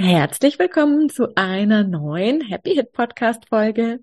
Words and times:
Herzlich 0.00 0.60
willkommen 0.60 1.08
zu 1.08 1.34
einer 1.34 1.82
neuen 1.82 2.40
Happy 2.40 2.76
Hit 2.76 2.92
Podcast 2.92 3.48
Folge. 3.48 3.98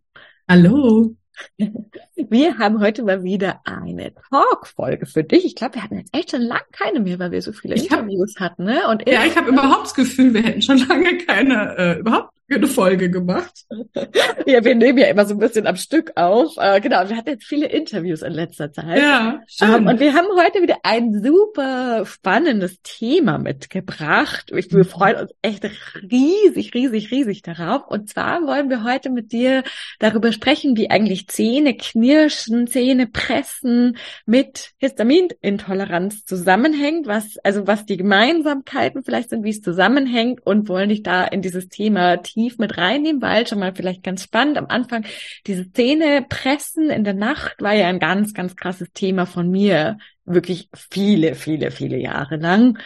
Hallo. 0.46 1.16
Wir 2.18 2.58
haben 2.58 2.82
heute 2.82 3.02
mal 3.04 3.24
wieder 3.24 3.62
eine 3.64 4.14
Talk-Folge 4.30 5.06
für 5.06 5.24
dich. 5.24 5.46
Ich 5.46 5.56
glaube, 5.56 5.76
wir 5.76 5.84
hatten 5.84 5.98
jetzt 5.98 6.14
echt 6.14 6.32
schon 6.32 6.42
lange 6.42 6.66
keine 6.74 7.00
mehr, 7.00 7.18
weil 7.18 7.32
wir 7.32 7.42
so 7.42 7.54
viele 7.54 7.76
ich 7.76 7.84
Interviews 7.84 8.36
hab, 8.36 8.52
hatten. 8.52 8.66
Ne? 8.66 8.86
Und 8.90 9.08
ja, 9.08 9.24
ich 9.24 9.38
habe 9.38 9.50
überhaupt 9.50 9.86
das 9.86 9.94
Gefühl, 9.94 10.34
wir 10.34 10.44
hätten 10.44 10.62
schon 10.62 10.80
lange 10.80 11.18
keine, 11.20 11.78
äh, 11.78 12.00
überhaupt 12.00 12.34
eine 12.50 12.68
Folge 12.68 13.10
gemacht. 13.10 13.66
ja, 14.46 14.64
wir 14.64 14.76
nehmen 14.76 15.00
ja 15.00 15.08
immer 15.08 15.26
so 15.26 15.34
ein 15.34 15.40
bisschen 15.40 15.66
am 15.66 15.76
Stück 15.76 16.12
auf. 16.16 16.56
Äh, 16.58 16.80
genau, 16.80 17.10
wir 17.10 17.18
hatten 17.18 17.30
jetzt 17.30 17.46
viele 17.46 17.68
Interviews 17.68 18.22
in 18.22 18.34
letzter 18.34 18.72
Zeit. 18.72 19.00
Ja, 19.00 19.42
schön. 19.48 19.74
Ähm, 19.74 19.88
und 19.88 20.00
wir 20.00 20.14
haben 20.14 20.28
heute 20.38 20.62
wieder 20.62 20.78
ein 20.84 21.24
super 21.24 22.06
spannendes 22.06 22.82
Thema 22.84 23.40
mitgebracht. 23.40 24.52
Ich, 24.56 24.72
wir 24.72 24.86
freuen 24.86 25.18
uns 25.18 25.32
echt 25.42 25.66
riesig, 26.12 26.74
riesig, 26.74 27.12
riesig 27.12 27.42
darauf. 27.42 27.88
Und 27.88 28.10
zwar 28.10 28.46
wollen 28.46 28.70
wir 28.70 28.84
heute 28.84 29.10
mit 29.10 29.32
dir 29.32 29.64
darüber 30.00 30.32
sprechen, 30.32 30.78
wie 30.78 30.92
eigentlich 30.92 31.28
Zähne 31.28 31.76
knirschen, 31.76 32.68
Zähne 32.68 33.08
pressen 33.08 33.98
mit 34.26 34.72
Histaminintoleranz 34.78 36.26
zusammenhängt, 36.26 37.08
was, 37.08 37.38
also 37.44 37.66
was 37.66 37.86
die 37.86 37.98
Gemeinsamkeiten 37.98 39.04
vielleicht 39.04 39.30
sind, 39.32 39.44
wie 39.44 39.50
es 39.50 39.62
zusammenhängt 39.62 40.46
und 40.46 40.70
wollen 40.70 40.90
dich 40.90 41.02
da 41.02 41.26
in 41.26 41.42
dieses 41.42 41.70
Thema 41.70 42.18
tief 42.36 42.60
mit 42.60 42.78
reinnehmen, 42.78 43.22
weil 43.22 43.48
schon 43.48 43.60
mal 43.60 43.74
vielleicht 43.74 44.04
ganz 44.04 44.24
spannend 44.24 44.58
am 44.58 44.68
Anfang 44.68 45.06
diese 45.48 45.72
Zähne 45.72 46.24
pressen 46.30 46.92
in 46.92 47.04
der 47.04 47.16
Nacht 47.16 47.62
war 47.62 47.74
ja 47.74 47.88
ein 47.88 48.00
ganz, 48.00 48.34
ganz 48.34 48.56
krasses 48.56 48.92
Thema 48.94 49.26
von 49.26 49.50
mir. 49.50 49.98
Wirklich 50.26 50.70
viele, 50.74 51.34
viele, 51.36 51.72
viele 51.72 51.98
Jahre 51.98 52.36
lang. 52.36 52.78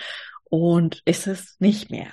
Und 0.46 1.02
ist 1.06 1.28
es 1.28 1.58
nicht 1.60 1.92
mehr. 1.92 2.08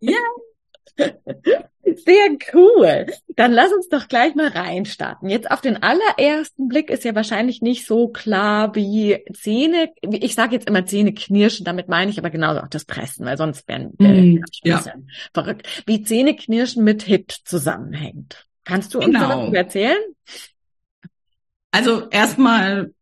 Ja. 0.00 0.16
Sehr 1.82 2.36
cool. 2.54 3.06
Dann 3.36 3.52
lass 3.52 3.72
uns 3.72 3.88
doch 3.88 4.06
gleich 4.08 4.34
mal 4.34 4.48
reinstarten. 4.48 5.28
Jetzt 5.28 5.50
auf 5.50 5.60
den 5.60 5.82
allerersten 5.82 6.68
Blick 6.68 6.90
ist 6.90 7.04
ja 7.04 7.14
wahrscheinlich 7.14 7.62
nicht 7.62 7.86
so 7.86 8.08
klar 8.08 8.74
wie 8.74 9.24
Zähne. 9.32 9.90
Ich 10.02 10.34
sage 10.34 10.54
jetzt 10.54 10.68
immer 10.68 10.86
Zähne 10.86 11.12
knirschen, 11.14 11.64
damit 11.64 11.88
meine 11.88 12.10
ich 12.10 12.18
aber 12.18 12.30
genauso 12.30 12.60
auch 12.60 12.68
das 12.68 12.84
Pressen, 12.84 13.26
weil 13.26 13.36
sonst 13.36 13.66
wären 13.66 13.92
wir 13.98 14.08
mm, 14.08 14.44
ja. 14.62 14.84
verrückt. 15.34 15.82
Wie 15.86 16.02
Zähne 16.02 16.36
knirschen 16.36 16.84
mit 16.84 17.02
Hit 17.02 17.32
zusammenhängt. 17.44 18.46
Kannst 18.64 18.94
du 18.94 18.98
uns 18.98 19.06
genau. 19.06 19.28
darüber 19.28 19.58
erzählen? 19.58 19.98
Also 21.72 22.08
erstmal 22.10 22.92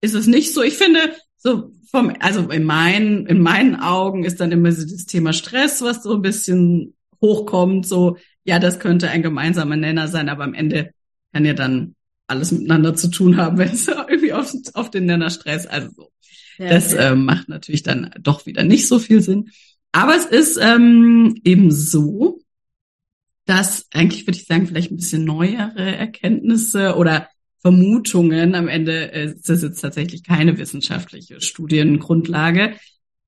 ist 0.00 0.14
es 0.14 0.26
nicht 0.26 0.54
so. 0.54 0.62
Ich 0.62 0.76
finde, 0.76 1.14
so 1.36 1.70
vom, 1.90 2.14
also 2.20 2.48
in 2.50 2.64
meinen, 2.64 3.26
in 3.26 3.42
meinen 3.42 3.76
Augen 3.76 4.24
ist 4.24 4.40
dann 4.40 4.52
immer 4.52 4.72
so 4.72 4.86
das 4.86 5.06
Thema 5.06 5.32
Stress, 5.32 5.82
was 5.82 6.02
so 6.02 6.14
ein 6.14 6.22
bisschen 6.22 6.94
hochkommt, 7.22 7.86
so, 7.86 8.18
ja, 8.44 8.58
das 8.58 8.78
könnte 8.78 9.08
ein 9.08 9.22
gemeinsamer 9.22 9.76
Nenner 9.76 10.08
sein, 10.08 10.28
aber 10.28 10.44
am 10.44 10.54
Ende 10.54 10.92
kann 11.32 11.44
ja 11.44 11.54
dann 11.54 11.94
alles 12.26 12.52
miteinander 12.52 12.94
zu 12.94 13.08
tun 13.08 13.36
haben, 13.36 13.56
wenn 13.58 13.70
es 13.70 13.88
irgendwie 13.88 14.32
auf, 14.32 14.52
auf 14.74 14.90
den 14.90 15.06
Nenner 15.06 15.30
Stress, 15.30 15.66
also 15.66 15.88
so. 15.96 16.12
Ja, 16.58 16.68
das 16.68 16.92
ja. 16.92 17.12
Ähm, 17.12 17.24
macht 17.24 17.48
natürlich 17.48 17.82
dann 17.82 18.10
doch 18.20 18.44
wieder 18.44 18.62
nicht 18.62 18.86
so 18.86 18.98
viel 18.98 19.22
Sinn. 19.22 19.50
Aber 19.92 20.14
es 20.16 20.26
ist 20.26 20.58
ähm, 20.60 21.34
eben 21.44 21.70
so, 21.70 22.40
dass 23.46 23.86
eigentlich 23.92 24.26
würde 24.26 24.38
ich 24.38 24.46
sagen, 24.46 24.66
vielleicht 24.66 24.90
ein 24.90 24.96
bisschen 24.96 25.24
neuere 25.24 25.96
Erkenntnisse 25.96 26.96
oder 26.96 27.28
Vermutungen. 27.60 28.54
Am 28.54 28.68
Ende 28.68 29.12
äh, 29.12 29.26
ist 29.26 29.48
das 29.48 29.62
jetzt 29.62 29.80
tatsächlich 29.80 30.24
keine 30.24 30.58
wissenschaftliche 30.58 31.40
Studiengrundlage, 31.40 32.74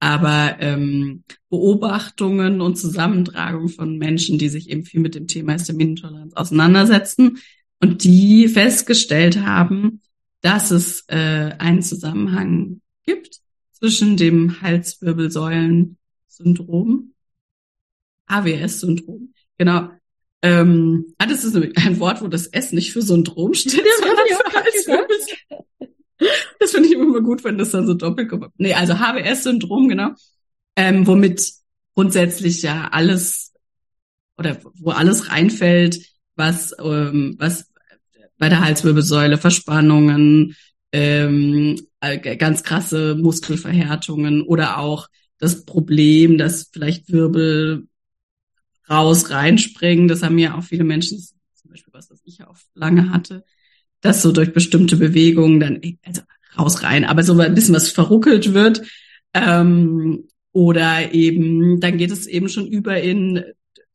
aber 0.05 0.57
ähm, 0.61 1.25
Beobachtungen 1.49 2.61
und 2.61 2.77
Zusammentragung 2.77 3.71
von 3.71 3.97
Menschen, 3.97 4.37
die 4.37 4.51
sich 4.51 4.69
eben 4.69 4.85
viel 4.85 5.01
mit 5.01 5.15
dem 5.15 5.29
Thema 5.29 5.55
Histaminintoleranz 5.55 6.35
auseinandersetzen 6.35 7.39
und 7.81 8.05
die 8.05 8.49
festgestellt 8.49 9.41
haben, 9.41 10.03
dass 10.43 10.71
es 10.71 11.07
äh, 11.09 11.55
einen 11.59 11.81
Zusammenhang 11.81 12.83
gibt 13.07 13.41
zwischen 13.73 14.19
dem 14.19 14.61
Halswirbelsäulen-Syndrom, 14.61 17.15
AWS-Syndrom, 18.27 19.33
genau. 19.57 19.89
Ähm, 20.43 21.15
ah, 21.17 21.25
das 21.25 21.45
ist 21.45 21.57
ein 21.57 21.99
Wort, 21.99 22.21
wo 22.21 22.29
das 22.29 22.47
S 22.49 22.73
nicht 22.73 22.93
für 22.93 23.01
Syndrom 23.01 23.55
steht, 23.55 23.87
sondern 24.01 24.27
für 24.29 24.53
Halswirbelsäulen. 24.53 25.65
Ich 26.95 27.01
immer 27.01 27.21
gut, 27.21 27.45
wenn 27.45 27.59
das 27.59 27.71
dann 27.71 27.87
so 27.87 27.95
doppelt 27.95 28.29
kommt. 28.29 28.49
Nee, 28.57 28.75
also 28.75 28.99
HBS-Syndrom, 28.99 29.89
genau. 29.89 30.11
Ähm, 30.77 31.07
womit 31.07 31.53
grundsätzlich 31.95 32.63
ja 32.63 32.89
alles 32.91 33.53
oder 34.37 34.59
wo 34.75 34.91
alles 34.91 35.31
reinfällt, 35.31 35.99
was, 36.35 36.75
ähm, 36.83 37.37
was 37.39 37.71
bei 38.39 38.49
der 38.49 38.61
Halswirbelsäule 38.61 39.39
Verspannungen, 39.39 40.57
ähm, 40.93 41.81
äh, 42.01 42.37
ganz 42.37 42.63
krasse 42.63 43.15
Muskelverhärtungen 43.15 44.43
oder 44.43 44.79
auch 44.79 45.09
das 45.39 45.65
Problem, 45.65 46.39
dass 46.39 46.71
vielleicht 46.73 47.13
Wirbel 47.13 47.87
raus 48.89 49.31
reinspringen. 49.31 50.09
Das 50.09 50.23
haben 50.23 50.39
ja 50.39 50.57
auch 50.57 50.63
viele 50.65 50.85
Menschen, 50.85 51.19
zum 51.19 51.71
Beispiel 51.71 51.93
was, 51.93 52.11
was 52.11 52.21
ich 52.25 52.39
ja 52.39 52.49
oft 52.49 52.67
lange 52.75 53.11
hatte, 53.11 53.45
dass 54.01 54.23
so 54.23 54.33
durch 54.33 54.53
bestimmte 54.53 54.97
Bewegungen 54.97 55.61
dann, 55.61 55.81
also 56.03 56.23
raus 56.59 56.83
rein, 56.83 57.05
aber 57.05 57.23
so 57.23 57.39
ein 57.39 57.55
bisschen 57.55 57.75
was 57.75 57.89
verruckelt 57.89 58.55
wird. 58.55 58.83
Ähm, 59.33 60.29
oder 60.53 61.13
eben, 61.13 61.81
dann 61.81 61.99
geht 61.99 62.13
es 62.13 62.27
eben 62.27 62.49
schon 62.49 62.67
über 62.67 63.01
in 63.01 63.43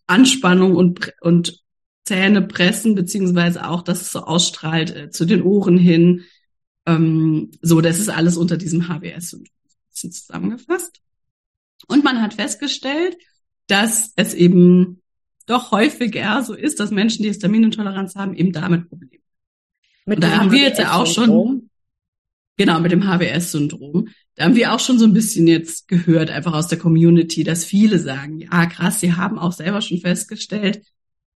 Anspannung 0.07 0.75
und, 0.75 1.13
und 1.21 1.63
Zähne 2.03 2.41
pressen, 2.41 2.95
beziehungsweise 2.95 3.67
auch, 3.67 3.81
dass 3.81 4.01
es 4.01 4.11
so 4.11 4.21
ausstrahlt 4.21 4.95
äh, 4.95 5.09
zu 5.09 5.25
den 5.25 5.41
Ohren 5.41 5.77
hin. 5.77 6.25
Ähm, 6.85 7.51
so, 7.61 7.81
das 7.81 7.99
ist 7.99 8.09
alles 8.09 8.35
unter 8.35 8.57
diesem 8.57 8.87
HBS-Syndrom 8.89 9.53
zusammengefasst. 9.91 11.01
Und 11.87 12.03
man 12.03 12.21
hat 12.21 12.33
festgestellt, 12.33 13.17
dass 13.67 14.11
es 14.15 14.33
eben 14.33 15.01
doch 15.45 15.71
häufiger 15.71 16.43
so 16.43 16.53
ist, 16.53 16.79
dass 16.79 16.91
Menschen, 16.91 17.23
die 17.23 17.29
Histaminintoleranz 17.29 18.15
haben, 18.15 18.33
eben 18.33 18.51
damit 18.51 18.89
Probleme 18.89 19.19
mit 20.09 20.23
da 20.23 20.37
haben 20.37 20.51
wir 20.51 20.61
jetzt 20.61 20.79
ja 20.79 20.93
auch 20.93 21.05
schon, 21.05 21.68
genau, 22.59 22.81
mit 22.81 22.91
dem 22.91 23.07
HBS-Syndrom. 23.07 24.09
Da 24.35 24.43
haben 24.43 24.55
wir 24.55 24.73
auch 24.73 24.81
schon 24.81 24.99
so 24.99 25.05
ein 25.05 25.13
bisschen 25.13 25.47
jetzt 25.47 25.87
gehört, 25.87 26.29
einfach 26.29 26.53
aus 26.53 26.67
der 26.67 26.77
Community, 26.77 27.45
dass 27.45 27.63
viele 27.63 27.99
sagen, 27.99 28.39
ja 28.39 28.65
krass, 28.65 28.99
sie 28.99 29.13
haben 29.13 29.39
auch 29.39 29.53
selber 29.53 29.81
schon 29.81 29.99
festgestellt, 29.99 30.81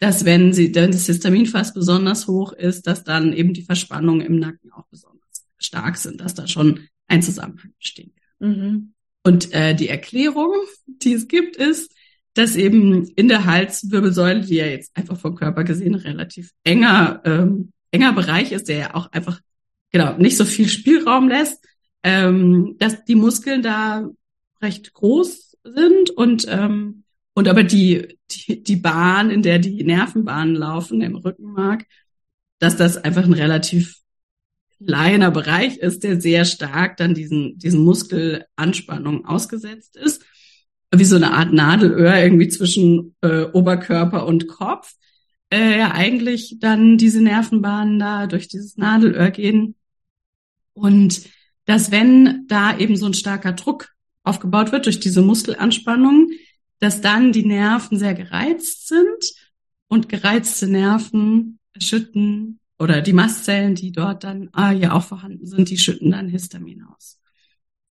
dass 0.00 0.24
wenn 0.24 0.52
sie, 0.52 0.74
wenn 0.74 0.90
das 0.90 1.06
Histamin 1.06 1.46
fast 1.46 1.74
besonders 1.74 2.26
hoch 2.26 2.52
ist, 2.52 2.88
dass 2.88 3.04
dann 3.04 3.32
eben 3.32 3.54
die 3.54 3.62
Verspannungen 3.62 4.26
im 4.26 4.40
Nacken 4.40 4.72
auch 4.72 4.86
besonders 4.90 5.46
stark 5.58 5.96
sind, 5.96 6.20
dass 6.20 6.34
da 6.34 6.48
schon 6.48 6.88
ein 7.06 7.22
Zusammenhang 7.22 7.72
besteht. 7.78 8.12
Mhm. 8.40 8.92
Und 9.22 9.54
äh, 9.54 9.76
die 9.76 9.88
Erklärung, 9.88 10.52
die 10.86 11.12
es 11.12 11.28
gibt, 11.28 11.54
ist, 11.54 11.94
dass 12.34 12.56
eben 12.56 13.06
in 13.10 13.28
der 13.28 13.44
Halswirbelsäule, 13.44 14.40
die 14.40 14.56
ja 14.56 14.66
jetzt 14.66 14.90
einfach 14.96 15.16
vom 15.16 15.36
Körper 15.36 15.62
gesehen 15.62 15.94
relativ 15.94 16.50
enger 16.64 17.22
ähm, 17.24 17.72
enger 17.92 18.12
Bereich 18.12 18.50
ist, 18.50 18.68
der 18.68 18.76
ja 18.76 18.94
auch 18.94 19.12
einfach 19.12 19.40
genau 19.92 20.16
nicht 20.16 20.36
so 20.36 20.44
viel 20.44 20.68
Spielraum 20.68 21.28
lässt, 21.28 21.62
ähm, 22.02 22.76
dass 22.78 23.04
die 23.04 23.14
Muskeln 23.14 23.62
da 23.62 24.08
recht 24.60 24.92
groß 24.94 25.56
sind 25.64 26.10
und 26.10 26.46
ähm, 26.48 27.04
und 27.34 27.48
aber 27.48 27.62
die, 27.62 28.18
die 28.30 28.62
die 28.62 28.76
Bahn, 28.76 29.30
in 29.30 29.42
der 29.42 29.58
die 29.58 29.84
Nervenbahnen 29.84 30.54
laufen 30.54 31.00
im 31.00 31.16
Rückenmark, 31.16 31.84
dass 32.58 32.76
das 32.76 32.96
einfach 32.98 33.24
ein 33.24 33.32
relativ 33.32 33.98
kleiner 34.84 35.30
Bereich 35.30 35.78
ist, 35.78 36.02
der 36.02 36.20
sehr 36.20 36.44
stark 36.44 36.96
dann 36.96 37.14
diesen 37.14 37.58
diesen 37.58 37.84
Muskelanspannungen 37.84 39.24
ausgesetzt 39.24 39.96
ist, 39.96 40.24
wie 40.94 41.04
so 41.04 41.16
eine 41.16 41.32
Art 41.32 41.52
Nadelöhr 41.52 42.16
irgendwie 42.16 42.48
zwischen 42.48 43.14
äh, 43.22 43.44
Oberkörper 43.44 44.26
und 44.26 44.48
Kopf. 44.48 44.92
Äh, 45.50 45.78
ja, 45.78 45.92
eigentlich 45.92 46.56
dann 46.60 46.98
diese 46.98 47.22
Nervenbahnen 47.22 47.98
da 47.98 48.26
durch 48.26 48.48
dieses 48.48 48.76
Nadelöhr 48.76 49.30
gehen 49.30 49.76
und 50.74 51.22
dass 51.64 51.90
wenn 51.90 52.46
da 52.48 52.76
eben 52.76 52.96
so 52.96 53.06
ein 53.06 53.14
starker 53.14 53.52
Druck 53.52 53.90
aufgebaut 54.24 54.72
wird 54.72 54.86
durch 54.86 55.00
diese 55.00 55.22
Muskelanspannung, 55.22 56.30
dass 56.80 57.00
dann 57.00 57.32
die 57.32 57.46
Nerven 57.46 57.98
sehr 57.98 58.14
gereizt 58.14 58.88
sind 58.88 59.34
und 59.88 60.08
gereizte 60.08 60.66
Nerven 60.66 61.58
schütten 61.78 62.60
oder 62.78 63.00
die 63.00 63.12
Mastzellen, 63.12 63.74
die 63.74 63.92
dort 63.92 64.24
dann 64.24 64.48
ah, 64.52 64.72
ja 64.72 64.92
auch 64.92 65.04
vorhanden 65.04 65.46
sind, 65.46 65.70
die 65.70 65.78
schütten 65.78 66.10
dann 66.10 66.28
Histamin 66.28 66.82
aus. 66.82 67.20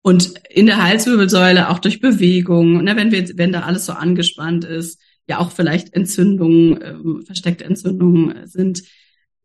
Und 0.00 0.38
in 0.48 0.66
der 0.66 0.82
Halswirbelsäule 0.82 1.68
auch 1.68 1.80
durch 1.80 2.00
Bewegung, 2.00 2.84
ne, 2.84 2.96
wenn 2.96 3.12
wir, 3.12 3.36
wenn 3.36 3.52
da 3.52 3.62
alles 3.62 3.84
so 3.84 3.92
angespannt 3.92 4.64
ist, 4.64 5.00
ja 5.28 5.38
auch 5.38 5.52
vielleicht 5.52 5.92
Entzündungen, 5.92 6.80
ähm, 6.82 7.22
versteckte 7.26 7.64
Entzündungen 7.64 8.34
äh, 8.34 8.46
sind, 8.46 8.82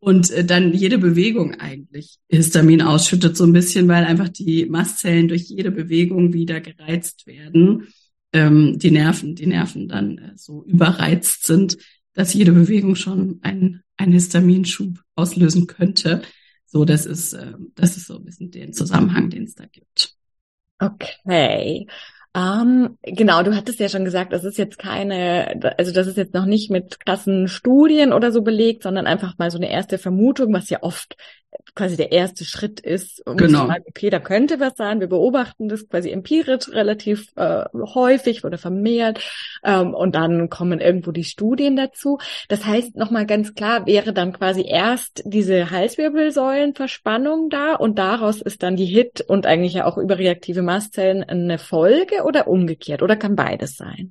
und 0.04 0.30
äh, 0.30 0.44
dann 0.44 0.74
jede 0.74 0.98
Bewegung 0.98 1.54
eigentlich 1.54 2.18
Histamin 2.28 2.82
ausschüttet 2.82 3.36
so 3.36 3.44
ein 3.44 3.54
bisschen, 3.54 3.88
weil 3.88 4.04
einfach 4.04 4.28
die 4.28 4.66
Mastzellen 4.66 5.28
durch 5.28 5.44
jede 5.44 5.70
Bewegung 5.70 6.34
wieder 6.34 6.60
gereizt 6.60 7.26
werden, 7.26 7.88
ähm, 8.32 8.78
die 8.78 8.90
Nerven, 8.90 9.34
die 9.34 9.46
Nerven 9.46 9.88
dann 9.88 10.18
äh, 10.18 10.32
so 10.36 10.62
überreizt 10.64 11.46
sind, 11.46 11.78
dass 12.12 12.34
jede 12.34 12.52
Bewegung 12.52 12.96
schon 12.96 13.38
ein, 13.42 13.82
ein 13.96 14.12
Histaminschub 14.12 14.98
auslösen 15.14 15.66
könnte. 15.66 16.20
So, 16.66 16.84
das 16.84 17.06
ist, 17.06 17.32
äh, 17.32 17.54
das 17.74 17.96
ist 17.96 18.06
so 18.06 18.18
ein 18.18 18.24
bisschen 18.24 18.50
den 18.50 18.74
Zusammenhang, 18.74 19.30
den 19.30 19.44
es 19.44 19.54
da 19.54 19.64
gibt. 19.64 20.14
Okay. 20.78 21.86
Um, 22.36 22.40
ähm, 22.42 22.98
genau, 23.02 23.44
du 23.44 23.54
hattest 23.54 23.78
ja 23.78 23.88
schon 23.88 24.04
gesagt, 24.04 24.32
das 24.32 24.42
ist 24.42 24.58
jetzt 24.58 24.76
keine, 24.76 25.74
also 25.78 25.92
das 25.92 26.08
ist 26.08 26.16
jetzt 26.16 26.34
noch 26.34 26.46
nicht 26.46 26.68
mit 26.68 26.98
krassen 26.98 27.46
Studien 27.46 28.12
oder 28.12 28.32
so 28.32 28.42
belegt, 28.42 28.82
sondern 28.82 29.06
einfach 29.06 29.38
mal 29.38 29.52
so 29.52 29.58
eine 29.58 29.70
erste 29.70 29.98
Vermutung, 29.98 30.52
was 30.52 30.68
ja 30.68 30.82
oft 30.82 31.16
quasi 31.74 31.96
der 31.96 32.12
erste 32.12 32.44
Schritt 32.44 32.80
ist, 32.80 33.26
um 33.26 33.36
genau. 33.36 33.62
zu 33.62 33.66
sagen, 33.66 33.84
okay, 33.88 34.10
da 34.10 34.20
könnte 34.20 34.60
was 34.60 34.76
sein. 34.76 35.00
Wir 35.00 35.08
beobachten 35.08 35.68
das 35.68 35.88
quasi 35.88 36.10
empirisch 36.10 36.68
relativ 36.68 37.32
äh, 37.36 37.64
häufig 37.74 38.44
oder 38.44 38.58
vermehrt 38.58 39.20
ähm, 39.64 39.92
und 39.94 40.14
dann 40.14 40.48
kommen 40.50 40.80
irgendwo 40.80 41.10
die 41.10 41.24
Studien 41.24 41.76
dazu. 41.76 42.18
Das 42.48 42.64
heißt, 42.64 42.96
nochmal 42.96 43.26
ganz 43.26 43.54
klar, 43.54 43.86
wäre 43.86 44.12
dann 44.12 44.32
quasi 44.32 44.64
erst 44.66 45.22
diese 45.24 45.70
Halswirbelsäulenverspannung 45.70 47.50
da 47.50 47.74
und 47.74 47.98
daraus 47.98 48.40
ist 48.40 48.62
dann 48.62 48.76
die 48.76 48.86
HIT 48.86 49.22
und 49.22 49.46
eigentlich 49.46 49.74
ja 49.74 49.86
auch 49.86 49.98
überreaktive 49.98 50.62
Mastzellen 50.62 51.24
eine 51.24 51.58
Folge 51.58 52.22
oder 52.24 52.46
umgekehrt 52.46 53.02
oder 53.02 53.16
kann 53.16 53.34
beides 53.34 53.76
sein? 53.76 54.10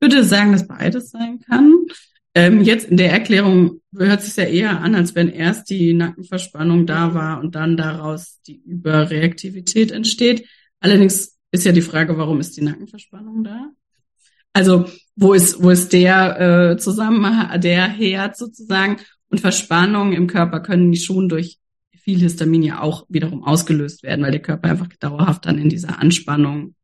Ich 0.00 0.06
würde 0.06 0.22
sagen, 0.22 0.52
dass 0.52 0.68
beides 0.68 1.10
sein 1.10 1.40
kann. 1.40 1.86
Ähm, 2.34 2.62
jetzt 2.62 2.88
in 2.88 2.96
der 2.96 3.12
Erklärung 3.12 3.80
hört 3.96 4.22
sich 4.22 4.36
ja 4.36 4.44
eher 4.44 4.80
an, 4.80 4.94
als 4.94 5.14
wenn 5.14 5.28
erst 5.28 5.70
die 5.70 5.94
Nackenverspannung 5.94 6.86
da 6.86 7.14
war 7.14 7.40
und 7.40 7.54
dann 7.54 7.76
daraus 7.76 8.40
die 8.46 8.60
Überreaktivität 8.64 9.90
entsteht. 9.90 10.46
Allerdings 10.80 11.38
ist 11.50 11.64
ja 11.64 11.72
die 11.72 11.82
Frage, 11.82 12.16
warum 12.18 12.40
ist 12.40 12.56
die 12.56 12.62
Nackenverspannung 12.62 13.44
da? 13.44 13.70
Also 14.52 14.86
wo 15.16 15.34
ist 15.34 15.62
wo 15.62 15.70
ist 15.70 15.92
der 15.92 16.40
äh, 16.72 16.76
Zusammenhang, 16.78 17.60
der 17.60 17.88
Herd 17.88 18.36
sozusagen 18.36 18.98
und 19.30 19.40
Verspannungen 19.40 20.12
im 20.12 20.26
Körper 20.26 20.60
können 20.60 20.94
schon 20.96 21.28
durch 21.28 21.58
viel 22.08 22.20
Histamin 22.20 22.62
ja 22.62 22.80
auch 22.80 23.04
wiederum 23.08 23.44
ausgelöst 23.44 24.02
werden, 24.02 24.24
weil 24.24 24.30
der 24.30 24.42
Körper 24.42 24.70
einfach 24.70 24.88
dauerhaft 24.98 25.44
dann 25.44 25.58
in 25.58 25.68
dieser 25.68 25.98
Anspannung 25.98 26.74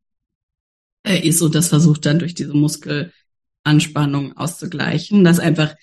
äh, 1.02 1.26
ist 1.26 1.40
und 1.40 1.54
das 1.54 1.68
versucht 1.68 2.04
dann 2.06 2.18
durch 2.18 2.34
diese 2.34 2.54
Muskel 2.54 3.12
Anspannung 3.64 4.36
auszugleichen, 4.36 5.24
dass 5.24 5.40
einfach 5.40 5.74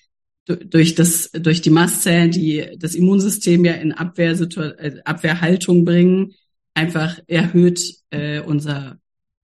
durch 0.45 0.95
das, 0.95 1.31
durch 1.31 1.61
die 1.61 1.69
Mastzellen, 1.69 2.31
die 2.31 2.65
das 2.77 2.95
Immunsystem 2.95 3.63
ja 3.65 3.73
in 3.73 3.91
Abwehr, 3.91 4.31
äh, 4.31 5.01
Abwehrhaltung 5.05 5.85
bringen, 5.85 6.33
einfach 6.73 7.19
erhöht 7.27 7.95
äh, 8.09 8.39
unser, 8.39 8.97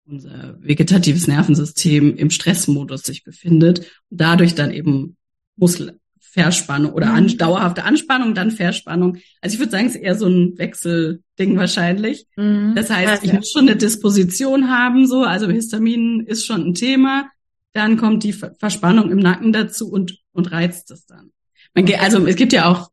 unser 0.06 0.58
vegetatives 0.60 1.28
Nervensystem 1.28 2.16
im 2.16 2.30
Stressmodus 2.30 3.04
sich 3.04 3.24
befindet 3.24 3.80
und 4.10 4.22
dadurch 4.22 4.56
dann 4.56 4.72
eben 4.72 5.18
Muskelverspannung 5.56 6.94
oder 6.94 7.14
an, 7.14 7.26
mhm. 7.26 7.38
dauerhafte 7.38 7.84
Anspannung, 7.84 8.34
dann 8.34 8.52
Verspannung. 8.52 9.18
Also 9.42 9.56
ich 9.56 9.60
würde 9.60 9.72
sagen, 9.72 9.88
es 9.88 9.96
ist 9.96 10.02
eher 10.02 10.16
so 10.16 10.28
ein 10.28 10.58
Wechselding 10.58 11.58
wahrscheinlich. 11.58 12.26
Mhm. 12.38 12.74
Das 12.76 12.90
heißt, 12.90 13.24
ich 13.24 13.34
muss 13.34 13.52
schon 13.52 13.68
eine 13.68 13.76
Disposition 13.76 14.70
haben, 14.70 15.06
so, 15.06 15.24
also 15.24 15.48
Histamin 15.48 16.22
ist 16.22 16.46
schon 16.46 16.62
ein 16.62 16.74
Thema 16.74 17.30
dann 17.78 17.98
kommt 17.98 18.24
die 18.24 18.34
Verspannung 18.34 19.12
im 19.12 19.20
Nacken 19.20 19.54
dazu 19.54 19.90
und, 19.90 20.20
und 20.32 20.52
reizt 20.52 20.92
es 20.92 21.06
dann. 21.06 21.32
Man 21.74 21.88
also 21.96 22.26
es 22.26 22.36
gibt 22.36 22.54
ja 22.54 22.70
auch 22.70 22.90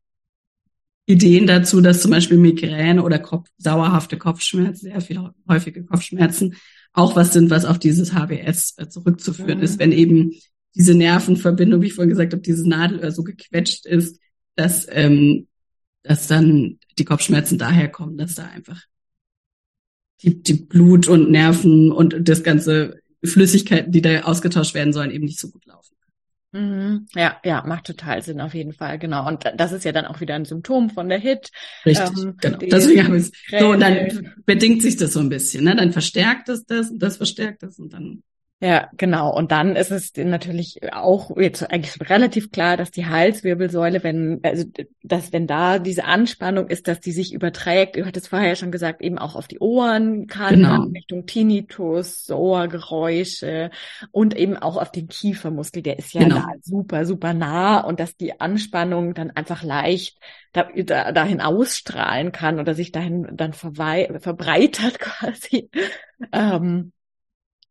Ideen 1.07 1.47
dazu, 1.47 1.81
dass 1.81 2.03
zum 2.03 2.11
Beispiel 2.11 2.39
Migräne 2.39 3.03
oder 3.03 3.19
Kopf, 3.19 3.49
sauerhafte 3.59 4.19
Kopfschmerzen, 4.19 4.91
sehr 4.91 5.01
viele 5.01 5.35
häufige 5.49 5.85
Kopfschmerzen, 5.85 6.57
auch 6.93 7.17
was 7.17 7.33
sind, 7.33 7.51
was 7.51 7.65
auf 7.65 7.79
dieses 7.79 8.15
HBS 8.15 8.75
äh, 8.79 8.89
zurückzuführen 8.89 9.59
mhm. 9.59 9.65
ist, 9.65 9.79
wenn 9.79 9.93
eben 9.93 10.33
diese 10.75 10.95
Nervenverbindung, 10.95 11.83
wie 11.83 11.87
ich 11.87 11.95
vorhin 11.95 12.11
gesagt 12.11 12.33
habe, 12.33 12.43
dieses 12.43 12.67
Nadelöhr 12.67 13.11
so 13.11 13.23
gequetscht 13.23 13.87
ist, 13.87 14.19
dass, 14.55 14.87
ähm, 14.91 15.49
dass 16.03 16.27
dann 16.27 16.79
die 16.99 17.05
Kopfschmerzen 17.05 17.59
daher 17.59 17.89
kommen, 17.89 18.17
dass 18.17 18.35
da 18.35 18.47
einfach 18.47 18.81
die, 20.23 20.43
die 20.43 20.55
Blut 20.55 21.09
und 21.09 21.31
Nerven 21.31 21.93
und 21.93 22.29
das 22.29 22.43
ganze 22.43 23.01
Flüssigkeiten, 23.25 23.93
die 23.93 24.03
da 24.03 24.23
ausgetauscht 24.23 24.75
werden 24.75 24.93
sollen, 24.93 25.11
eben 25.11 25.25
nicht 25.25 25.41
so 25.41 25.51
gut 25.51 25.65
laufen. 25.67 25.95
Mhm. 26.55 27.07
Ja, 27.17 27.39
ja, 27.45 27.65
macht 27.67 27.87
total 27.87 28.23
Sinn 28.23 28.41
auf 28.41 28.55
jeden 28.55 28.73
Fall, 28.73 29.01
genau. 29.01 29.27
Und 29.27 29.45
das 29.57 29.73
ist 29.73 29.85
ja 29.85 29.91
dann 29.91 30.05
auch 30.05 30.21
wieder 30.21 30.37
ein 30.37 30.45
Symptom 30.45 30.89
von 30.89 31.09
der 31.09 31.19
HIT. 31.19 31.51
Richtig, 31.85 32.17
ähm, 32.17 32.37
genau. 32.41 32.59
Deswegen 32.59 33.05
habe 33.05 33.19
ich 33.19 33.33
so 33.59 33.71
und 33.71 33.81
dann 33.81 34.33
bedingt 34.47 34.81
sich 34.81 34.97
das 34.97 35.15
so 35.15 35.21
ein 35.21 35.29
bisschen, 35.29 35.65
ne? 35.65 35.75
Dann 35.75 35.93
verstärkt 35.93 36.49
es 36.49 36.65
das 36.65 36.91
und 36.91 37.01
das 37.01 37.17
verstärkt 37.17 37.65
es 37.65 37.81
und 37.81 37.93
dann 37.93 38.23
ja, 38.65 38.89
genau. 38.97 39.31
Und 39.31 39.53
dann 39.53 39.77
ist 39.77 39.91
es 39.91 40.17
natürlich 40.17 40.81
auch 40.91 41.37
jetzt 41.37 41.71
eigentlich 41.71 42.09
relativ 42.09 42.51
klar, 42.51 42.79
dass 42.79 42.91
die 42.91 43.05
Halswirbelsäule, 43.05 44.03
wenn, 44.03 44.41
also, 44.43 44.65
dass 45.03 45.35
wenn 45.35 45.47
da 45.47 45.79
diese 45.79 46.05
Anspannung 46.05 46.69
ist, 46.69 46.89
dass 46.89 46.99
die 46.99 47.13
sich 47.13 47.35
überträgt, 47.35 47.97
du 47.97 48.07
hattest 48.07 48.29
vorher 48.29 48.57
schon 48.57 48.73
gesagt, 48.73 49.03
eben 49.03 49.19
auch 49.19 49.37
auf 49.37 49.49
die 49.49 49.59
Ohren 49.59 50.29
kann, 50.29 50.55
genau. 50.55 50.85
Richtung 50.85 51.27
Tinnitus, 51.27 52.31
Ohrgeräusche 52.31 53.71
und 54.13 54.35
eben 54.35 54.57
auch 54.57 54.79
auf 54.79 54.91
den 54.91 55.09
Kiefermuskel, 55.09 55.83
der 55.83 55.99
ist 55.99 56.15
ja 56.15 56.23
genau. 56.23 56.37
da 56.37 56.47
super, 56.63 57.05
super 57.05 57.35
nah 57.35 57.81
und 57.81 58.01
dass 58.01 58.17
die 58.17 58.41
Anspannung 58.41 59.13
dann 59.13 59.31
einfach 59.31 59.63
leicht 59.63 60.19
da, 60.55 60.71
da, 60.75 61.13
dahin 61.13 61.43
ausstrahlen 61.43 62.33
kann 62.33 62.59
oder 62.59 62.73
sich 62.73 62.93
dahin 62.93 63.29
dann 63.31 63.53
verbreitert 63.53 64.99
quasi. 65.01 65.69
Ähm, 66.33 66.94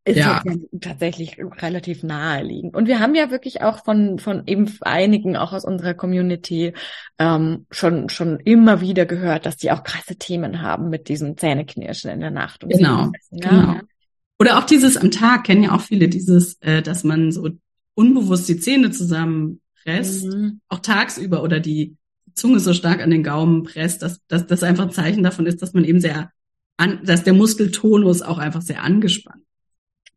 ist 0.05 0.17
ja. 0.17 0.43
tatsächlich 0.81 1.37
relativ 1.61 2.03
naheliegend. 2.03 2.75
Und 2.75 2.87
wir 2.87 2.99
haben 2.99 3.15
ja 3.15 3.31
wirklich 3.31 3.61
auch 3.61 3.85
von, 3.85 4.19
von 4.19 4.43
eben 4.47 4.69
einigen, 4.81 5.37
auch 5.37 5.53
aus 5.53 5.63
unserer 5.63 5.93
Community, 5.93 6.73
ähm, 7.19 7.65
schon, 7.71 8.09
schon 8.09 8.39
immer 8.39 8.81
wieder 8.81 9.05
gehört, 9.05 9.45
dass 9.45 9.55
die 9.55 9.71
auch 9.71 9.83
krasse 9.83 10.17
Themen 10.17 10.61
haben 10.61 10.89
mit 10.89 11.07
diesem 11.07 11.37
Zähneknirschen 11.37 12.11
in 12.11 12.19
der 12.19 12.31
Nacht. 12.31 12.65
Und 12.65 12.73
genau, 12.73 13.11
ja. 13.31 13.49
genau. 13.49 13.79
Oder 14.39 14.57
auch 14.57 14.65
dieses 14.65 14.97
am 14.97 15.09
Tag 15.09 15.45
kennen 15.45 15.63
ja 15.63 15.71
auch 15.71 15.81
viele 15.81 16.09
dieses, 16.09 16.57
äh, 16.59 16.81
dass 16.81 17.05
man 17.05 17.31
so 17.31 17.49
unbewusst 17.95 18.49
die 18.49 18.59
Zähne 18.59 18.91
zusammenpresst, 18.91 20.25
mhm. 20.25 20.59
auch 20.67 20.79
tagsüber 20.79 21.43
oder 21.43 21.61
die 21.61 21.95
Zunge 22.33 22.59
so 22.59 22.73
stark 22.73 23.01
an 23.01 23.11
den 23.11 23.23
Gaumen 23.23 23.63
presst, 23.63 24.01
dass, 24.01 24.19
dass 24.27 24.47
das 24.47 24.63
einfach 24.63 24.85
ein 24.85 24.91
Zeichen 24.91 25.23
davon 25.23 25.45
ist, 25.45 25.61
dass 25.61 25.73
man 25.73 25.85
eben 25.85 26.01
sehr 26.01 26.31
an, 26.75 26.99
dass 27.05 27.23
der 27.23 27.33
Muskeltonus 27.33 28.21
auch 28.21 28.39
einfach 28.39 28.61
sehr 28.61 28.83
angespannt 28.83 29.43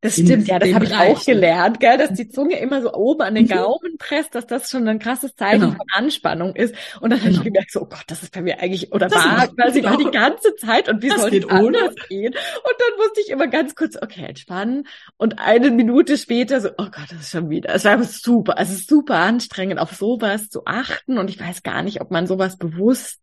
das 0.06 0.14
stimmt, 0.14 0.46
ja, 0.46 0.58
das 0.58 0.72
habe 0.72 0.84
ich 0.84 0.94
auch 0.94 1.24
gelernt, 1.24 1.80
gell, 1.80 1.98
dass 1.98 2.12
die 2.12 2.28
Zunge 2.28 2.58
immer 2.58 2.80
so 2.80 2.92
oben 2.92 3.22
an 3.22 3.34
den 3.34 3.44
mhm. 3.44 3.48
Gaumen 3.48 3.98
presst, 3.98 4.34
dass 4.34 4.46
das 4.46 4.70
schon 4.70 4.86
ein 4.86 4.98
krasses 4.98 5.34
Zeichen 5.34 5.60
genau. 5.60 5.72
von 5.72 5.86
Anspannung 5.92 6.54
ist. 6.54 6.74
Und 7.00 7.10
dann 7.10 7.18
genau. 7.18 7.24
habe 7.24 7.30
ich 7.32 7.42
gemerkt, 7.42 7.72
so, 7.72 7.82
oh 7.82 7.86
Gott, 7.86 8.04
das 8.06 8.22
ist 8.22 8.32
bei 8.32 8.42
mir 8.42 8.60
eigentlich, 8.60 8.92
oder 8.92 9.08
das 9.08 9.24
war 9.24 9.48
quasi 9.48 9.80
genau. 9.80 9.96
die 9.96 10.10
ganze 10.12 10.54
Zeit 10.56 10.88
und 10.88 11.02
wie 11.02 11.08
das 11.08 11.20
soll 11.20 11.34
es 11.34 11.48
anders 11.48 11.94
gehen? 12.08 12.32
Und 12.32 12.74
dann 12.78 12.98
musste 12.98 13.20
ich 13.20 13.30
immer 13.30 13.48
ganz 13.48 13.74
kurz, 13.74 13.96
okay, 14.00 14.24
entspannen. 14.24 14.86
Und 15.16 15.40
eine 15.40 15.70
Minute 15.70 16.16
später 16.18 16.60
so, 16.60 16.68
oh 16.70 16.84
Gott, 16.84 17.06
das 17.10 17.20
ist 17.20 17.30
schon 17.30 17.50
wieder. 17.50 17.74
Es 17.74 17.84
war 17.84 18.02
super, 18.04 18.54
es 18.58 18.70
ist 18.70 18.88
super 18.88 19.16
anstrengend, 19.16 19.80
auf 19.80 19.92
sowas 19.92 20.48
zu 20.48 20.66
achten. 20.66 21.18
Und 21.18 21.30
ich 21.30 21.40
weiß 21.40 21.62
gar 21.62 21.82
nicht, 21.82 22.00
ob 22.00 22.10
man 22.10 22.26
sowas 22.26 22.56
bewusst 22.56 23.20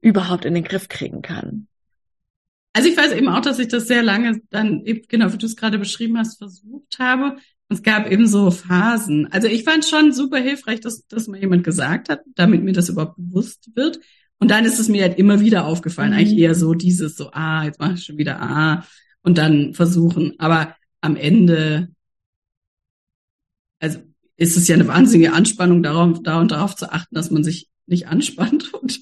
überhaupt 0.00 0.44
in 0.44 0.54
den 0.54 0.64
Griff 0.64 0.88
kriegen 0.88 1.22
kann. 1.22 1.66
Also 2.72 2.88
ich 2.88 2.96
weiß 2.96 3.12
eben 3.12 3.28
auch, 3.28 3.40
dass 3.40 3.58
ich 3.58 3.68
das 3.68 3.88
sehr 3.88 4.02
lange 4.02 4.40
dann, 4.50 4.84
eben, 4.84 5.02
genau 5.08 5.32
wie 5.32 5.38
du 5.38 5.46
es 5.46 5.56
gerade 5.56 5.78
beschrieben 5.78 6.18
hast, 6.18 6.38
versucht 6.38 6.98
habe. 6.98 7.36
Und 7.68 7.76
es 7.76 7.82
gab 7.82 8.10
eben 8.10 8.26
so 8.26 8.50
Phasen. 8.50 9.30
Also 9.32 9.48
ich 9.48 9.64
fand 9.64 9.84
schon 9.84 10.12
super 10.12 10.38
hilfreich, 10.38 10.80
dass, 10.80 11.06
dass 11.06 11.28
mal 11.28 11.40
jemand 11.40 11.64
gesagt 11.64 12.08
hat, 12.08 12.20
damit 12.34 12.62
mir 12.62 12.72
das 12.72 12.88
überhaupt 12.88 13.16
bewusst 13.16 13.70
wird. 13.74 14.00
Und 14.38 14.50
dann 14.50 14.64
ist 14.64 14.78
es 14.78 14.88
mir 14.88 15.02
halt 15.02 15.18
immer 15.18 15.40
wieder 15.40 15.66
aufgefallen, 15.66 16.12
mhm. 16.12 16.18
eigentlich 16.18 16.38
eher 16.38 16.54
so 16.54 16.74
dieses 16.74 17.16
so, 17.16 17.30
ah, 17.32 17.64
jetzt 17.64 17.78
mache 17.78 17.94
ich 17.94 18.04
schon 18.04 18.18
wieder 18.18 18.40
ah 18.40 18.84
und 19.22 19.38
dann 19.38 19.74
versuchen. 19.74 20.34
Aber 20.38 20.74
am 21.00 21.16
Ende, 21.16 21.90
also 23.78 24.00
ist 24.36 24.56
es 24.56 24.68
ja 24.68 24.74
eine 24.74 24.88
wahnsinnige 24.88 25.32
Anspannung 25.32 25.82
darauf, 25.82 26.22
da 26.22 26.40
und 26.40 26.50
darauf 26.50 26.74
zu 26.74 26.90
achten, 26.90 27.14
dass 27.14 27.30
man 27.30 27.44
sich 27.44 27.68
nicht 27.86 28.08
anspannt. 28.08 28.72
Und 28.80 29.00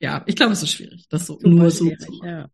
ja, 0.00 0.22
ich 0.26 0.34
glaube, 0.34 0.52
es 0.52 0.62
ist 0.62 0.72
schwierig, 0.72 1.06
das 1.08 1.26
so 1.26 1.34
Super 1.34 1.48
nur 1.48 1.70
so 1.70 1.84
zu 1.84 2.12
machen. 2.12 2.26
Ja. 2.26 2.50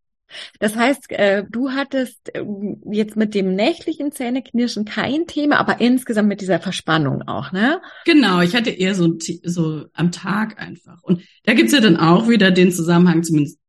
Das 0.59 0.75
heißt, 0.75 1.12
äh, 1.12 1.45
du 1.49 1.71
hattest 1.71 2.35
äh, 2.35 2.45
jetzt 2.91 3.17
mit 3.17 3.35
dem 3.35 3.55
nächtlichen 3.55 4.11
Zähneknirschen 4.11 4.85
kein 4.85 5.26
Thema, 5.26 5.59
aber 5.59 5.81
insgesamt 5.81 6.29
mit 6.29 6.41
dieser 6.41 6.59
Verspannung 6.59 7.23
auch, 7.23 7.53
ne? 7.53 7.81
Genau, 8.05 8.41
ich 8.41 8.57
hatte 8.57 8.71
eher 8.71 8.97
so, 8.97 9.17
so 9.45 9.85
am 9.93 10.11
Tag 10.11 10.61
einfach. 10.61 11.03
Und 11.03 11.23
da 11.45 11.55
gibt's 11.55 11.73
ja 11.73 11.81
dann 11.81 11.97
auch 11.97 12.29
wieder 12.29 12.50
den 12.50 12.73
Zusammenhang, 12.73 13.23
zumindest 13.23 13.61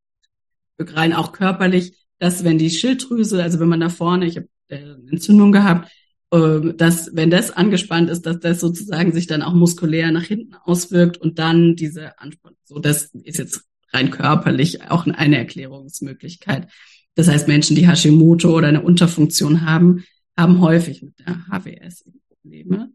rein 0.80 1.12
auch 1.12 1.32
körperlich, 1.32 1.96
dass 2.18 2.42
wenn 2.42 2.58
die 2.58 2.70
Schilddrüse, 2.70 3.42
also 3.42 3.60
wenn 3.60 3.68
man 3.68 3.80
da 3.80 3.88
vorne, 3.88 4.26
ich 4.26 4.36
habe 4.36 4.48
äh, 4.68 4.94
Entzündung 5.10 5.52
gehabt, 5.52 5.88
dass 6.30 7.10
wenn 7.14 7.30
das 7.30 7.50
angespannt 7.50 8.10
ist, 8.10 8.26
dass 8.26 8.38
das 8.40 8.60
sozusagen 8.60 9.12
sich 9.12 9.26
dann 9.26 9.42
auch 9.42 9.54
muskulär 9.54 10.12
nach 10.12 10.24
hinten 10.24 10.54
auswirkt 10.54 11.16
und 11.16 11.38
dann 11.38 11.74
diese 11.74 12.18
Anspannung. 12.18 12.58
So, 12.64 12.78
das 12.78 13.10
ist 13.14 13.38
jetzt 13.38 13.62
rein 13.92 14.10
körperlich 14.10 14.82
auch 14.90 15.06
eine 15.06 15.38
Erklärungsmöglichkeit. 15.38 16.68
Das 17.14 17.28
heißt, 17.28 17.48
Menschen, 17.48 17.76
die 17.76 17.88
Hashimoto 17.88 18.54
oder 18.54 18.68
eine 18.68 18.82
Unterfunktion 18.82 19.64
haben, 19.64 20.04
haben 20.36 20.60
häufig 20.60 21.02
mit 21.02 21.18
der 21.18 21.46
HWS 21.48 22.04
Probleme. 22.28 22.92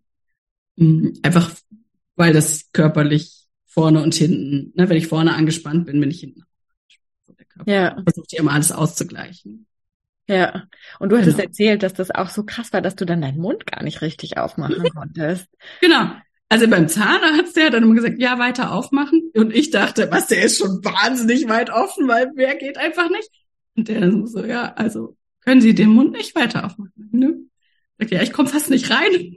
Mhm, 0.75 1.13
einfach 1.23 1.51
weil 2.15 2.33
das 2.33 2.71
körperlich 2.71 3.47
vorne 3.65 4.01
und 4.03 4.13
hinten, 4.13 4.71
ne, 4.75 4.87
wenn 4.87 4.97
ich 4.97 5.07
vorne 5.07 5.33
angespannt 5.33 5.85
bin, 5.85 5.99
bin 5.99 6.11
ich 6.11 6.19
hinten. 6.19 6.43
Der 7.27 7.45
Körper 7.45 7.71
ja. 7.71 8.03
versucht 8.03 8.31
ja 8.31 8.39
immer 8.39 8.51
alles 8.51 8.71
auszugleichen. 8.71 9.65
Ja, 10.27 10.63
und 10.99 11.09
du 11.09 11.17
hattest 11.17 11.37
genau. 11.37 11.47
erzählt, 11.47 11.83
dass 11.83 11.93
das 11.93 12.11
auch 12.11 12.29
so 12.29 12.43
krass 12.43 12.71
war, 12.71 12.81
dass 12.81 12.95
du 12.95 13.05
dann 13.05 13.21
deinen 13.21 13.39
Mund 13.39 13.65
gar 13.67 13.83
nicht 13.83 14.01
richtig 14.01 14.37
aufmachen 14.37 14.89
konntest. 14.93 15.47
Genau. 15.81 16.11
Also 16.47 16.67
beim 16.67 16.87
Zahnarzt, 16.87 17.57
der 17.57 17.65
hat 17.65 17.73
dann 17.73 17.83
immer 17.83 17.95
gesagt, 17.95 18.19
ja, 18.19 18.37
weiter 18.37 18.71
aufmachen. 18.71 19.31
Und 19.35 19.53
ich 19.53 19.71
dachte, 19.71 20.09
was, 20.11 20.27
der 20.27 20.43
ist 20.43 20.59
schon 20.59 20.83
wahnsinnig 20.85 21.49
weit 21.49 21.71
offen, 21.71 22.07
weil 22.07 22.31
wer 22.35 22.55
geht 22.55 22.77
einfach 22.77 23.09
nicht. 23.09 23.29
Und 23.75 23.87
der 23.87 24.11
so, 24.27 24.45
ja, 24.45 24.73
also 24.75 25.17
können 25.41 25.61
Sie 25.61 25.73
den 25.73 25.89
Mund 25.89 26.11
nicht 26.11 26.35
weiter 26.35 26.65
aufmachen? 26.65 27.09
Ne? 27.11 27.35
Sagt, 27.97 28.11
ja, 28.11 28.21
ich 28.21 28.31
komme 28.31 28.49
fast 28.49 28.69
nicht 28.69 28.89
rein. 28.91 29.33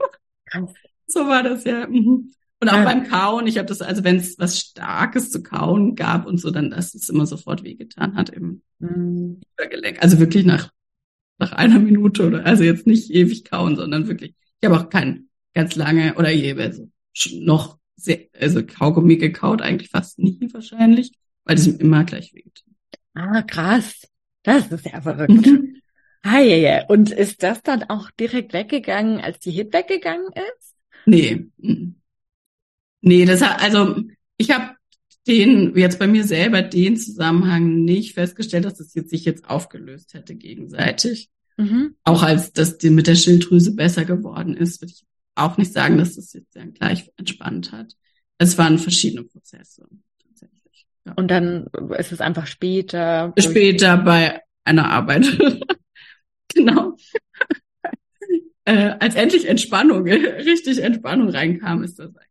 so 1.07 1.27
war 1.27 1.43
das 1.43 1.63
ja. 1.63 1.87
Mhm. 1.87 2.31
Und 2.59 2.69
auch 2.69 2.77
ja. 2.77 2.83
beim 2.83 3.03
Kauen, 3.03 3.45
ich 3.45 3.57
habe 3.57 3.67
das, 3.67 3.81
also 3.81 4.03
wenn 4.03 4.17
es 4.17 4.39
was 4.39 4.59
Starkes 4.59 5.29
zu 5.31 5.43
kauen 5.43 5.95
gab 5.95 6.25
und 6.25 6.39
so, 6.39 6.49
dann 6.49 6.71
dass 6.71 6.95
es 6.95 7.09
immer 7.09 7.25
sofort 7.25 7.63
wehgetan 7.63 8.15
hat 8.15 8.29
im 8.29 8.61
mhm. 8.79 9.41
Übergelenk. 9.57 10.01
Also 10.01 10.19
wirklich 10.19 10.45
nach 10.45 10.71
nach 11.37 11.51
einer 11.51 11.79
Minute 11.79 12.25
oder 12.27 12.45
also 12.45 12.63
jetzt 12.63 12.87
nicht 12.87 13.11
ewig 13.11 13.45
kauen, 13.45 13.75
sondern 13.75 14.07
wirklich. 14.07 14.33
Ich 14.59 14.69
habe 14.69 14.79
auch 14.79 14.89
kein 14.89 15.29
ganz 15.53 15.75
lange 15.75 16.15
oder 16.15 16.29
je 16.29 16.53
also 16.59 16.89
noch 17.33 17.77
sehr, 17.95 18.27
also 18.39 18.63
Kaugummi 18.65 19.17
gekaut 19.17 19.61
eigentlich 19.61 19.89
fast 19.89 20.19
nie 20.19 20.39
wahrscheinlich, 20.51 21.11
weil 21.45 21.55
es 21.55 21.67
immer 21.67 22.03
gleich 22.03 22.33
weht. 22.33 22.63
Ah, 23.13 23.41
krass. 23.41 24.07
Das 24.43 24.71
ist 24.71 24.85
ja 24.85 25.01
verrückt. 25.01 25.31
Mhm. 25.45 25.81
Ah, 26.23 26.39
ja, 26.39 26.55
ja. 26.55 26.85
Und 26.87 27.11
ist 27.11 27.41
das 27.43 27.63
dann 27.63 27.83
auch 27.83 28.11
direkt 28.11 28.53
weggegangen, 28.53 29.19
als 29.19 29.39
die 29.39 29.51
Hit 29.51 29.73
weggegangen 29.73 30.27
ist? 30.27 30.75
Nee. 31.05 31.47
Mhm. 31.57 31.95
Nee, 33.01 33.25
das 33.25 33.41
hat, 33.41 33.61
also 33.61 34.03
ich 34.37 34.51
habe 34.51 34.76
den, 35.27 35.77
jetzt 35.77 35.99
bei 35.99 36.07
mir 36.07 36.23
selber 36.23 36.61
den 36.61 36.97
Zusammenhang 36.97 37.83
nicht 37.83 38.13
festgestellt, 38.13 38.65
dass 38.65 38.75
das 38.75 38.93
jetzt 38.93 39.09
sich 39.09 39.25
jetzt 39.25 39.49
aufgelöst 39.49 40.13
hätte 40.13 40.35
gegenseitig. 40.35 41.29
Mhm. 41.57 41.95
Auch 42.03 42.23
als 42.23 42.53
das 42.53 42.77
mit 42.83 43.07
der 43.07 43.15
Schilddrüse 43.15 43.75
besser 43.75 44.05
geworden 44.05 44.55
ist, 44.55 44.81
würde 44.81 44.93
ich 44.93 45.05
auch 45.35 45.57
nicht 45.57 45.73
sagen, 45.73 45.97
dass 45.97 46.15
das 46.15 46.33
jetzt 46.33 46.55
dann 46.55 46.73
gleich 46.73 47.11
entspannt 47.17 47.71
hat. 47.71 47.93
Es 48.37 48.57
waren 48.57 48.77
verschiedene 48.77 49.23
Prozesse 49.23 49.87
tatsächlich. 50.19 50.85
Ja. 51.05 51.13
Und 51.13 51.29
dann 51.29 51.67
ist 51.97 52.11
es 52.11 52.21
einfach 52.21 52.47
später. 52.47 53.33
Später 53.37 53.97
bei 53.97 54.41
einer 54.63 54.89
Arbeit. 54.89 55.25
genau. 56.53 56.97
äh, 58.65 58.95
als 58.99 59.15
endlich 59.15 59.47
Entspannung, 59.47 60.03
richtig 60.07 60.79
Entspannung 60.79 61.29
reinkam, 61.29 61.83
ist 61.83 61.99
das 61.99 62.15
eigentlich. 62.15 62.27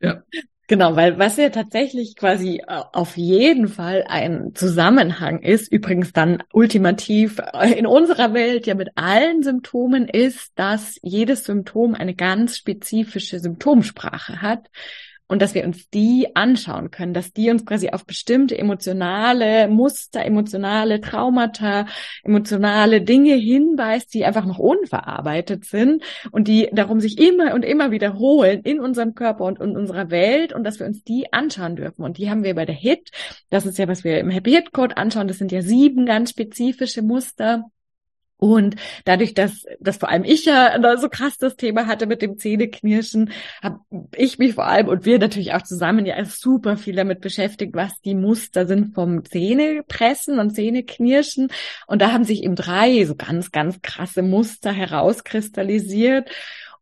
Ja. 0.00 0.24
Genau, 0.70 0.94
weil 0.94 1.18
was 1.18 1.36
ja 1.36 1.48
tatsächlich 1.50 2.14
quasi 2.14 2.62
äh, 2.64 2.82
auf 2.92 3.16
jeden 3.16 3.66
Fall 3.66 4.04
ein 4.06 4.52
Zusammenhang 4.54 5.40
ist, 5.40 5.66
übrigens 5.72 6.12
dann 6.12 6.44
ultimativ 6.52 7.40
äh, 7.54 7.72
in 7.72 7.88
unserer 7.88 8.34
Welt 8.34 8.68
ja 8.68 8.76
mit 8.76 8.90
allen 8.94 9.42
Symptomen 9.42 10.06
ist, 10.06 10.52
dass 10.54 10.96
jedes 11.02 11.42
Symptom 11.42 11.96
eine 11.96 12.14
ganz 12.14 12.56
spezifische 12.56 13.40
Symptomsprache 13.40 14.42
hat 14.42 14.70
und 15.30 15.40
dass 15.40 15.54
wir 15.54 15.64
uns 15.64 15.88
die 15.90 16.34
anschauen 16.34 16.90
können, 16.90 17.14
dass 17.14 17.32
die 17.32 17.50
uns 17.50 17.64
quasi 17.64 17.90
auf 17.90 18.04
bestimmte 18.04 18.58
emotionale 18.58 19.68
Muster, 19.68 20.24
emotionale 20.24 21.00
Traumata, 21.00 21.86
emotionale 22.24 23.00
Dinge 23.00 23.34
hinweist, 23.34 24.12
die 24.12 24.24
einfach 24.24 24.44
noch 24.44 24.58
unverarbeitet 24.58 25.66
sind 25.66 26.02
und 26.32 26.48
die 26.48 26.68
darum 26.72 26.98
sich 26.98 27.16
immer 27.20 27.54
und 27.54 27.64
immer 27.64 27.92
wiederholen 27.92 28.62
in 28.64 28.80
unserem 28.80 29.14
Körper 29.14 29.44
und 29.44 29.60
in 29.60 29.76
unserer 29.76 30.10
Welt 30.10 30.52
und 30.52 30.64
dass 30.64 30.80
wir 30.80 30.86
uns 30.86 31.04
die 31.04 31.32
anschauen 31.32 31.76
dürfen. 31.76 32.02
Und 32.02 32.18
die 32.18 32.28
haben 32.28 32.42
wir 32.42 32.56
bei 32.56 32.66
der 32.66 32.74
HIT. 32.74 33.10
Das 33.50 33.66
ist 33.66 33.78
ja, 33.78 33.86
was 33.86 34.02
wir 34.02 34.18
im 34.18 34.30
Happy 34.30 34.50
Hit 34.50 34.72
Code 34.72 34.96
anschauen. 34.96 35.28
Das 35.28 35.38
sind 35.38 35.52
ja 35.52 35.62
sieben 35.62 36.06
ganz 36.06 36.30
spezifische 36.30 37.02
Muster 37.02 37.70
und 38.40 38.76
dadurch, 39.04 39.34
dass, 39.34 39.66
dass 39.80 39.98
vor 39.98 40.08
allem 40.08 40.24
ich 40.24 40.46
ja 40.46 40.74
so 40.96 41.10
krass 41.10 41.36
das 41.36 41.56
Thema 41.56 41.86
hatte 41.86 42.06
mit 42.06 42.22
dem 42.22 42.38
Zähneknirschen, 42.38 43.32
habe 43.62 43.80
ich 44.16 44.38
mich 44.38 44.54
vor 44.54 44.66
allem 44.66 44.88
und 44.88 45.04
wir 45.04 45.18
natürlich 45.18 45.52
auch 45.52 45.60
zusammen 45.60 46.06
ja 46.06 46.24
super 46.24 46.78
viel 46.78 46.96
damit 46.96 47.20
beschäftigt, 47.20 47.74
was 47.74 48.00
die 48.00 48.14
Muster 48.14 48.66
sind 48.66 48.94
vom 48.94 49.26
Zähnepressen 49.26 50.38
und 50.38 50.54
Zähneknirschen. 50.54 51.48
Und 51.86 52.00
da 52.00 52.12
haben 52.12 52.24
sich 52.24 52.42
eben 52.42 52.54
drei 52.54 53.04
so 53.04 53.14
ganz, 53.14 53.52
ganz 53.52 53.82
krasse 53.82 54.22
Muster 54.22 54.72
herauskristallisiert. 54.72 56.30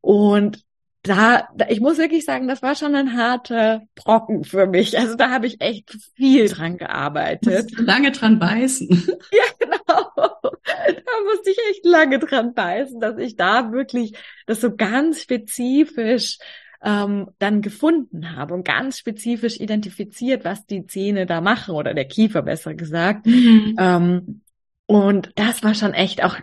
Und 0.00 0.62
da, 1.02 1.49
da, 1.55 1.67
ich 1.69 1.81
muss 1.81 1.99
wirklich 1.99 2.25
sagen, 2.25 2.49
das 2.49 2.62
war 2.62 2.75
schon 2.75 2.95
ein 2.95 3.17
harter 3.17 3.83
Brocken 3.95 4.45
für 4.45 4.67
mich. 4.67 4.99
Also 4.99 5.14
da 5.14 5.31
habe 5.31 5.47
ich 5.47 5.61
echt 5.61 5.97
viel 6.17 6.49
dran 6.49 6.76
gearbeitet. 6.76 7.71
Lange 7.78 8.12
dran 8.12 8.38
beißen. 8.38 8.88
Ja, 9.31 9.45
genau. 9.59 10.11
Da 10.14 11.12
musste 11.25 11.50
ich 11.50 11.59
echt 11.71 11.85
lange 11.85 12.19
dran 12.19 12.55
beißen, 12.55 13.00
dass 13.00 13.19
ich 13.19 13.37
da 13.37 13.73
wirklich 13.73 14.14
das 14.47 14.61
so 14.61 14.75
ganz 14.75 15.23
spezifisch 15.23 16.38
ähm, 16.83 17.31
dann 17.38 17.62
gefunden 17.62 18.37
habe 18.37 18.55
und 18.55 18.64
ganz 18.64 18.99
spezifisch 18.99 19.61
identifiziert, 19.61 20.45
was 20.45 20.67
die 20.67 20.87
Zähne 20.87 21.26
da 21.26 21.40
machen 21.40 21.75
oder 21.75 21.95
der 21.95 22.07
Kiefer 22.07 22.43
besser 22.43 22.75
gesagt. 22.75 23.26
Mhm. 23.26 23.76
Ähm, 23.78 24.40
und 24.87 25.31
das 25.35 25.62
war 25.62 25.75
schon 25.75 25.95
echt 25.95 26.23
auch 26.23 26.37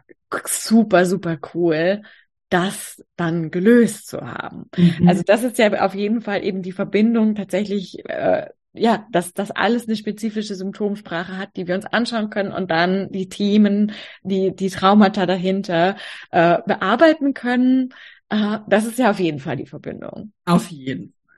super, 0.46 1.06
super 1.06 1.38
cool 1.54 2.02
das 2.50 3.04
dann 3.16 3.52
gelöst 3.52 4.08
zu 4.08 4.22
haben. 4.22 4.70
Mhm. 4.76 5.08
Also 5.08 5.24
das 5.26 5.44
ist 5.44 5.58
ja 5.58 5.72
auf 5.86 5.96
jeden 5.96 6.22
Fall 6.22 6.44
eben 6.44 6.62
die 6.62 6.72
Verbindung 6.72 7.36
tatsächlich, 7.36 8.08
äh, 8.08 8.48
ja, 8.74 9.08
dass 9.12 9.34
das 9.34 9.52
alles 9.52 9.88
eine 9.88 9.96
spezifische 9.96 10.56
Symptomsprache 10.56 11.38
hat, 11.38 11.56
die 11.56 11.68
wir 11.68 11.76
uns 11.76 11.86
anschauen 11.86 12.30
können 12.30 12.52
und 12.52 12.70
dann 12.70 13.12
die 13.12 13.30
Themen, 13.30 13.94
die 14.24 14.56
die 14.56 14.70
Traumata 14.70 15.26
dahinter 15.26 15.96
äh, 16.32 16.60
bearbeiten 16.66 17.34
können. 17.34 17.94
Äh, 18.30 18.60
das 18.68 18.86
ist 18.86 19.00
ja 19.00 19.12
auf 19.12 19.20
jeden 19.20 19.40
Fall 19.40 19.56
die 19.56 19.66
Verbindung. 19.66 20.34
Auf 20.46 20.70
jeden 20.70 21.14
Fall. 21.14 21.36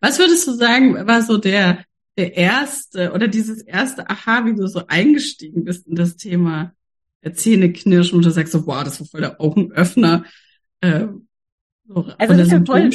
Was 0.00 0.18
würdest 0.18 0.46
du 0.46 0.52
sagen, 0.52 1.06
war 1.06 1.22
so 1.22 1.36
der 1.36 1.84
der 2.16 2.36
erste 2.36 3.12
oder 3.12 3.28
dieses 3.28 3.62
erste 3.62 4.08
Aha, 4.10 4.44
wie 4.44 4.54
du 4.54 4.66
so 4.66 4.86
eingestiegen 4.88 5.64
bist 5.64 5.86
in 5.86 5.94
das 5.94 6.16
Thema 6.16 6.74
Zähneknirschen 7.22 8.16
und 8.16 8.24
du 8.24 8.30
sagst 8.30 8.52
so, 8.52 8.66
wow, 8.66 8.82
das 8.82 9.00
war 9.00 9.06
voll 9.06 9.20
der 9.20 9.40
Augenöffner. 9.40 10.24
Äh, 10.80 11.06
so 11.92 12.06
also 12.18 12.34
das, 12.34 12.52
war 12.52 12.64
voll, 12.64 12.90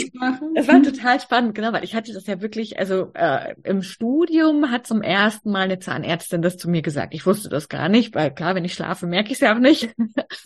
das 0.56 0.68
war 0.70 0.82
total 0.82 1.20
spannend, 1.20 1.54
genau, 1.54 1.74
weil 1.74 1.84
ich 1.84 1.96
hatte 1.96 2.14
das 2.14 2.28
ja 2.28 2.40
wirklich, 2.40 2.80
also 2.80 3.12
äh, 3.14 3.54
im 3.64 3.82
Studium 3.82 4.72
hat 4.72 4.88
zum 4.88 5.02
ersten 5.02 5.52
Mal 5.52 5.64
eine 5.64 5.80
Zahnärztin 5.80 6.42
das 6.42 6.56
zu 6.56 6.70
mir 6.70 6.82
gesagt. 6.82 7.14
Ich 7.14 7.26
wusste 7.26 7.50
das 7.50 7.68
gar 7.68 7.90
nicht, 7.90 8.16
weil 8.16 8.34
klar, 8.34 8.56
wenn 8.56 8.64
ich 8.64 8.74
schlafe, 8.74 9.06
merke 9.06 9.28
ich 9.28 9.36
es 9.36 9.42
ja 9.42 9.54
auch 9.54 9.60
nicht. 9.60 9.90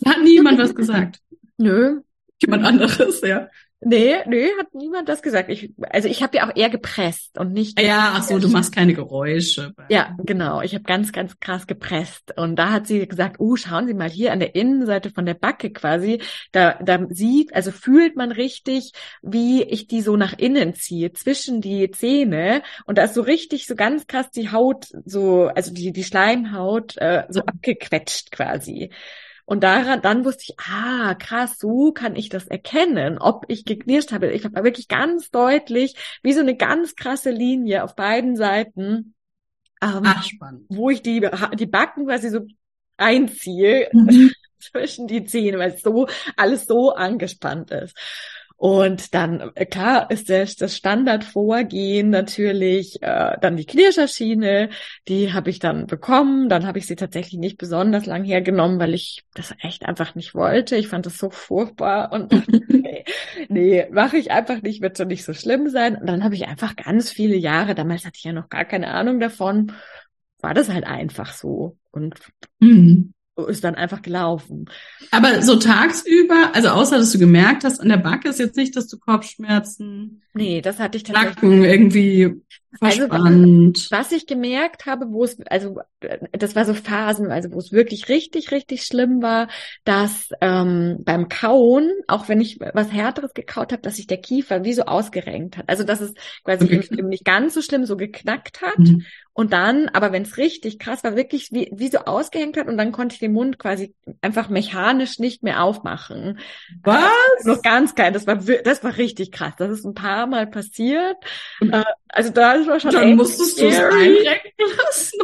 Hat 0.03 0.24
niemand 0.24 0.57
was 0.57 0.74
gesagt? 0.75 1.19
Nö. 1.57 2.01
Jemand 2.41 2.65
anderes, 2.65 3.21
ja. 3.21 3.50
Nee, 3.81 4.17
nee, 4.25 4.50
hat 4.59 4.74
niemand 4.74 5.07
das 5.07 5.21
gesagt. 5.21 5.50
Ich, 5.50 5.71
also 5.89 6.09
ich 6.09 6.21
habe 6.21 6.36
ja 6.36 6.50
auch 6.50 6.55
eher 6.55 6.69
gepresst 6.69 7.38
und 7.38 7.53
nicht. 7.53 7.79
Ja, 7.79 8.13
ach 8.15 8.24
so, 8.24 8.38
du 8.38 8.50
machst 8.50 8.75
keine 8.75 8.93
Geräusche. 8.93 9.74
Ja, 9.88 10.17
genau. 10.17 10.62
Ich 10.62 10.74
habe 10.74 10.83
ganz, 10.83 11.13
ganz 11.13 11.39
krass 11.39 11.65
gepresst. 11.65 12.33
Und 12.38 12.57
da 12.57 12.71
hat 12.71 12.88
sie 12.88 13.07
gesagt, 13.07 13.39
uh, 13.39 13.55
schauen 13.55 13.88
Sie 13.88 13.93
mal 13.93 14.09
hier 14.09 14.33
an 14.33 14.41
der 14.41 14.53
Innenseite 14.53 15.12
von 15.12 15.25
der 15.25 15.33
Backe 15.33 15.71
quasi. 15.71 16.21
Da, 16.51 16.74
da 16.83 17.05
sieht, 17.09 17.55
also 17.55 17.71
fühlt 17.71 18.17
man 18.17 18.33
richtig, 18.33 18.91
wie 19.21 19.63
ich 19.63 19.88
die 19.88 20.01
so 20.01 20.17
nach 20.17 20.38
innen 20.38 20.74
ziehe, 20.74 21.13
zwischen 21.13 21.62
die 21.62 21.89
Zähne. 21.89 22.63
Und 22.86 22.98
da 22.98 23.03
ist 23.03 23.13
so 23.13 23.21
richtig, 23.21 23.65
so 23.65 23.75
ganz 23.75 24.07
krass 24.07 24.29
die 24.29 24.51
Haut, 24.51 24.88
so, 25.05 25.45
also 25.48 25.74
die, 25.74 25.93
die 25.93 26.03
Schleimhaut, 26.03 26.98
äh, 26.98 27.24
so 27.29 27.41
abgequetscht 27.41 28.31
quasi. 28.31 28.91
Und 29.50 29.63
daran, 29.63 30.03
dann 30.03 30.25
wusste 30.25 30.44
ich, 30.44 30.60
ah, 30.60 31.15
krass, 31.15 31.58
so 31.58 31.91
kann 31.91 32.15
ich 32.15 32.29
das 32.29 32.46
erkennen, 32.46 33.18
ob 33.18 33.46
ich 33.48 33.65
geknirscht 33.65 34.12
habe. 34.12 34.29
Ich 34.32 34.46
habe 34.46 34.63
wirklich 34.63 34.88
ganz 34.88 35.32
deutlich, 35.32 35.96
wie 36.22 36.34
so 36.34 36.41
eine 36.41 36.56
ganz 36.56 36.96
krasse 36.96 37.32
Linie 37.32 37.84
auf 37.84 37.96
beiden 37.96 38.36
Seiten, 38.36 39.15
ähm, 39.82 40.03
Ach, 40.06 40.24
wo 40.68 40.91
ich 40.91 41.01
die, 41.01 41.27
die 41.56 41.65
Backen 41.65 42.06
quasi 42.06 42.29
so 42.29 42.41
einziehe 42.96 43.89
mhm. 43.91 44.29
zwischen 44.60 45.08
die 45.08 45.24
Zähne, 45.24 45.58
weil 45.58 45.72
es 45.72 45.82
so 45.82 46.08
alles 46.38 46.68
so 46.68 46.94
angespannt 46.94 47.72
ist. 47.72 47.98
Und 48.59 49.13
dann, 49.13 49.51
äh, 49.55 49.65
klar, 49.65 50.11
ist 50.11 50.29
das, 50.29 50.57
das 50.57 50.75
Standardvorgehen 50.75 52.09
natürlich 52.09 53.01
äh, 53.01 53.37
dann 53.39 53.55
die 53.55 53.65
Knirscherschiene, 53.65 54.69
die 55.07 55.31
habe 55.31 55.49
ich 55.49 55.59
dann 55.59 55.87
bekommen. 55.87 56.49
Dann 56.49 56.67
habe 56.67 56.77
ich 56.77 56.85
sie 56.85 56.97
tatsächlich 56.97 57.39
nicht 57.39 57.57
besonders 57.57 58.05
lang 58.05 58.25
hergenommen, 58.25 58.77
weil 58.77 58.93
ich 58.93 59.23
das 59.33 59.55
echt 59.61 59.85
einfach 59.85 60.13
nicht 60.13 60.35
wollte. 60.35 60.75
Ich 60.75 60.89
fand 60.89 61.05
das 61.05 61.17
so 61.17 61.29
furchtbar 61.29 62.11
und 62.11 62.33
nee, 62.67 63.05
nee 63.47 63.87
mache 63.91 64.17
ich 64.17 64.31
einfach 64.31 64.61
nicht, 64.61 64.81
wird 64.81 64.97
schon 64.97 65.07
nicht 65.07 65.23
so 65.23 65.33
schlimm 65.33 65.69
sein. 65.69 65.95
Und 65.95 66.07
dann 66.07 66.25
habe 66.25 66.35
ich 66.35 66.45
einfach 66.49 66.75
ganz 66.75 67.11
viele 67.11 67.37
Jahre, 67.37 67.75
damals 67.75 68.03
hatte 68.03 68.17
ich 68.17 68.25
ja 68.25 68.33
noch 68.33 68.49
gar 68.49 68.65
keine 68.65 68.89
Ahnung 68.89 69.21
davon, 69.21 69.71
war 70.41 70.53
das 70.53 70.67
halt 70.67 70.85
einfach 70.85 71.31
so. 71.31 71.77
Und 71.91 72.15
mhm 72.59 73.13
ist 73.46 73.63
dann 73.63 73.75
einfach 73.75 74.01
gelaufen. 74.01 74.69
Aber 75.12 75.41
so 75.41 75.55
tagsüber, 75.58 76.51
also 76.53 76.69
außer 76.69 76.98
dass 76.98 77.12
du 77.12 77.19
gemerkt 77.19 77.63
hast, 77.63 77.79
an 77.79 77.89
der 77.89 77.98
Backe 77.98 78.29
ist 78.29 78.39
jetzt 78.39 78.58
nicht, 78.58 78.75
dass 78.75 78.88
du 78.88 78.98
Kopfschmerzen. 78.98 80.22
Nee, 80.34 80.62
das 80.62 80.79
hatte 80.79 80.98
ich 80.98 81.03
tatsächlich. 81.03 81.36
Nacken 81.36 81.63
irgendwie 81.63 82.41
verspannt. 82.77 83.77
Also, 83.77 83.91
was 83.91 84.11
ich 84.11 84.27
gemerkt 84.27 84.85
habe, 84.85 85.07
wo 85.09 85.23
es, 85.23 85.38
also 85.47 85.79
das 86.31 86.55
war 86.55 86.65
so 86.65 86.73
Phasen, 86.73 87.31
also 87.31 87.51
wo 87.51 87.57
es 87.57 87.71
wirklich 87.71 88.09
richtig, 88.09 88.51
richtig 88.51 88.83
schlimm 88.83 89.21
war, 89.21 89.47
dass 89.83 90.29
ähm, 90.41 90.97
beim 90.99 91.29
Kauen, 91.29 91.89
auch 92.07 92.29
wenn 92.29 92.41
ich 92.41 92.59
was 92.59 92.91
Härteres 92.91 93.33
gekaut 93.33 93.71
habe, 93.71 93.81
dass 93.81 93.95
sich 93.95 94.07
der 94.07 94.17
Kiefer 94.17 94.63
wie 94.63 94.73
so 94.73 94.83
ausgerenkt 94.83 95.57
hat. 95.57 95.65
Also 95.67 95.83
dass 95.83 96.01
es 96.01 96.13
quasi 96.43 96.65
okay. 96.65 97.01
nicht 97.03 97.25
ganz 97.25 97.53
so 97.53 97.61
schlimm 97.61 97.85
so 97.85 97.97
geknackt 97.97 98.61
hat. 98.61 98.77
Mhm. 98.77 99.05
Und 99.39 99.53
dann, 99.53 99.88
aber 99.93 100.11
wenn 100.11 100.23
es 100.23 100.35
richtig 100.35 100.79
krass 100.79 101.01
war, 101.05 101.15
wirklich 101.15 101.53
wie, 101.53 101.71
wie 101.73 101.88
so 101.88 101.99
ausgehängt 101.99 102.57
hat 102.57 102.67
und 102.67 102.77
dann 102.77 102.91
konnte 102.91 103.13
ich 103.13 103.19
den 103.19 103.31
Mund 103.31 103.57
quasi 103.57 103.95
einfach 104.19 104.49
mechanisch 104.49 105.17
nicht 105.17 105.43
mehr 105.43 105.63
aufmachen. 105.63 106.39
Was? 106.83 107.09
Also, 107.38 107.51
noch 107.53 107.61
ganz 107.61 107.95
geil. 107.95 108.11
Das 108.11 108.27
war, 108.27 108.35
das 108.35 108.83
war 108.83 108.97
richtig 108.97 109.31
krass. 109.31 109.53
Das 109.57 109.69
ist 109.71 109.85
ein 109.85 109.93
paar 109.93 110.27
Mal 110.27 110.45
passiert. 110.45 111.15
Äh, 111.61 111.83
also 112.09 112.29
da 112.29 112.65
war 112.67 112.79
schon 112.79 112.91
Dann 112.91 113.15
musstest 113.15 113.59
du 113.59 113.67
es 113.67 113.79
einrenken 113.79 114.67
lassen. 114.85 115.19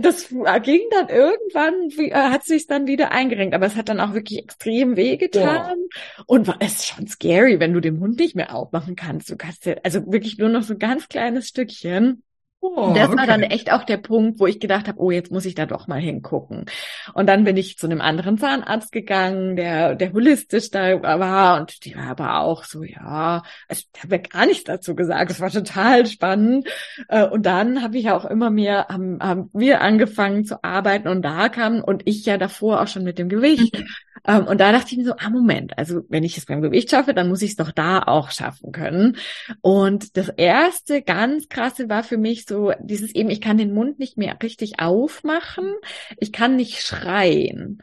Das 0.00 0.28
ging 0.28 0.82
dann 0.90 1.08
irgendwann, 1.08 1.74
wie, 1.96 2.10
äh, 2.10 2.14
hat 2.14 2.44
sich 2.44 2.66
dann 2.66 2.86
wieder 2.86 3.10
eingerenkt, 3.10 3.54
aber 3.54 3.66
es 3.66 3.74
hat 3.74 3.88
dann 3.88 4.00
auch 4.00 4.14
wirklich 4.14 4.38
extrem 4.38 4.96
wehgetan 4.96 5.78
ja. 5.78 6.24
und 6.26 6.46
war, 6.46 6.56
es 6.60 6.74
ist 6.74 6.86
schon 6.86 7.08
scary, 7.08 7.58
wenn 7.58 7.72
du 7.72 7.80
den 7.80 7.98
Mund 7.98 8.18
nicht 8.18 8.36
mehr 8.36 8.54
aufmachen 8.54 8.94
kannst. 8.94 9.30
Du 9.30 9.36
kannst 9.36 9.66
ja, 9.66 9.74
also 9.82 10.00
wirklich 10.10 10.38
nur 10.38 10.48
noch 10.48 10.62
so 10.62 10.74
ein 10.74 10.78
ganz 10.78 11.08
kleines 11.08 11.48
Stückchen. 11.48 12.22
Oh, 12.66 12.94
das 12.94 13.08
okay. 13.08 13.18
war 13.18 13.26
dann 13.26 13.42
echt 13.42 13.70
auch 13.70 13.84
der 13.84 13.98
Punkt, 13.98 14.40
wo 14.40 14.46
ich 14.46 14.58
gedacht 14.58 14.88
habe, 14.88 14.98
oh, 14.98 15.10
jetzt 15.10 15.30
muss 15.30 15.44
ich 15.44 15.54
da 15.54 15.66
doch 15.66 15.86
mal 15.86 16.00
hingucken. 16.00 16.64
Und 17.12 17.28
dann 17.28 17.44
bin 17.44 17.58
ich 17.58 17.76
zu 17.76 17.86
einem 17.86 18.00
anderen 18.00 18.38
Zahnarzt 18.38 18.90
gegangen, 18.90 19.54
der, 19.56 19.94
der 19.96 20.14
holistisch 20.14 20.70
da 20.70 21.02
war 21.02 21.60
und 21.60 21.84
die 21.84 21.94
war 21.94 22.06
aber 22.06 22.40
auch 22.40 22.64
so, 22.64 22.82
ja, 22.82 23.42
also 23.68 23.82
ich 23.94 24.02
habe 24.02 24.16
ja 24.16 24.22
gar 24.22 24.46
nichts 24.46 24.64
dazu 24.64 24.94
gesagt. 24.94 25.30
Es 25.30 25.40
war 25.40 25.50
total 25.50 26.06
spannend. 26.06 26.66
Äh, 27.08 27.26
und 27.26 27.44
dann 27.44 27.82
habe 27.82 27.98
ich 27.98 28.08
auch 28.10 28.24
immer 28.24 28.48
mehr, 28.48 28.86
haben, 28.88 29.18
haben 29.20 29.50
wir 29.52 29.82
angefangen 29.82 30.46
zu 30.46 30.64
arbeiten 30.64 31.08
und 31.08 31.20
da 31.20 31.50
kam 31.50 31.84
und 31.84 32.06
ich 32.06 32.24
ja 32.24 32.38
davor 32.38 32.80
auch 32.80 32.88
schon 32.88 33.04
mit 33.04 33.18
dem 33.18 33.28
Gewicht. 33.28 33.78
Mhm. 33.78 33.86
Ähm, 34.26 34.46
und 34.46 34.60
da 34.60 34.72
dachte 34.72 34.92
ich 34.92 34.96
mir 34.96 35.04
so, 35.04 35.14
ah, 35.18 35.28
Moment, 35.28 35.76
also 35.76 36.02
wenn 36.08 36.24
ich 36.24 36.38
es 36.38 36.46
beim 36.46 36.62
Gewicht 36.62 36.90
schaffe, 36.90 37.12
dann 37.12 37.28
muss 37.28 37.42
ich 37.42 37.50
es 37.50 37.56
doch 37.56 37.72
da 37.72 38.02
auch 38.02 38.30
schaffen 38.30 38.72
können. 38.72 39.16
Und 39.60 40.16
das 40.16 40.28
erste 40.30 41.02
ganz 41.02 41.48
krasse 41.48 41.88
war 41.88 42.02
für 42.02 42.16
mich 42.16 42.46
so 42.46 42.53
dieses 42.80 43.14
eben, 43.14 43.30
ich 43.30 43.40
kann 43.40 43.58
den 43.58 43.72
Mund 43.72 43.98
nicht 43.98 44.16
mehr 44.16 44.36
richtig 44.42 44.80
aufmachen, 44.80 45.72
ich 46.18 46.32
kann 46.32 46.56
nicht 46.56 46.82
schreien. 46.82 47.82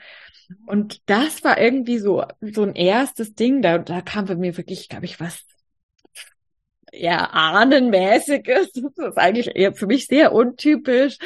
Und 0.65 1.01
das 1.09 1.43
war 1.43 1.59
irgendwie 1.59 1.97
so, 1.97 2.23
so 2.41 2.63
ein 2.63 2.75
erstes 2.75 3.35
Ding, 3.35 3.61
da, 3.61 3.77
da 3.77 4.01
kam 4.01 4.25
bei 4.25 4.35
mir 4.35 4.57
wirklich, 4.57 4.89
glaube 4.89 5.05
ich, 5.05 5.19
was 5.19 5.45
ja, 6.93 7.29
ahnenmäßiges. 7.31 8.71
Das 8.95 9.11
ist 9.11 9.17
eigentlich 9.17 9.55
eher 9.55 9.73
für 9.73 9.87
mich 9.87 10.07
sehr 10.07 10.33
untypisch. 10.33 11.17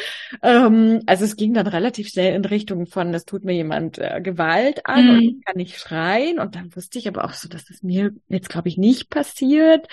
Ähm, 0.42 1.02
also 1.06 1.26
es 1.26 1.36
ging 1.36 1.54
dann 1.54 1.68
relativ 1.68 2.10
schnell 2.10 2.36
in 2.36 2.46
Richtung 2.46 2.86
von, 2.86 3.14
es 3.14 3.26
tut 3.26 3.44
mir 3.44 3.54
jemand 3.54 3.98
äh, 3.98 4.22
Gewalt 4.22 4.86
an 4.86 5.06
mhm. 5.06 5.10
und 5.10 5.22
ich 5.22 5.46
kann 5.46 5.58
nicht 5.58 5.78
schreien. 5.78 6.40
Und 6.40 6.56
dann 6.56 6.76
wusste 6.76 7.00
ich 7.00 7.08
aber 7.08 7.26
auch 7.26 7.34
so, 7.34 7.50
dass 7.50 7.66
das 7.66 7.82
mir 7.84 8.12
jetzt, 8.28 8.50
glaube 8.50 8.70
ich, 8.70 8.78
nicht 8.78 9.10
passiert. 9.10 9.88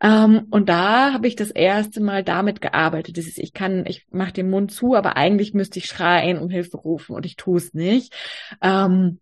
Ähm, 0.00 0.46
und 0.50 0.68
da 0.68 1.12
habe 1.12 1.26
ich 1.26 1.36
das 1.36 1.50
erste 1.50 2.00
Mal 2.00 2.22
damit 2.22 2.60
gearbeitet. 2.60 3.18
Das 3.18 3.26
ist, 3.26 3.38
ich 3.38 3.52
kann, 3.52 3.84
ich 3.86 4.06
mache 4.10 4.32
den 4.32 4.50
Mund 4.50 4.72
zu, 4.72 4.94
aber 4.94 5.16
eigentlich 5.16 5.54
müsste 5.54 5.80
ich 5.80 5.86
schreien 5.86 6.38
und 6.38 6.50
Hilfe 6.50 6.76
rufen 6.76 7.16
und 7.16 7.26
ich 7.26 7.36
tue 7.36 7.58
es 7.58 7.74
nicht. 7.74 8.14
Ähm, 8.62 9.18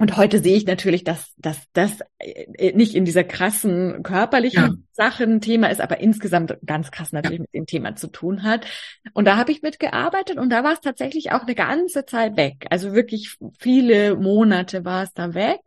und 0.00 0.16
heute 0.16 0.38
sehe 0.38 0.56
ich 0.56 0.64
natürlich, 0.64 1.02
dass, 1.02 1.34
dass 1.38 1.58
das 1.72 1.98
äh, 2.18 2.72
nicht 2.72 2.94
in 2.94 3.04
dieser 3.04 3.24
krassen 3.24 4.04
körperlichen 4.04 4.62
ja. 4.62 4.74
Sache 4.92 5.24
ein 5.24 5.40
Thema 5.40 5.68
ist, 5.68 5.80
aber 5.80 5.98
insgesamt 5.98 6.56
ganz 6.64 6.92
krass 6.92 7.10
natürlich 7.10 7.38
ja. 7.38 7.42
mit 7.42 7.54
dem 7.54 7.66
Thema 7.66 7.96
zu 7.96 8.06
tun 8.06 8.44
hat. 8.44 8.64
Und 9.12 9.24
da 9.24 9.36
habe 9.36 9.50
ich 9.50 9.60
mitgearbeitet 9.60 10.38
und 10.38 10.50
da 10.50 10.62
war 10.62 10.72
es 10.72 10.80
tatsächlich 10.80 11.32
auch 11.32 11.42
eine 11.42 11.56
ganze 11.56 12.06
Zeit 12.06 12.36
weg. 12.36 12.66
Also 12.70 12.94
wirklich 12.94 13.36
viele 13.58 14.14
Monate 14.14 14.84
war 14.84 15.02
es 15.02 15.12
da 15.14 15.34
weg. 15.34 15.60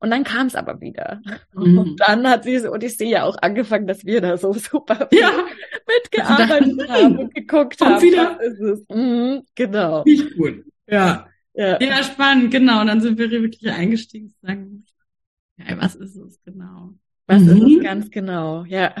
Und 0.00 0.10
dann 0.10 0.24
kam 0.24 0.48
es 0.48 0.56
aber 0.56 0.80
wieder. 0.80 1.20
Mhm. 1.52 1.78
Und 1.78 2.00
dann 2.00 2.26
hat 2.26 2.46
diese 2.46 2.72
Odyssee 2.72 3.10
ja 3.10 3.24
auch 3.24 3.36
angefangen, 3.40 3.86
dass 3.86 4.04
wir 4.04 4.20
da 4.20 4.36
so 4.36 4.52
super 4.54 5.08
ja. 5.12 5.30
mitgearbeitet 5.86 6.88
haben 6.88 7.18
und 7.18 7.34
geguckt 7.34 7.80
haben. 7.80 8.02
Wieder. 8.02 8.36
Was 8.36 8.46
ist 8.46 8.60
es? 8.60 8.84
Mhm, 8.88 9.42
genau. 9.54 10.02
Nicht 10.04 10.36
gut. 10.36 10.64
Ja. 10.88 11.28
Ja. 11.54 11.80
ja, 11.80 12.02
spannend, 12.02 12.50
genau. 12.50 12.80
Und 12.80 12.86
dann 12.86 13.00
sind 13.00 13.18
wir 13.18 13.30
wirklich 13.30 13.70
eingestiegen 13.70 14.28
zu 14.30 14.36
sagen, 14.42 14.84
ja, 15.56 15.80
was 15.80 15.94
ist 15.96 16.16
es 16.16 16.40
genau? 16.44 16.94
Was 17.26 17.42
mhm. 17.42 17.66
ist 17.66 17.76
es 17.76 17.82
ganz 17.82 18.10
genau? 18.10 18.64
Ja. 18.64 18.94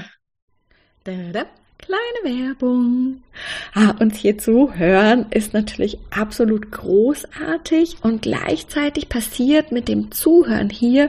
Da, 1.04 1.12
da 1.32 1.46
kleine 1.80 2.38
Werbung. 2.38 3.22
Ah, 3.74 3.94
uns 3.98 4.16
hier 4.16 4.38
zuhören 4.38 5.26
ist 5.30 5.54
natürlich 5.54 5.98
absolut 6.10 6.70
großartig 6.70 7.96
und 8.02 8.22
gleichzeitig 8.22 9.08
passiert 9.08 9.72
mit 9.72 9.88
dem 9.88 10.12
Zuhören 10.12 10.70
hier 10.70 11.08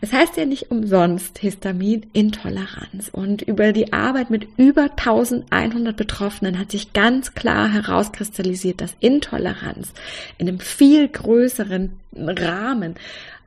Es 0.00 0.12
heißt 0.12 0.36
ja 0.36 0.44
nicht 0.44 0.70
umsonst 0.70 1.38
Histaminintoleranz. 1.38 3.10
Und 3.12 3.42
über 3.42 3.72
die 3.72 3.92
Arbeit 3.92 4.30
mit 4.30 4.48
über 4.56 4.90
1100 4.90 5.96
Betroffenen 5.96 6.58
hat 6.58 6.70
sich 6.70 6.92
ganz 6.92 7.34
klar 7.34 7.72
herauskristallisiert, 7.72 8.80
dass 8.80 8.96
Intoleranz 9.00 9.92
in 10.38 10.48
einem 10.48 10.60
viel 10.60 11.08
größeren 11.08 11.92
Rahmen 12.16 12.94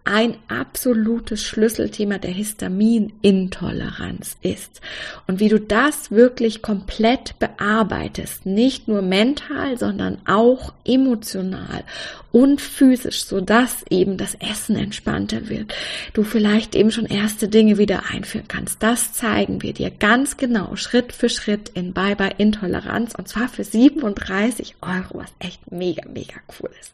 ein 0.04 0.36
absolutes 0.48 1.44
Schlüsselthema 1.44 2.18
der 2.18 2.32
Histaminintoleranz 2.32 4.38
ist. 4.42 4.82
Und 5.28 5.40
wie 5.40 5.50
du 5.50 5.60
das 5.60 6.12
wirklich 6.12 6.62
komplett 6.62 7.38
bearbeitest, 7.40 8.46
nicht 8.46 8.88
nur 8.88 9.02
mental, 9.02 9.78
sondern 9.78 10.20
auch 10.26 10.74
emotional 10.86 11.84
und 12.32 12.62
physisch, 12.62 13.26
so 13.26 13.42
dass 13.42 13.86
eben 13.90 14.18
das 14.18 14.36
Essen 14.36 14.76
entspannter 14.76 15.50
wird. 15.50 15.74
Du 16.14 16.24
vielleicht 16.24 16.76
eben 16.76 16.92
schon 16.92 17.06
erste 17.06 17.48
Dinge 17.48 17.78
wieder 17.78 18.04
einführen 18.10 18.48
kannst. 18.48 18.82
Das 18.82 19.14
zeigen 19.14 19.62
wir 19.62 19.74
dir 19.74 19.92
ganz 19.92 20.38
genau, 20.38 20.76
Schritt 20.76 21.14
für 21.14 21.30
Schritt 21.30 21.70
in 21.70 21.94
Bye 21.94 22.16
Bye 22.16 22.36
Intoleranz 22.38 23.16
und 23.16 23.28
zwar 23.28 23.50
für 23.50 23.64
37 23.64 24.76
Euro, 24.82 25.20
was 25.20 25.34
echt 25.40 25.72
mega, 25.72 26.08
mega 26.08 26.36
cool 26.60 26.70
ist. 26.80 26.94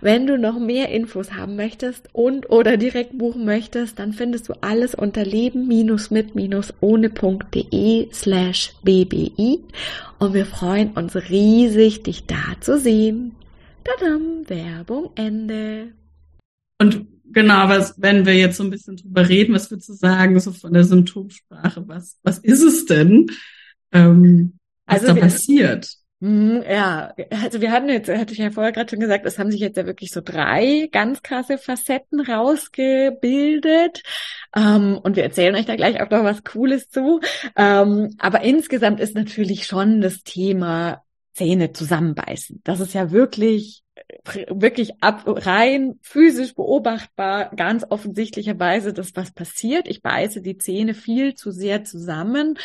Wenn 0.00 0.26
du 0.26 0.38
noch 0.38 0.58
mehr 0.58 0.88
Infos 0.88 1.32
haben 1.32 1.56
möchtest 1.56 2.08
und 2.14 2.48
oder 2.48 2.76
direkt 2.76 3.18
buchen 3.18 3.44
möchtest, 3.44 3.98
dann 3.98 4.12
findest 4.12 4.48
du 4.48 4.52
alles 4.60 4.94
unter 4.94 5.24
leben-mit-ohne.de 5.24 8.08
slash 8.12 8.72
bbi 8.84 9.58
und 10.20 10.32
wir 10.32 10.46
freuen 10.46 10.92
uns 10.92 11.16
riesig, 11.16 12.04
dich 12.04 12.26
da 12.26 12.54
zu 12.60 12.78
sehen. 12.78 13.34
Tadam, 13.82 14.48
Werbung 14.48 15.10
Ende. 15.16 15.88
Und 16.78 17.04
genau, 17.32 17.68
was, 17.68 18.00
wenn 18.00 18.24
wir 18.24 18.34
jetzt 18.34 18.58
so 18.58 18.62
ein 18.62 18.70
bisschen 18.70 18.96
drüber 18.96 19.28
reden, 19.28 19.52
was 19.52 19.72
würdest 19.72 19.88
du 19.88 19.94
sagen, 19.94 20.38
so 20.38 20.52
von 20.52 20.72
der 20.72 20.84
Symptomsprache, 20.84 21.82
was, 21.88 22.20
was 22.22 22.38
ist 22.38 22.62
es 22.62 22.86
denn, 22.86 23.26
ähm, 23.90 24.52
was 24.86 25.02
also 25.02 25.14
da 25.14 25.20
passiert? 25.20 25.96
Mhm, 26.20 26.62
ja, 26.66 27.12
also 27.42 27.60
wir 27.60 27.70
hatten 27.70 27.88
jetzt, 27.88 28.08
hatte 28.08 28.32
ich 28.32 28.38
ja 28.38 28.50
vorher 28.50 28.72
gerade 28.72 28.88
schon 28.88 29.00
gesagt, 29.00 29.26
es 29.26 29.38
haben 29.38 29.50
sich 29.50 29.60
jetzt 29.60 29.76
ja 29.76 29.84
wirklich 29.84 30.10
so 30.10 30.22
drei 30.24 30.88
ganz 30.90 31.22
krasse 31.22 31.58
Facetten 31.58 32.20
rausgebildet. 32.20 34.02
Ähm, 34.56 34.98
und 35.02 35.16
wir 35.16 35.24
erzählen 35.24 35.54
euch 35.54 35.66
da 35.66 35.76
gleich 35.76 36.00
auch 36.00 36.08
noch 36.10 36.24
was 36.24 36.42
Cooles 36.44 36.88
zu. 36.88 37.20
Ähm, 37.56 38.14
aber 38.18 38.40
insgesamt 38.42 39.00
ist 39.00 39.14
natürlich 39.14 39.66
schon 39.66 40.00
das 40.00 40.22
Thema 40.22 41.02
Zähne 41.34 41.72
zusammenbeißen. 41.72 42.62
Das 42.64 42.80
ist 42.80 42.94
ja 42.94 43.10
wirklich 43.10 43.83
wirklich 44.48 45.02
ab, 45.02 45.22
rein 45.26 45.98
physisch 46.02 46.54
beobachtbar, 46.54 47.50
ganz 47.54 47.84
offensichtlicherweise, 47.88 48.92
dass 48.92 49.14
was 49.14 49.32
passiert. 49.32 49.86
Ich 49.86 50.02
beiße 50.02 50.42
die 50.42 50.58
Zähne 50.58 50.94
viel 50.94 51.34
zu 51.34 51.52
sehr 51.52 51.84
zusammen 51.84 52.58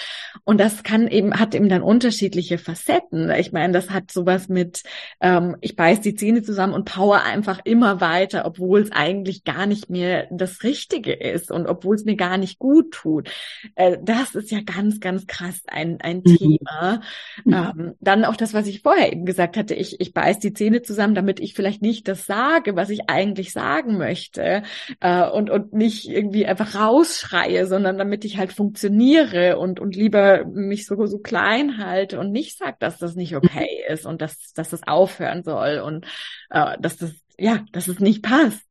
und 0.44 0.60
das 0.60 0.84
kann 0.84 1.08
eben, 1.08 1.40
hat 1.40 1.54
eben 1.54 1.70
dann 1.70 1.84
unterschiedliche 1.84 2.58
Facetten. 2.58 3.30
Ich 3.32 3.52
meine, 3.52 3.74
das 3.74 3.92
hat 3.92 4.12
sowas 4.12 4.50
mit, 4.50 4.84
ähm, 5.22 5.56
ich 5.62 5.76
beiße 5.76 6.02
die 6.02 6.16
Zähne 6.16 6.42
zusammen 6.42 6.74
und 6.74 6.86
power 6.86 7.24
einfach 7.24 7.60
immer 7.64 8.02
weiter, 8.02 8.46
obwohl 8.46 8.82
es 8.82 8.92
eigentlich 8.92 9.44
gar 9.44 9.68
nicht 9.68 9.90
mehr 9.90 10.28
das 10.32 10.64
Richtige 10.64 11.14
ist 11.14 11.52
und 11.52 11.68
obwohl 11.68 11.96
es 11.96 12.06
mir 12.06 12.16
gar 12.16 12.38
nicht 12.38 12.58
gut 12.58 12.92
tut. 12.92 13.30
Äh, 13.76 13.98
das 14.02 14.34
ist 14.34 14.50
ja 14.50 14.62
ganz, 14.62 15.00
ganz 15.00 15.28
krass 15.28 15.62
ein, 15.68 16.02
ein 16.02 16.24
mhm. 16.26 16.38
Thema. 16.38 17.02
Mhm. 17.46 17.54
Ähm, 17.54 17.94
dann 18.00 18.26
auch 18.26 18.36
das, 18.36 18.54
was 18.54 18.66
ich 18.66 18.82
vorher 18.82 19.12
eben 19.12 19.26
gesagt 19.26 19.58
hatte, 19.58 19.76
ich, 19.76 20.00
ich 20.00 20.14
beiße 20.14 20.40
die 20.40 20.54
Zähne 20.54 20.82
zusammen, 20.82 21.19
damit 21.20 21.42
ich 21.42 21.54
vielleicht 21.54 21.82
nicht 21.82 22.08
das 22.08 22.26
sage, 22.26 22.78
was 22.78 22.90
ich 22.90 23.10
eigentlich 23.10 23.52
sagen 23.52 23.98
möchte 23.98 24.64
äh, 25.02 25.30
und, 25.30 25.50
und 25.50 25.74
nicht 25.74 26.08
irgendwie 26.08 26.46
einfach 26.46 26.76
rausschreie, 26.76 27.68
sondern 27.68 27.98
damit 27.98 28.24
ich 28.24 28.38
halt 28.38 28.54
funktioniere 28.54 29.58
und, 29.60 29.82
und 29.82 29.98
lieber 29.98 30.46
mich 30.46 30.86
so, 30.86 31.06
so 31.08 31.20
klein 31.20 31.78
halte 31.78 32.20
und 32.20 32.32
nicht 32.32 32.58
sage, 32.58 32.78
dass 32.80 32.98
das 33.00 33.16
nicht 33.16 33.36
okay 33.36 33.84
ist 33.90 34.06
und 34.06 34.22
dass, 34.22 34.54
dass 34.54 34.70
das 34.70 34.88
aufhören 34.88 35.44
soll 35.44 35.80
und 35.80 36.06
äh, 36.52 36.78
dass 36.80 36.96
das 36.96 37.12
ja, 37.40 37.66
dass 37.72 37.88
es 37.88 38.00
nicht 38.00 38.22
passt, 38.22 38.62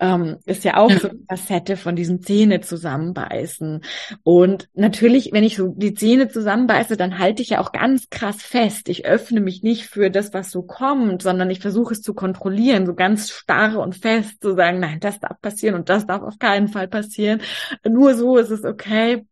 ähm, 0.00 0.38
ist 0.46 0.64
ja 0.64 0.76
auch 0.76 0.90
ja. 0.90 0.98
so 0.98 1.08
eine 1.08 1.18
Facette 1.28 1.76
von 1.76 1.96
diesem 1.96 2.22
Zähne 2.22 2.60
zusammenbeißen. 2.60 3.82
Und 4.22 4.68
natürlich, 4.74 5.30
wenn 5.32 5.44
ich 5.44 5.56
so 5.56 5.68
die 5.68 5.94
Zähne 5.94 6.28
zusammenbeiße, 6.28 6.96
dann 6.96 7.18
halte 7.18 7.42
ich 7.42 7.50
ja 7.50 7.60
auch 7.60 7.72
ganz 7.72 8.08
krass 8.10 8.42
fest. 8.42 8.88
Ich 8.88 9.06
öffne 9.06 9.40
mich 9.40 9.62
nicht 9.62 9.84
für 9.84 10.10
das, 10.10 10.32
was 10.32 10.50
so 10.50 10.62
kommt, 10.62 11.22
sondern 11.22 11.50
ich 11.50 11.60
versuche 11.60 11.92
es 11.92 12.02
zu 12.02 12.14
kontrollieren, 12.14 12.86
so 12.86 12.94
ganz 12.94 13.30
starr 13.30 13.78
und 13.78 13.96
fest 13.96 14.42
zu 14.42 14.54
sagen, 14.54 14.80
nein, 14.80 15.00
das 15.00 15.20
darf 15.20 15.40
passieren 15.40 15.74
und 15.74 15.88
das 15.88 16.06
darf 16.06 16.22
auf 16.22 16.38
keinen 16.38 16.68
Fall 16.68 16.88
passieren. 16.88 17.40
Nur 17.86 18.14
so 18.14 18.36
ist 18.36 18.50
es 18.50 18.64
okay. 18.64 19.26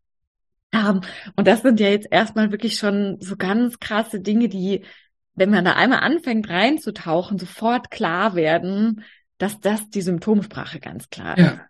Um, 0.75 1.03
und 1.37 1.47
das 1.47 1.63
sind 1.63 1.79
ja 1.79 1.89
jetzt 1.89 2.09
erstmal 2.11 2.51
wirklich 2.51 2.77
schon 2.77 3.19
so 3.21 3.37
ganz 3.37 3.79
krasse 3.79 4.21
Dinge, 4.21 4.49
die 4.49 4.83
wenn 5.35 5.51
man 5.51 5.65
da 5.65 5.75
einmal 5.75 6.01
anfängt 6.01 6.49
reinzutauchen, 6.49 7.39
sofort 7.39 7.91
klar 7.91 8.35
werden, 8.35 9.05
dass 9.39 9.61
das 9.61 9.91
die 9.91 10.03
Symptomsprache 10.03 10.81
ganz 10.81 11.11
klar 11.11 11.37
ist. 11.37 11.45
Ja, 11.45 11.69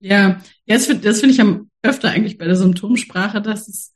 ja 0.00 0.40
das 0.66 0.86
finde 0.86 1.14
find 1.14 1.32
ich 1.32 1.40
am 1.40 1.70
öfter 1.82 2.10
eigentlich 2.10 2.38
bei 2.38 2.44
der 2.44 2.56
Symptomsprache, 2.56 3.40
dass 3.40 3.68
es 3.68 3.94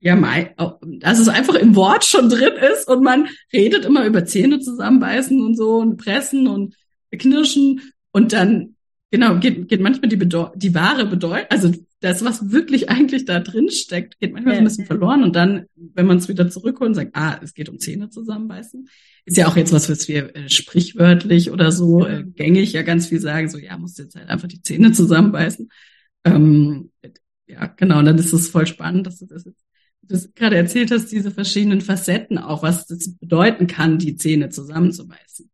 ja 0.00 0.14
mal, 0.14 0.54
dass 0.82 1.18
es 1.18 1.28
einfach 1.28 1.54
im 1.54 1.74
Wort 1.74 2.04
schon 2.04 2.28
drin 2.28 2.54
ist 2.72 2.88
und 2.88 3.02
man 3.02 3.28
redet 3.52 3.84
immer 3.84 4.04
über 4.04 4.24
Zähne 4.24 4.60
zusammenbeißen 4.60 5.40
und 5.40 5.56
so 5.56 5.78
und 5.78 5.96
pressen 5.96 6.46
und 6.46 6.76
knirschen 7.10 7.80
und 8.12 8.32
dann 8.32 8.76
genau 9.10 9.38
geht, 9.38 9.68
geht 9.68 9.80
manchmal 9.80 10.08
die, 10.08 10.16
Bedeu 10.16 10.50
die 10.54 10.74
wahre 10.74 11.06
Bedeutung, 11.06 11.46
also 11.50 11.72
das, 12.00 12.24
was 12.24 12.52
wirklich 12.52 12.88
eigentlich 12.90 13.24
da 13.24 13.40
drin 13.40 13.70
steckt, 13.70 14.20
geht 14.20 14.32
manchmal 14.32 14.54
so 14.54 14.58
ein 14.58 14.64
bisschen 14.64 14.86
verloren. 14.86 15.22
Und 15.22 15.34
dann, 15.34 15.66
wenn 15.74 16.06
man 16.06 16.18
es 16.18 16.28
wieder 16.28 16.48
zurückholt 16.48 16.88
und 16.88 16.94
sagt, 16.94 17.14
ah, 17.14 17.40
es 17.42 17.54
geht 17.54 17.68
um 17.68 17.78
Zähne 17.78 18.08
zusammenbeißen, 18.08 18.88
ist 19.24 19.36
ja 19.36 19.48
auch 19.48 19.56
jetzt 19.56 19.72
was, 19.72 19.90
was 19.90 20.06
wir 20.06 20.34
äh, 20.36 20.48
sprichwörtlich 20.48 21.50
oder 21.50 21.72
so 21.72 22.06
äh, 22.06 22.24
gängig 22.24 22.72
ja 22.72 22.82
ganz 22.82 23.06
viel 23.06 23.20
sagen, 23.20 23.48
so, 23.48 23.58
ja, 23.58 23.76
musst 23.76 23.98
du 23.98 24.04
jetzt 24.04 24.14
halt 24.14 24.28
einfach 24.28 24.48
die 24.48 24.62
Zähne 24.62 24.92
zusammenbeißen. 24.92 25.68
Ähm, 26.24 26.90
ja, 27.46 27.66
genau. 27.66 27.98
Und 27.98 28.04
dann 28.04 28.18
ist 28.18 28.32
es 28.32 28.48
voll 28.48 28.66
spannend, 28.66 29.06
dass 29.06 29.18
du 29.18 29.26
das 29.26 29.44
jetzt 29.44 29.64
das 30.08 30.32
gerade 30.34 30.56
erzählt 30.56 30.90
hast, 30.90 31.12
diese 31.12 31.30
verschiedenen 31.30 31.80
Facetten 31.80 32.38
auch, 32.38 32.62
was 32.62 32.86
das 32.86 33.14
bedeuten 33.16 33.66
kann, 33.66 33.98
die 33.98 34.16
Zähne 34.16 34.48
zusammenzubeißen. 34.48 35.50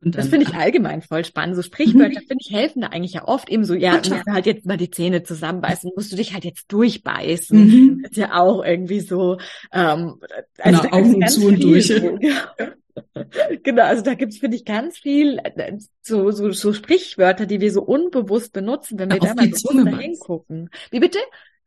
Dann, 0.00 0.12
das 0.12 0.28
finde 0.28 0.46
ich 0.46 0.54
allgemein 0.54 1.02
voll 1.02 1.24
spannend. 1.24 1.56
So 1.56 1.62
Sprichwörter, 1.62 2.20
finde 2.20 2.38
ich, 2.40 2.52
helfen 2.52 2.82
da 2.82 2.88
eigentlich 2.88 3.14
ja 3.14 3.26
oft 3.26 3.48
eben 3.48 3.64
so, 3.64 3.74
ja, 3.74 3.96
musst 3.96 4.10
du 4.10 4.32
halt 4.32 4.46
jetzt 4.46 4.64
mal 4.64 4.76
die 4.76 4.90
Zähne 4.90 5.24
zusammenbeißen, 5.24 5.90
musst 5.96 6.12
du 6.12 6.16
dich 6.16 6.34
halt 6.34 6.44
jetzt 6.44 6.70
durchbeißen. 6.72 7.58
Mhm. 7.58 8.04
Ist 8.04 8.16
ja 8.16 8.38
auch 8.38 8.64
irgendwie 8.64 9.00
so, 9.00 9.38
ähm, 9.72 10.20
also 10.58 10.82
genau, 10.82 10.96
Augen 10.96 11.26
zu 11.26 11.48
und 11.48 11.62
durch. 11.62 11.88
genau, 13.64 13.82
also 13.82 14.02
da 14.02 14.14
gibt's 14.14 14.38
finde 14.38 14.56
ich, 14.56 14.64
ganz 14.64 14.98
viel 14.98 15.40
äh, 15.42 15.76
so, 16.00 16.30
so, 16.30 16.52
so 16.52 16.72
Sprichwörter, 16.72 17.46
die 17.46 17.60
wir 17.60 17.72
so 17.72 17.82
unbewusst 17.82 18.52
benutzen, 18.52 18.98
wenn 19.00 19.10
wir 19.10 19.18
da 19.18 19.34
mal 19.34 19.52
so 19.52 19.70
hingucken. 19.72 20.70
Wie 20.90 21.00
bitte? 21.00 21.18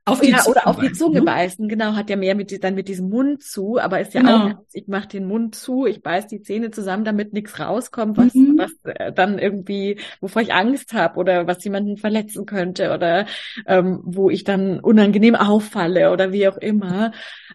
Auf 0.03 0.19
die 0.19 0.31
ja, 0.31 0.39
Zunge 0.39 0.55
oder 0.55 0.67
auf 0.67 0.79
die 0.79 0.91
Zunge 0.93 1.19
ne? 1.19 1.25
beißen, 1.25 1.69
genau, 1.69 1.93
hat 1.93 2.09
ja 2.09 2.15
mehr 2.15 2.33
mit, 2.33 2.63
dann 2.63 2.73
mit 2.73 2.87
diesem 2.87 3.09
Mund 3.09 3.43
zu, 3.43 3.77
aber 3.77 3.99
ist 3.99 4.15
ja 4.15 4.21
genau. 4.21 4.47
auch, 4.47 4.51
ich 4.73 4.87
mache 4.87 5.07
den 5.07 5.27
Mund 5.27 5.53
zu, 5.53 5.85
ich 5.85 6.01
beiß 6.01 6.25
die 6.25 6.41
Zähne 6.41 6.71
zusammen, 6.71 7.05
damit 7.05 7.33
nichts 7.33 7.59
rauskommt, 7.59 8.17
was, 8.17 8.33
mhm. 8.33 8.57
was 8.57 8.71
äh, 8.83 9.13
dann 9.13 9.37
irgendwie, 9.37 9.99
wovor 10.19 10.41
ich 10.41 10.53
Angst 10.53 10.93
habe 10.93 11.19
oder 11.19 11.45
was 11.45 11.63
jemanden 11.63 11.97
verletzen 11.97 12.47
könnte 12.47 12.91
oder 12.93 13.27
ähm, 13.67 13.99
wo 14.03 14.31
ich 14.31 14.43
dann 14.43 14.79
unangenehm 14.79 15.35
auffalle 15.35 16.11
oder 16.11 16.31
wie 16.31 16.47
auch 16.47 16.57
immer. 16.57 17.11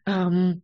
Ähm, 0.07 0.63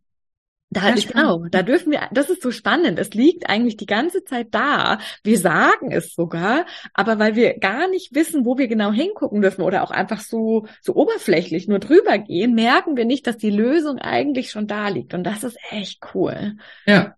da, 0.73 0.89
ja, 0.89 0.95
genau, 0.95 1.45
da 1.51 1.63
dürfen 1.63 1.93
wir, 1.93 2.09
das 2.13 2.31
ist 2.31 2.43
so 2.43 2.51
spannend. 2.51 2.99
Es 2.99 3.13
liegt 3.13 3.49
eigentlich 3.49 3.77
die 3.77 3.87
ganze 3.87 4.25
Zeit 4.25 4.49
da. 4.53 4.99
Wir 5.23 5.39
sagen 5.39 5.93
es 5.93 6.15
sogar, 6.15 6.65
aber 6.95 7.19
weil 7.19 7.37
wir 7.37 7.59
gar 7.59 7.89
nicht 7.89 8.15
wissen, 8.15 8.47
wo 8.47 8.57
wir 8.57 8.69
genau 8.69 8.91
hingucken 8.91 9.43
dürfen 9.43 9.63
oder 9.63 9.83
auch 9.83 9.91
einfach 9.91 10.21
so, 10.21 10.67
so 10.81 10.95
oberflächlich 10.95 11.69
nur 11.69 11.79
drüber 11.79 12.17
gehen, 12.19 12.55
merken 12.55 12.97
wir 12.97 13.05
nicht, 13.05 13.27
dass 13.27 13.37
die 13.37 13.51
Lösung 13.51 13.99
eigentlich 13.99 14.51
schon 14.51 14.67
da 14.67 14.89
liegt. 14.89 15.13
Und 15.13 15.25
das 15.25 15.45
ist 15.45 15.59
echt 15.71 16.01
cool. 16.15 16.57
Ja. 16.87 17.17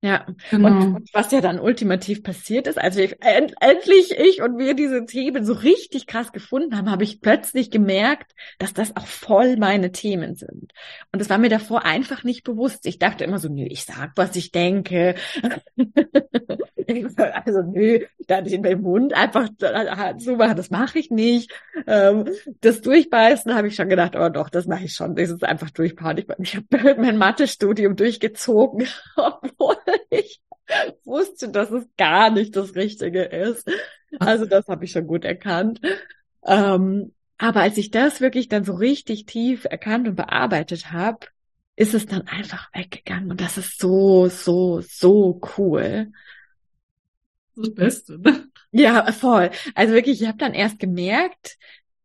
Ja, 0.00 0.26
genau. 0.50 0.68
und, 0.68 0.94
und, 0.94 1.10
was 1.12 1.32
ja 1.32 1.40
dann 1.40 1.58
ultimativ 1.58 2.22
passiert 2.22 2.68
ist, 2.68 2.78
als 2.78 2.96
wir 2.96 3.16
end, 3.20 3.54
endlich 3.60 4.12
ich 4.16 4.40
und 4.42 4.56
wir 4.56 4.74
diese 4.74 5.06
Themen 5.06 5.44
so 5.44 5.54
richtig 5.54 6.06
krass 6.06 6.30
gefunden 6.30 6.76
haben, 6.76 6.88
habe 6.88 7.02
ich 7.02 7.20
plötzlich 7.20 7.72
gemerkt, 7.72 8.32
dass 8.60 8.72
das 8.72 8.96
auch 8.96 9.08
voll 9.08 9.56
meine 9.56 9.90
Themen 9.90 10.36
sind. 10.36 10.72
Und 11.12 11.20
das 11.20 11.28
war 11.28 11.38
mir 11.38 11.48
davor 11.48 11.84
einfach 11.84 12.22
nicht 12.22 12.44
bewusst. 12.44 12.86
Ich 12.86 13.00
dachte 13.00 13.24
immer 13.24 13.40
so, 13.40 13.48
nö, 13.48 13.64
ich 13.68 13.84
sag, 13.84 14.12
was 14.14 14.36
ich 14.36 14.52
denke. 14.52 15.16
also 17.44 17.62
nö, 17.62 18.04
da 18.28 18.40
den 18.40 18.62
beim 18.62 18.82
Mund 18.82 19.14
einfach 19.14 19.48
machen, 19.58 20.56
das 20.56 20.70
mache 20.70 21.00
ich 21.00 21.10
nicht. 21.10 21.50
Ähm, 21.88 22.26
das 22.60 22.82
Durchbeißen 22.82 23.52
habe 23.52 23.66
ich 23.66 23.74
schon 23.74 23.88
gedacht, 23.88 24.14
aber 24.14 24.26
oh 24.26 24.30
doch, 24.30 24.48
das 24.48 24.66
mache 24.66 24.84
ich 24.84 24.94
schon. 24.94 25.16
Das 25.16 25.28
ist 25.28 25.42
einfach 25.42 25.70
durchbauen. 25.70 26.18
Ich, 26.18 26.26
ich 26.38 26.56
habe 26.56 26.94
mein 27.00 27.18
Mathestudium 27.18 27.96
durchgezogen, 27.96 28.86
obwohl 29.16 29.76
ich 30.10 30.40
wusste, 31.04 31.48
dass 31.50 31.70
es 31.70 31.84
gar 31.96 32.30
nicht 32.30 32.56
das 32.56 32.74
Richtige 32.74 33.22
ist. 33.22 33.68
Also 34.18 34.44
das 34.46 34.66
habe 34.68 34.84
ich 34.84 34.92
schon 34.92 35.06
gut 35.06 35.24
erkannt. 35.24 35.80
Ähm, 36.44 37.12
aber 37.38 37.60
als 37.60 37.78
ich 37.78 37.90
das 37.90 38.20
wirklich 38.20 38.48
dann 38.48 38.64
so 38.64 38.74
richtig 38.74 39.26
tief 39.26 39.64
erkannt 39.64 40.08
und 40.08 40.16
bearbeitet 40.16 40.92
habe, 40.92 41.26
ist 41.76 41.94
es 41.94 42.06
dann 42.06 42.26
einfach 42.26 42.70
weggegangen. 42.74 43.30
Und 43.30 43.40
das 43.40 43.58
ist 43.58 43.78
so, 43.78 44.28
so, 44.28 44.80
so 44.80 45.40
cool 45.56 46.12
das 47.58 47.74
Beste, 47.74 48.18
ne? 48.18 48.48
Ja, 48.70 49.10
voll. 49.12 49.50
Also 49.74 49.94
wirklich, 49.94 50.20
ich 50.20 50.28
habe 50.28 50.38
dann 50.38 50.54
erst 50.54 50.78
gemerkt, 50.78 51.58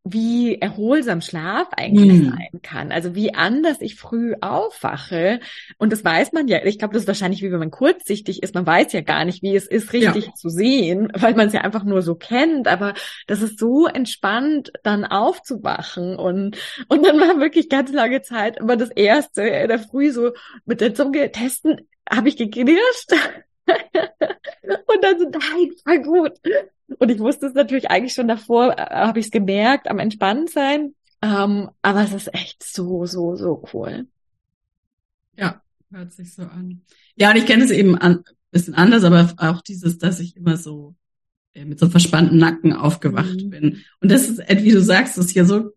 wie 0.06 0.56
erholsam 0.60 1.22
Schlaf 1.22 1.70
eigentlich 1.78 2.24
mm. 2.24 2.30
sein 2.30 2.62
kann. 2.62 2.92
Also 2.92 3.16
wie 3.16 3.34
anders 3.34 3.78
ich 3.80 3.96
früh 3.96 4.34
aufwache. 4.42 5.40
Und 5.78 5.94
das 5.94 6.04
weiß 6.04 6.34
man 6.34 6.50
ja. 6.50 6.66
Ich 6.66 6.78
glaube, 6.78 6.94
das 6.94 7.04
ist 7.04 7.08
wahrscheinlich 7.08 7.42
wie 7.42 7.52
wenn 7.52 7.60
man 7.60 7.72
kurzsichtig 7.72 8.44
ist. 8.44 8.54
Man 8.54 8.68
weiß 8.68 8.92
ja 8.92 9.00
gar 9.00 9.24
nicht, 9.24 9.44
wie 9.44 9.56
es 9.56 9.66
ist, 9.66 9.94
richtig 9.94 10.26
ja. 10.26 10.34
zu 10.34 10.50
sehen, 10.50 11.10
weil 11.16 11.36
man 11.36 11.48
es 11.48 11.54
ja 11.54 11.62
einfach 11.62 11.86
nur 11.86 12.02
so 12.02 12.16
kennt. 12.16 12.68
Aber 12.68 12.96
das 13.28 13.42
ist 13.42 13.58
so 13.58 13.88
entspannt, 13.88 14.74
dann 14.84 15.06
aufzuwachen. 15.06 16.18
Und, 16.18 16.58
und 16.90 17.06
dann 17.06 17.20
war 17.22 17.40
wirklich 17.40 17.70
ganz 17.70 17.92
lange 17.94 18.22
Zeit 18.22 18.58
immer 18.58 18.76
das 18.76 18.90
erste 18.90 19.44
in 19.44 19.70
der 19.70 19.80
Früh 19.80 20.12
so 20.12 20.32
mit 20.66 20.82
der 20.82 20.94
Zunge 20.94 21.32
testen, 21.32 21.88
habe 22.10 22.28
ich 22.28 22.36
geknirscht. 22.36 23.14
und 23.68 25.02
dann 25.02 25.18
so, 25.18 25.30
nein, 25.30 25.72
voll 25.82 26.02
gut. 26.02 26.34
Und 27.00 27.10
ich 27.10 27.20
wusste 27.20 27.48
es 27.48 27.54
natürlich 27.54 27.90
eigentlich 27.90 28.14
schon 28.14 28.28
davor, 28.28 28.78
äh, 28.78 28.96
habe 28.96 29.20
ich 29.20 29.26
es 29.26 29.32
gemerkt, 29.32 29.90
am 29.90 30.00
Entspanntsein. 30.00 30.96
Ähm, 31.22 31.70
aber 31.82 32.04
es 32.04 32.14
ist 32.14 32.34
echt 32.34 32.64
so, 32.64 33.06
so, 33.06 33.36
so 33.36 33.64
cool. 33.74 34.08
Ja, 35.38 35.62
hört 35.92 36.12
sich 36.12 36.34
so 36.34 36.44
an. 36.44 36.82
Ja, 37.16 37.32
und 37.32 37.38
ich 37.38 37.46
kenne 37.46 37.64
es 37.64 37.72
eben 37.72 37.98
ein 37.98 38.24
bisschen 38.52 38.74
anders, 38.74 39.04
aber 39.04 39.34
auch 39.38 39.62
dieses, 39.62 39.98
dass 39.98 40.20
ich 40.20 40.36
immer 40.36 40.58
so 40.58 40.96
äh, 41.54 41.66
mit 41.66 41.80
so 41.80 41.88
verspannten 41.88 42.38
Nacken 42.38 42.74
aufgewacht 42.74 43.42
mhm. 43.42 43.50
bin. 43.50 43.84
Und 44.02 44.12
das 44.12 44.30
ist, 44.30 44.40
wie 44.50 44.72
du 44.72 44.82
sagst, 44.82 45.18
das 45.18 45.26
ist 45.26 45.36
ja 45.36 45.46
so, 45.46 45.72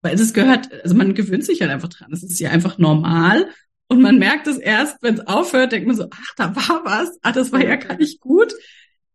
weil 0.00 0.14
es 0.14 0.32
gehört, 0.32 0.72
also 0.82 0.94
man 0.94 1.14
gewöhnt 1.14 1.44
sich 1.44 1.60
halt 1.60 1.70
einfach 1.70 1.88
dran. 1.88 2.12
Es 2.12 2.22
ist 2.22 2.40
ja 2.40 2.50
einfach 2.50 2.78
normal. 2.78 3.48
Und 3.88 4.00
man 4.00 4.18
merkt 4.18 4.46
es 4.46 4.56
erst, 4.56 5.02
wenn 5.02 5.14
es 5.14 5.26
aufhört, 5.26 5.72
denkt 5.72 5.86
man 5.86 5.96
so, 5.96 6.08
ach, 6.10 6.34
da 6.36 6.56
war 6.56 6.82
was, 6.84 7.18
ach, 7.22 7.32
das 7.32 7.52
war 7.52 7.62
ja 7.62 7.76
gar 7.76 7.98
nicht 7.98 8.20
gut. 8.20 8.52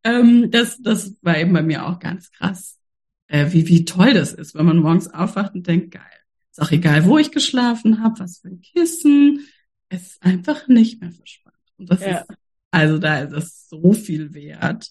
Ähm, 0.08 0.52
das, 0.52 0.82
das 0.82 1.15
war 1.22 1.38
eben 1.38 1.54
bei 1.54 1.62
mir 1.62 1.86
auch 1.86 2.00
ganz 2.00 2.32
krass, 2.32 2.80
äh, 3.28 3.52
wie, 3.52 3.67
wie 3.67 3.86
toll 3.86 4.13
das 4.13 4.34
ist, 4.34 4.56
wenn 4.56 4.65
man 4.65 4.78
morgens 4.78 5.13
aufwacht 5.13 5.54
und 5.54 5.67
denkt, 5.67 5.91
geil, 5.91 6.04
ist 6.52 6.62
auch 6.62 6.72
egal, 6.72 7.06
wo 7.06 7.17
ich 7.17 7.32
geschlafen 7.32 8.02
habe, 8.02 8.20
was 8.20 8.39
für 8.39 8.48
ein 8.50 8.62
Kissen, 8.62 9.46
es 9.89 10.13
ist 10.13 10.24
einfach 10.24 10.67
nicht 10.67 11.02
mehr 11.02 11.12
verspannt. 11.12 11.56
Und 11.78 11.89
das 11.89 12.02
ja. 12.02 12.20
ist, 12.20 12.28
also 12.72 12.98
da 12.98 13.20
ist 13.20 13.34
es 13.34 13.70
so 13.70 13.93
viel 13.93 14.34
wert 14.34 14.89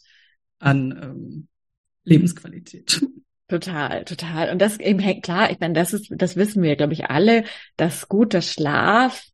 an 0.59 0.99
ähm, 1.03 1.49
Lebensqualität. 2.05 3.05
Total, 3.49 4.05
total. 4.05 4.51
Und 4.51 4.61
das 4.61 4.81
eben 4.81 5.23
klar, 5.23 5.51
ich 5.51 5.61
meine, 5.61 5.75
das 5.75 5.93
ist, 5.93 6.09
das 6.11 6.35
wissen 6.35 6.63
wir, 6.63 6.75
glaube 6.75 6.95
ich, 6.95 7.07
alle, 7.07 7.45
dass 7.77 8.09
guter 8.09 8.43
Schlaf 8.43 9.25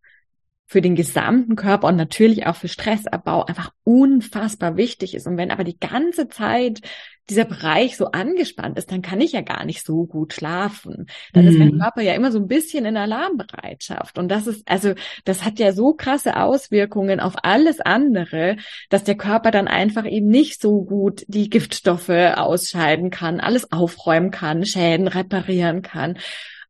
für 0.72 0.80
den 0.80 0.94
gesamten 0.94 1.54
Körper 1.54 1.88
und 1.88 1.96
natürlich 1.96 2.46
auch 2.46 2.56
für 2.56 2.66
Stressabbau 2.66 3.44
einfach 3.44 3.72
unfassbar 3.85 4.78
wichtig 4.78 5.14
ist. 5.14 5.26
Und 5.26 5.37
wenn 5.37 5.50
aber 5.50 5.64
die 5.64 5.78
ganze 5.78 6.28
Zeit 6.28 6.80
dieser 7.28 7.44
Bereich 7.44 7.98
so 7.98 8.06
angespannt 8.06 8.78
ist, 8.78 8.90
dann 8.90 9.02
kann 9.02 9.20
ich 9.20 9.32
ja 9.32 9.42
gar 9.42 9.66
nicht 9.66 9.85
so 9.85 10.06
gut 10.06 10.32
schlafen. 10.32 11.08
Dann 11.35 11.44
mhm. 11.44 11.50
ist 11.50 11.58
mein 11.58 11.68
mhm. 11.72 11.78
Körper 11.78 12.00
ja 12.00 12.14
immer 12.14 12.32
so 12.32 12.38
ein 12.38 12.48
bisschen 12.48 12.87
in 12.87 12.96
Alarmbereitschaft. 12.96 14.16
Und 14.18 14.30
das 14.30 14.46
ist, 14.46 14.66
also, 14.66 14.94
das 15.26 15.44
hat 15.44 15.58
ja 15.58 15.72
so 15.72 15.92
krasse 15.92 16.37
Auswirkungen 16.40 17.20
auf 17.20 17.35
alles 17.42 17.80
andere, 17.80 18.56
dass 18.88 19.04
der 19.04 19.16
Körper 19.16 19.50
dann 19.50 19.68
einfach 19.68 20.06
eben 20.06 20.28
nicht 20.28 20.62
so 20.62 20.82
gut 20.85 21.22
die 21.28 21.50
Giftstoffe 21.50 22.08
ausscheiden 22.08 23.11
kann, 23.11 23.40
alles 23.40 23.70
aufräumen 23.72 24.30
kann, 24.30 24.64
Schäden 24.64 25.06
reparieren 25.06 25.82
kann 25.82 26.16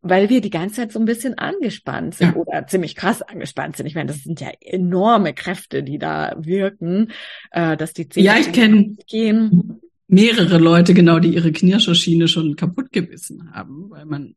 weil 0.03 0.29
wir 0.29 0.41
die 0.41 0.51
ganze 0.51 0.77
Zeit 0.77 0.93
so 0.93 0.99
ein 0.99 1.05
bisschen 1.05 1.39
angespannt 1.39 2.17
sind 2.17 2.35
ja. 2.35 2.37
oder 2.37 2.67
ziemlich 2.67 2.97
krass 2.97 3.23
angespannt 3.23 3.77
sind. 3.77 3.87
Ich 3.87 3.95
meine, 3.95 4.09
das 4.09 4.25
sind 4.25 4.41
ja 4.41 4.51
enorme 4.61 5.33
Kräfte, 5.33 5.85
die 5.85 5.99
da 5.99 6.35
wirken, 6.39 7.13
äh, 7.53 7.77
dass 7.77 7.93
die 7.93 8.09
Zähne 8.09 8.27
ja, 8.27 8.37
ich 8.37 8.53
kenne 8.53 8.97
gehen. 9.07 9.81
mehrere 10.09 10.59
Leute 10.59 10.93
genau, 10.93 11.21
die 11.21 11.35
ihre 11.35 11.53
Knirscherschiene 11.53 12.27
schon 12.27 12.57
kaputt 12.57 12.91
gebissen 12.91 13.53
haben, 13.53 13.91
weil 13.91 14.05
man, 14.05 14.35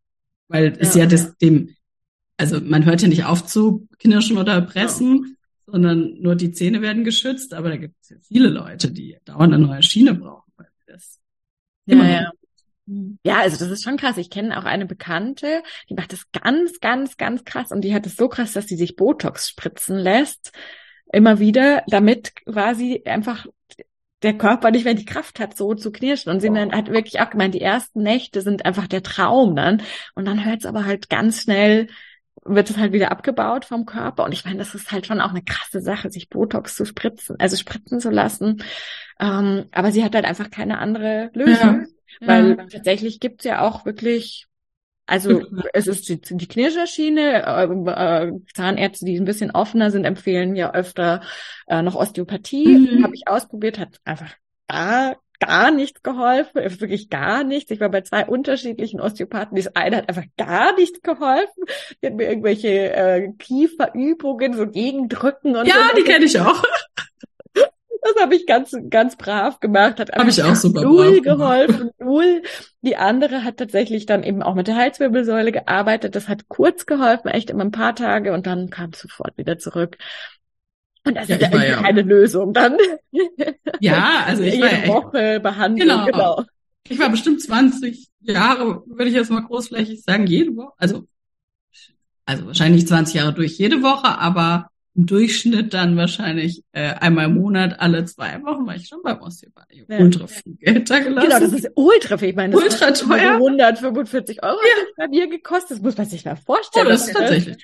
weil 0.47 0.67
ja, 0.67 0.77
es 0.77 0.93
ja, 0.93 1.07
das 1.07 1.35
dem, 1.37 1.71
also 2.37 2.61
man 2.61 2.85
hört 2.85 3.01
ja 3.01 3.07
nicht 3.07 3.25
auf 3.25 3.45
zu 3.47 3.87
knirschen 3.97 4.37
oder 4.37 4.61
pressen, 4.61 5.25
ja. 5.25 5.71
sondern 5.73 6.13
nur 6.19 6.35
die 6.35 6.51
Zähne 6.51 6.83
werden 6.83 7.03
geschützt, 7.03 7.55
aber 7.55 7.69
da 7.69 7.77
gibt 7.77 7.95
es 8.01 8.09
ja 8.09 8.17
viele 8.21 8.49
Leute, 8.49 8.91
die 8.91 9.17
dauernd 9.25 9.53
eine 9.53 9.65
neue 9.65 9.81
Schiene 9.81 10.13
brauchen, 10.13 10.51
weil 10.57 10.67
das 10.85 11.19
ja, 11.87 12.07
ja. 12.07 12.31
Ja, 13.23 13.39
also 13.39 13.57
das 13.57 13.69
ist 13.69 13.83
schon 13.83 13.97
krass. 13.97 14.17
Ich 14.17 14.29
kenne 14.29 14.57
auch 14.57 14.65
eine 14.65 14.85
Bekannte, 14.85 15.63
die 15.89 15.95
macht 15.95 16.13
das 16.13 16.31
ganz, 16.31 16.79
ganz, 16.79 17.17
ganz 17.17 17.43
krass 17.43 17.71
und 17.71 17.81
die 17.81 17.95
hat 17.95 18.05
es 18.05 18.15
so 18.15 18.29
krass, 18.29 18.53
dass 18.53 18.67
sie 18.67 18.75
sich 18.75 18.95
Botox 18.95 19.49
spritzen 19.49 19.97
lässt, 19.97 20.51
immer 21.11 21.39
wieder, 21.39 21.83
damit 21.87 22.35
quasi 22.45 23.01
einfach 23.05 23.47
der 24.21 24.37
Körper 24.37 24.71
nicht 24.71 24.85
mehr 24.85 24.93
die 24.93 25.05
Kraft 25.05 25.39
hat, 25.39 25.55
so 25.55 25.73
zu 25.75 25.91
knirschen. 25.91 26.31
Und 26.31 26.41
sie 26.41 26.49
hat 26.49 26.89
wirklich 26.89 27.19
auch 27.19 27.29
gemeint, 27.29 27.53
die 27.53 27.61
ersten 27.61 28.01
Nächte 28.01 28.41
sind 28.41 28.65
einfach 28.65 28.87
der 28.87 29.03
Traum 29.03 29.55
dann. 29.55 29.81
Und 30.15 30.25
dann 30.25 30.45
hört 30.45 30.59
es 30.59 30.65
aber 30.65 30.85
halt 30.85 31.09
ganz 31.09 31.41
schnell, 31.41 31.87
wird 32.43 32.69
es 32.69 32.77
halt 32.77 32.93
wieder 32.93 33.11
abgebaut 33.11 33.65
vom 33.65 33.85
Körper. 33.85 34.23
Und 34.23 34.31
ich 34.31 34.45
meine, 34.45 34.57
das 34.57 34.73
ist 34.73 34.91
halt 34.91 35.05
schon 35.05 35.21
auch 35.21 35.29
eine 35.29 35.43
krasse 35.43 35.81
Sache, 35.81 36.09
sich 36.09 36.29
Botox 36.29 36.75
zu 36.75 36.85
spritzen, 36.85 37.35
also 37.39 37.55
spritzen 37.55 37.99
zu 37.99 38.09
lassen. 38.09 38.63
Ähm, 39.19 39.65
aber 39.71 39.91
sie 39.91 40.03
hat 40.03 40.15
halt 40.15 40.25
einfach 40.25 40.49
keine 40.49 40.79
andere 40.79 41.29
Lösung. 41.33 41.81
Ja. 41.81 41.85
Weil 42.19 42.57
ja. 42.57 42.65
tatsächlich 42.67 43.19
gibt's 43.19 43.43
ja 43.43 43.61
auch 43.61 43.85
wirklich, 43.85 44.47
also 45.05 45.41
es 45.73 45.87
ist 45.87 46.09
die, 46.09 46.19
die 46.19 46.47
Knirscherschiene, 46.47 47.43
äh, 47.45 48.25
äh, 48.25 48.31
Zahnärzte, 48.53 49.05
die 49.05 49.19
ein 49.19 49.25
bisschen 49.25 49.51
offener 49.51 49.91
sind, 49.91 50.05
empfehlen 50.05 50.55
ja 50.55 50.73
öfter 50.73 51.21
äh, 51.67 51.81
noch 51.81 51.95
Osteopathie. 51.95 52.77
Mhm. 52.77 53.03
Habe 53.03 53.15
ich 53.15 53.27
ausprobiert, 53.27 53.79
hat 53.79 53.99
einfach 54.03 54.33
gar 54.67 55.15
gar 55.39 55.71
nichts 55.71 56.01
geholfen, 56.01 56.79
wirklich 56.79 57.09
gar 57.09 57.43
nichts. 57.43 57.71
Ich 57.71 57.79
war 57.79 57.89
bei 57.89 58.01
zwei 58.01 58.25
unterschiedlichen 58.25 59.01
Osteopathen. 59.01 59.57
Das 59.57 59.75
eine 59.75 59.97
hat 59.97 60.09
einfach 60.09 60.25
gar 60.37 60.75
nichts 60.75 61.01
geholfen. 61.01 61.63
Die 62.01 62.07
hat 62.07 62.13
mir 62.13 62.27
irgendwelche 62.29 62.93
äh, 62.93 63.31
Kieferübungen, 63.37 64.53
so 64.53 64.67
Gegendrücken 64.67 65.55
und 65.55 65.67
ja, 65.67 65.73
so. 65.73 65.79
Ja, 65.79 65.95
die 65.97 66.03
kenne 66.03 66.25
ich 66.25 66.39
auch. 66.39 66.63
Das 68.05 68.21
habe 68.21 68.35
ich 68.35 68.45
ganz, 68.45 68.75
ganz 68.91 69.15
brav 69.15 69.59
gemacht. 69.59 69.99
Hat 69.99 70.11
habe 70.11 70.29
ich 70.29 70.43
auch 70.43 70.55
super 70.55 70.83
null 70.83 71.21
geholfen, 71.21 71.89
null. 71.97 72.43
Die 72.83 72.97
andere 72.97 73.43
hat 73.43 73.57
tatsächlich 73.57 74.05
dann 74.05 74.21
eben 74.21 74.43
auch 74.43 74.53
mit 74.53 74.67
der 74.67 74.75
Halswirbelsäule 74.75 75.51
gearbeitet. 75.51 76.15
Das 76.15 76.27
hat 76.27 76.47
kurz 76.47 76.85
geholfen, 76.85 77.29
echt 77.29 77.49
immer 77.49 77.63
ein 77.63 77.71
paar 77.71 77.95
Tage 77.95 78.31
und 78.33 78.45
dann 78.45 78.69
kam 78.69 78.91
es 78.91 78.99
sofort 78.99 79.35
wieder 79.39 79.57
zurück. 79.57 79.97
Und 81.03 81.15
das 81.15 81.27
ja, 81.27 81.35
ist 81.35 81.41
ja 81.41 81.47
irgendwie 81.49 81.67
ja. 81.67 81.81
keine 81.81 82.01
Lösung 82.03 82.53
dann. 82.53 82.77
Ja, 83.79 84.23
also 84.27 84.43
ich 84.43 84.53
Jede 84.53 84.87
war 84.87 84.87
Woche 84.87 85.39
Behandlung, 85.39 86.05
genau. 86.05 86.05
genau. 86.05 86.43
Ich 86.87 86.99
war 86.99 87.09
bestimmt 87.09 87.41
20 87.41 88.07
Jahre, 88.21 88.83
würde 88.85 89.05
ich 89.05 89.15
jetzt 89.15 89.31
mal 89.31 89.41
großflächig 89.41 90.03
sagen, 90.03 90.27
jede 90.27 90.55
Woche. 90.55 90.73
Also, 90.77 91.07
also 92.25 92.45
wahrscheinlich 92.45 92.87
20 92.87 93.15
Jahre 93.15 93.33
durch 93.33 93.57
jede 93.57 93.81
Woche, 93.81 94.19
aber 94.19 94.69
im 94.95 95.05
Durchschnitt 95.05 95.73
dann 95.73 95.97
wahrscheinlich 95.97 96.63
äh, 96.71 96.93
einmal 96.93 97.25
im 97.25 97.35
Monat, 97.35 97.79
alle 97.79 98.05
zwei 98.05 98.41
Wochen 98.43 98.65
war 98.65 98.75
ich 98.75 98.87
schon 98.87 99.01
beim 99.03 99.21
Osteopathen. 99.21 99.85
Ja. 99.89 99.99
Ultra 99.99 100.27
viel 100.27 100.55
Geld 100.55 100.89
da 100.89 100.99
gelassen. 100.99 101.27
Genau, 101.27 101.39
das 101.39 101.53
ist 101.53 101.69
ultra 101.75 102.17
viel. 102.17 102.29
Ich 102.29 102.35
meine, 102.35 102.53
das 102.53 102.63
ultra 102.63 102.91
teuer. 102.91 103.35
145 103.35 104.41
Euro 104.43 104.55
ja. 104.55 104.81
hat 104.81 104.95
bei 104.97 105.07
mir 105.09 105.27
gekostet. 105.27 105.71
Das 105.71 105.81
muss 105.81 105.97
man 105.97 106.07
sich 106.07 106.23
mal 106.23 106.37
vorstellen. 106.37 106.87
Oh, 106.87 106.89
das 106.89 107.07
ist 107.07 107.13
tatsächlich. 107.13 107.57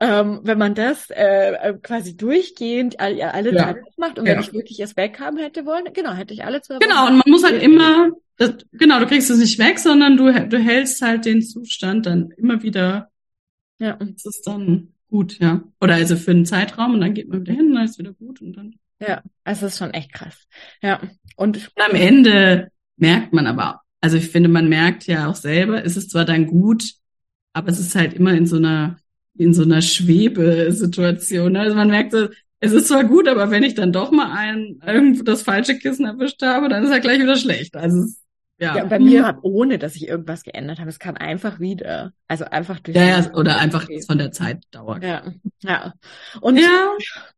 Ähm, 0.00 0.40
wenn 0.44 0.58
man 0.58 0.74
das 0.74 1.10
äh, 1.10 1.54
äh 1.54 1.74
quasi 1.82 2.16
durchgehend 2.16 3.00
alle, 3.00 3.34
alle 3.34 3.52
ja. 3.52 3.64
Zeit 3.64 3.76
macht 3.96 4.18
und 4.18 4.26
ja. 4.26 4.34
wenn 4.34 4.40
ich 4.40 4.52
wirklich 4.52 4.78
es 4.78 4.96
weghaben 4.96 5.38
hätte 5.40 5.66
wollen, 5.66 5.86
genau, 5.92 6.12
hätte 6.12 6.34
ich 6.34 6.44
alle 6.44 6.60
zwei 6.60 6.74
Wochen. 6.74 6.84
Genau, 6.84 7.08
und 7.08 7.14
man 7.14 7.24
muss 7.26 7.42
halt 7.42 7.60
immer, 7.60 8.10
das, 8.36 8.52
genau, 8.72 9.00
du 9.00 9.06
kriegst 9.06 9.28
es 9.28 9.38
nicht 9.38 9.58
weg, 9.58 9.78
sondern 9.80 10.16
du, 10.16 10.30
du 10.48 10.58
hältst 10.58 11.02
halt 11.02 11.24
den 11.24 11.42
Zustand 11.42 12.06
dann 12.06 12.30
immer 12.36 12.62
wieder. 12.62 13.10
Ja. 13.80 13.96
Das 13.96 14.24
ist 14.24 14.46
dann 14.46 14.92
gut, 15.08 15.38
ja. 15.38 15.62
Oder 15.80 15.94
also 15.94 16.16
für 16.16 16.30
einen 16.30 16.46
Zeitraum 16.46 16.94
und 16.94 17.00
dann 17.00 17.14
geht 17.14 17.28
man 17.28 17.40
wieder 17.40 17.52
hin, 17.52 17.74
dann 17.74 17.84
ist 17.84 17.98
wieder 17.98 18.12
gut 18.12 18.40
und 18.40 18.54
dann. 18.54 18.74
Ja, 19.00 19.22
es 19.44 19.62
ist 19.62 19.78
schon 19.78 19.92
echt 19.92 20.12
krass. 20.12 20.46
Ja. 20.82 21.00
Und, 21.36 21.56
und 21.56 21.84
am 21.84 21.94
Ende 21.94 22.70
merkt 22.96 23.32
man 23.32 23.46
aber, 23.46 23.82
also 24.00 24.16
ich 24.16 24.28
finde, 24.28 24.48
man 24.48 24.68
merkt 24.68 25.06
ja 25.06 25.28
auch 25.28 25.34
selber, 25.34 25.84
es 25.84 25.96
ist 25.96 26.10
zwar 26.10 26.24
dann 26.24 26.46
gut, 26.46 26.94
aber 27.52 27.68
es 27.68 27.78
ist 27.78 27.94
halt 27.94 28.14
immer 28.14 28.32
in 28.32 28.46
so 28.46 28.56
einer, 28.56 28.98
in 29.36 29.54
so 29.54 29.62
einer 29.62 29.82
Schwebesituation. 29.82 31.56
Also 31.56 31.76
man 31.76 31.88
merkt 31.88 32.12
so, 32.12 32.28
es 32.60 32.72
ist 32.72 32.88
zwar 32.88 33.04
gut, 33.04 33.28
aber 33.28 33.50
wenn 33.50 33.62
ich 33.62 33.74
dann 33.74 33.92
doch 33.92 34.10
mal 34.10 34.32
ein, 34.32 34.80
irgendwo 34.84 35.22
das 35.22 35.42
falsche 35.42 35.78
Kissen 35.78 36.06
erwischt 36.06 36.42
habe, 36.42 36.68
dann 36.68 36.84
ist 36.84 36.90
er 36.90 37.00
gleich 37.00 37.20
wieder 37.20 37.36
schlecht. 37.36 37.76
Also 37.76 38.02
es 38.02 38.20
Ja. 38.60 38.76
ja, 38.76 38.84
bei 38.84 38.98
mir, 38.98 39.38
ohne 39.42 39.78
dass 39.78 39.94
ich 39.94 40.08
irgendwas 40.08 40.42
geändert 40.42 40.80
habe, 40.80 40.90
es 40.90 40.98
kam 40.98 41.14
einfach 41.14 41.60
wieder. 41.60 42.12
Also 42.26 42.44
einfach 42.44 42.80
durch. 42.80 42.96
Ja, 42.96 43.04
ja 43.04 43.34
oder 43.34 43.58
einfach 43.58 43.86
von 44.06 44.18
der 44.18 44.32
Zeitdauer. 44.32 45.00
Ja, 45.00 45.22
ja. 45.60 45.94
Und 46.40 46.58
ja. 46.58 46.90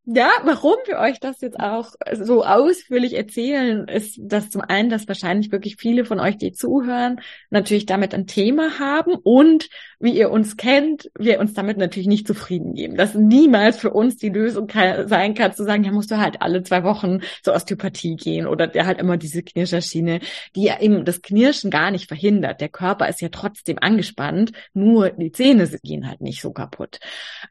ja, 0.07 0.31
warum 0.45 0.77
wir 0.87 0.99
euch 0.99 1.21
das 1.21 1.43
jetzt 1.43 1.61
auch 1.61 1.93
so 2.15 2.45
ausführlich 2.45 3.15
erzählen, 3.15 3.87
ist, 3.87 4.19
dass 4.21 4.49
zum 4.49 4.63
einen, 4.63 4.89
dass 4.89 5.07
wahrscheinlich 5.09 5.53
wirklich 5.53 5.77
viele 5.77 6.07
von 6.07 6.21
euch, 6.21 6.39
die 6.39 6.53
zuhören, 6.53 7.21
natürlich 7.51 7.85
damit 7.85 8.15
ein 8.15 8.27
Thema 8.27 8.79
haben 8.79 9.15
und 9.15 9.69
wie 10.01 10.17
ihr 10.17 10.31
uns 10.31 10.57
kennt, 10.57 11.11
wir 11.19 11.39
uns 11.39 11.53
damit 11.53 11.77
natürlich 11.77 12.09
nicht 12.09 12.27
zufrieden 12.27 12.75
geben. 12.75 12.97
Dass 12.97 13.15
niemals 13.15 13.77
für 13.77 13.91
uns 13.91 14.17
die 14.17 14.31
Lösung 14.31 14.67
kann, 14.67 15.07
sein 15.07 15.35
kann, 15.35 15.53
zu 15.53 15.65
sagen, 15.65 15.85
ja, 15.85 15.93
musst 15.93 16.11
du 16.11 16.17
halt 16.17 16.41
alle 16.41 16.63
zwei 16.63 16.83
Wochen 16.83 17.21
zur 17.43 17.55
Osteopathie 17.55 18.17
gehen 18.17 18.47
oder 18.47 18.67
der 18.67 18.87
halt 18.87 18.99
immer 18.99 19.19
diese 19.19 19.43
Knirscherschiene, 19.43 20.21
die 20.57 20.65
ja 20.65 20.81
eben 20.81 21.05
das 21.11 21.23
Knirschen 21.23 21.71
gar 21.71 21.91
nicht 21.91 22.09
verhindert. 22.09 22.61
Der 22.61 22.69
Körper 22.69 23.09
ist 23.09 23.21
ja 23.21 23.29
trotzdem 23.29 23.79
angespannt, 23.81 24.53
nur 24.73 25.11
die 25.11 25.33
Zähne 25.33 25.69
gehen 25.83 26.09
halt 26.09 26.21
nicht 26.21 26.41
so 26.41 26.53
kaputt. 26.53 27.01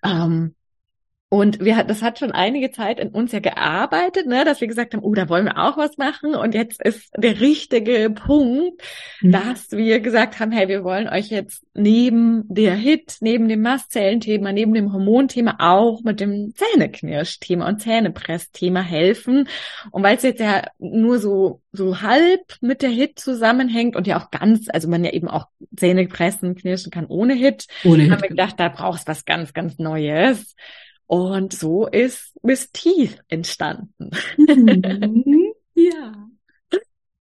Ähm, 0.03 0.55
und 1.31 1.63
wir, 1.63 1.83
das 1.83 2.01
hat 2.01 2.17
schon 2.17 2.31
einige 2.31 2.71
Zeit 2.71 2.99
in 2.99 3.09
uns 3.09 3.31
ja 3.31 3.39
gearbeitet, 3.39 4.25
ne, 4.25 4.43
dass 4.45 4.61
wir 4.61 4.67
gesagt 4.67 4.95
haben, 4.95 5.03
oh, 5.03 5.13
da 5.13 5.29
wollen 5.29 5.45
wir 5.45 5.59
auch 5.59 5.77
was 5.77 5.95
machen. 5.97 6.33
Und 6.33 6.55
jetzt 6.55 6.81
ist 6.83 7.11
der 7.15 7.39
richtige 7.39 8.09
Punkt, 8.09 8.81
mhm. 9.21 9.31
dass 9.31 9.71
wir 9.71 9.99
gesagt 9.99 10.39
haben, 10.39 10.51
hey, 10.51 10.67
wir 10.67 10.83
wollen 10.83 11.07
euch 11.07 11.27
jetzt 11.27 11.63
neben 11.75 12.45
der 12.47 12.73
Hit, 12.73 13.17
neben 13.21 13.47
dem 13.47 13.61
Mastzellenthema, 13.61 14.51
neben 14.51 14.73
dem 14.73 14.91
Hormonthema 14.91 15.57
auch 15.59 16.01
mit 16.01 16.19
dem 16.19 16.55
Zähneknirsch-Thema 16.55 17.67
und 17.67 17.79
Zähnepress-Thema 17.79 18.81
helfen. 18.81 19.47
Und 19.91 20.01
weil 20.01 20.17
es 20.17 20.23
jetzt 20.23 20.39
ja 20.39 20.63
nur 20.79 21.19
so, 21.19 21.61
so 21.71 22.01
halb 22.01 22.55
mit 22.61 22.81
der 22.81 22.89
Hit 22.89 23.19
zusammenhängt 23.19 23.95
und 23.95 24.07
ja 24.07 24.19
auch 24.19 24.31
ganz, 24.31 24.67
also 24.67 24.87
man 24.87 25.03
ja 25.03 25.11
eben 25.11 25.27
auch 25.27 25.45
Zähne 25.75 26.07
pressen, 26.07 26.55
knirschen 26.55 26.91
kann 26.91 27.05
ohne 27.05 27.35
Hit, 27.35 27.67
ohne 27.83 28.01
Hit 28.01 28.11
haben 28.11 28.21
wir 28.21 28.29
genau. 28.29 28.45
gedacht, 28.45 28.59
da 28.59 28.69
brauchst 28.69 29.07
was 29.07 29.25
ganz, 29.25 29.53
ganz 29.53 29.77
Neues. 29.77 30.55
Und 31.09 31.53
so 31.53 31.87
ist 31.87 32.37
Miss 32.43 32.71
Teeth 32.71 33.23
entstanden. 33.29 34.11
Mhm. 34.37 35.53
ja. 35.73 36.29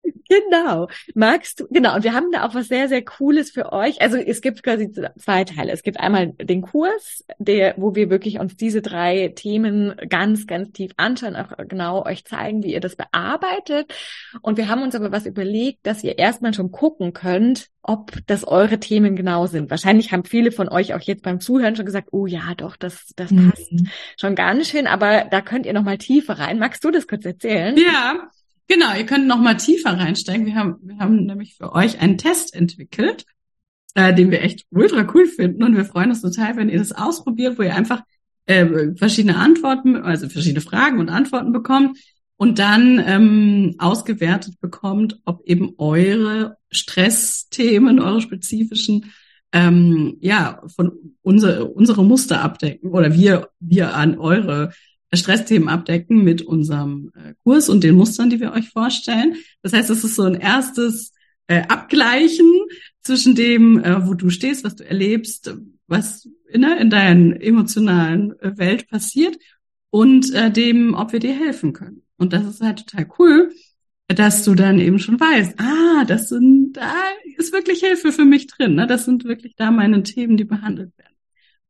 Genau. 0.28 0.88
Magst 1.14 1.60
du, 1.60 1.66
genau. 1.70 1.94
Und 1.94 2.04
wir 2.04 2.12
haben 2.12 2.32
da 2.32 2.46
auch 2.46 2.54
was 2.54 2.68
sehr, 2.68 2.88
sehr 2.88 3.04
Cooles 3.04 3.50
für 3.50 3.72
euch. 3.72 4.00
Also 4.00 4.16
es 4.16 4.40
gibt 4.40 4.62
quasi 4.62 4.90
zwei 5.16 5.44
Teile. 5.44 5.72
Es 5.72 5.82
gibt 5.82 6.00
einmal 6.00 6.32
den 6.32 6.62
Kurs, 6.62 7.24
der, 7.38 7.74
wo 7.76 7.94
wir 7.94 8.10
wirklich 8.10 8.40
uns 8.40 8.56
diese 8.56 8.82
drei 8.82 9.32
Themen 9.36 9.94
ganz, 10.08 10.46
ganz 10.46 10.72
tief 10.72 10.92
anschauen, 10.96 11.36
auch 11.36 11.52
genau 11.68 12.04
euch 12.04 12.24
zeigen, 12.24 12.64
wie 12.64 12.72
ihr 12.72 12.80
das 12.80 12.96
bearbeitet. 12.96 13.94
Und 14.42 14.56
wir 14.56 14.68
haben 14.68 14.82
uns 14.82 14.94
aber 14.94 15.12
was 15.12 15.26
überlegt, 15.26 15.86
dass 15.86 16.02
ihr 16.02 16.18
erstmal 16.18 16.54
schon 16.54 16.72
gucken 16.72 17.12
könnt, 17.12 17.68
ob 17.82 18.12
das 18.26 18.44
eure 18.44 18.80
Themen 18.80 19.14
genau 19.14 19.46
sind. 19.46 19.70
Wahrscheinlich 19.70 20.10
haben 20.10 20.24
viele 20.24 20.50
von 20.50 20.68
euch 20.68 20.92
auch 20.94 21.00
jetzt 21.00 21.22
beim 21.22 21.40
Zuhören 21.40 21.76
schon 21.76 21.86
gesagt, 21.86 22.08
oh 22.10 22.26
ja, 22.26 22.54
doch, 22.56 22.76
das, 22.76 23.12
das 23.14 23.30
mhm. 23.30 23.50
passt 23.50 23.70
schon 24.20 24.34
ganz 24.34 24.68
schön, 24.68 24.88
aber 24.88 25.26
da 25.30 25.40
könnt 25.40 25.66
ihr 25.66 25.72
noch 25.72 25.84
mal 25.84 25.98
tiefer 25.98 26.38
rein. 26.38 26.58
Magst 26.58 26.82
du 26.82 26.90
das 26.90 27.06
kurz 27.06 27.24
erzählen? 27.24 27.76
Ja, 27.76 28.28
Genau, 28.68 28.94
ihr 28.96 29.06
könnt 29.06 29.26
noch 29.26 29.38
mal 29.38 29.56
tiefer 29.56 29.90
reinsteigen. 29.90 30.46
Wir 30.46 30.56
haben, 30.56 30.76
wir 30.82 30.98
haben 30.98 31.24
nämlich 31.26 31.54
für 31.56 31.72
euch 31.72 32.00
einen 32.00 32.18
Test 32.18 32.54
entwickelt, 32.54 33.24
äh, 33.94 34.12
den 34.12 34.30
wir 34.30 34.42
echt 34.42 34.66
ultra 34.70 35.06
cool 35.14 35.26
finden 35.26 35.62
und 35.62 35.76
wir 35.76 35.84
freuen 35.84 36.10
uns 36.10 36.20
total, 36.20 36.56
wenn 36.56 36.68
ihr 36.68 36.78
das 36.78 36.92
ausprobiert, 36.92 37.58
wo 37.58 37.62
ihr 37.62 37.74
einfach 37.74 38.02
äh, 38.46 38.94
verschiedene 38.96 39.36
Antworten, 39.36 39.96
also 39.96 40.28
verschiedene 40.28 40.60
Fragen 40.60 40.98
und 40.98 41.08
Antworten 41.08 41.52
bekommt 41.52 41.98
und 42.36 42.58
dann 42.58 43.02
ähm, 43.04 43.74
ausgewertet 43.78 44.60
bekommt, 44.60 45.20
ob 45.24 45.46
eben 45.46 45.74
eure 45.78 46.56
Stressthemen, 46.70 48.00
eure 48.00 48.20
spezifischen 48.20 49.12
ähm, 49.52 50.18
ja 50.20 50.62
von 50.74 50.92
unsere 51.22 51.66
unsere 51.66 52.04
Muster 52.04 52.42
abdecken 52.42 52.90
oder 52.90 53.14
wir 53.14 53.48
wir 53.60 53.94
an 53.94 54.18
eure 54.18 54.72
Stressthemen 55.16 55.68
abdecken 55.68 56.24
mit 56.24 56.42
unserem 56.42 57.10
äh, 57.14 57.34
Kurs 57.44 57.68
und 57.68 57.84
den 57.84 57.94
Mustern, 57.94 58.30
die 58.30 58.40
wir 58.40 58.52
euch 58.52 58.68
vorstellen. 58.70 59.36
Das 59.62 59.72
heißt, 59.72 59.90
es 59.90 60.04
ist 60.04 60.16
so 60.16 60.22
ein 60.22 60.34
erstes 60.34 61.12
äh, 61.46 61.62
Abgleichen 61.62 62.50
zwischen 63.02 63.34
dem, 63.34 63.82
äh, 63.82 64.06
wo 64.06 64.14
du 64.14 64.30
stehst, 64.30 64.64
was 64.64 64.76
du 64.76 64.84
erlebst, 64.84 65.54
was 65.86 66.28
in, 66.48 66.62
ne, 66.62 66.78
in 66.78 66.90
deiner 66.90 67.40
emotionalen 67.40 68.38
äh, 68.40 68.56
Welt 68.58 68.88
passiert 68.88 69.36
und 69.90 70.32
äh, 70.34 70.50
dem, 70.50 70.94
ob 70.94 71.12
wir 71.12 71.20
dir 71.20 71.34
helfen 71.34 71.72
können. 71.72 72.02
Und 72.16 72.32
das 72.32 72.46
ist 72.46 72.60
halt 72.60 72.86
total 72.86 73.08
cool, 73.18 73.52
dass 74.08 74.44
du 74.44 74.54
dann 74.54 74.78
eben 74.78 74.98
schon 74.98 75.18
weißt, 75.18 75.58
ah, 75.58 76.04
das 76.04 76.28
sind, 76.28 76.74
da 76.74 76.92
ist 77.36 77.52
wirklich 77.52 77.80
Hilfe 77.80 78.12
für 78.12 78.24
mich 78.24 78.46
drin. 78.46 78.74
Ne? 78.74 78.86
Das 78.86 79.04
sind 79.04 79.24
wirklich 79.24 79.54
da 79.56 79.70
meine 79.70 80.02
Themen, 80.02 80.36
die 80.36 80.44
behandelt 80.44 80.96
werden. 80.96 81.16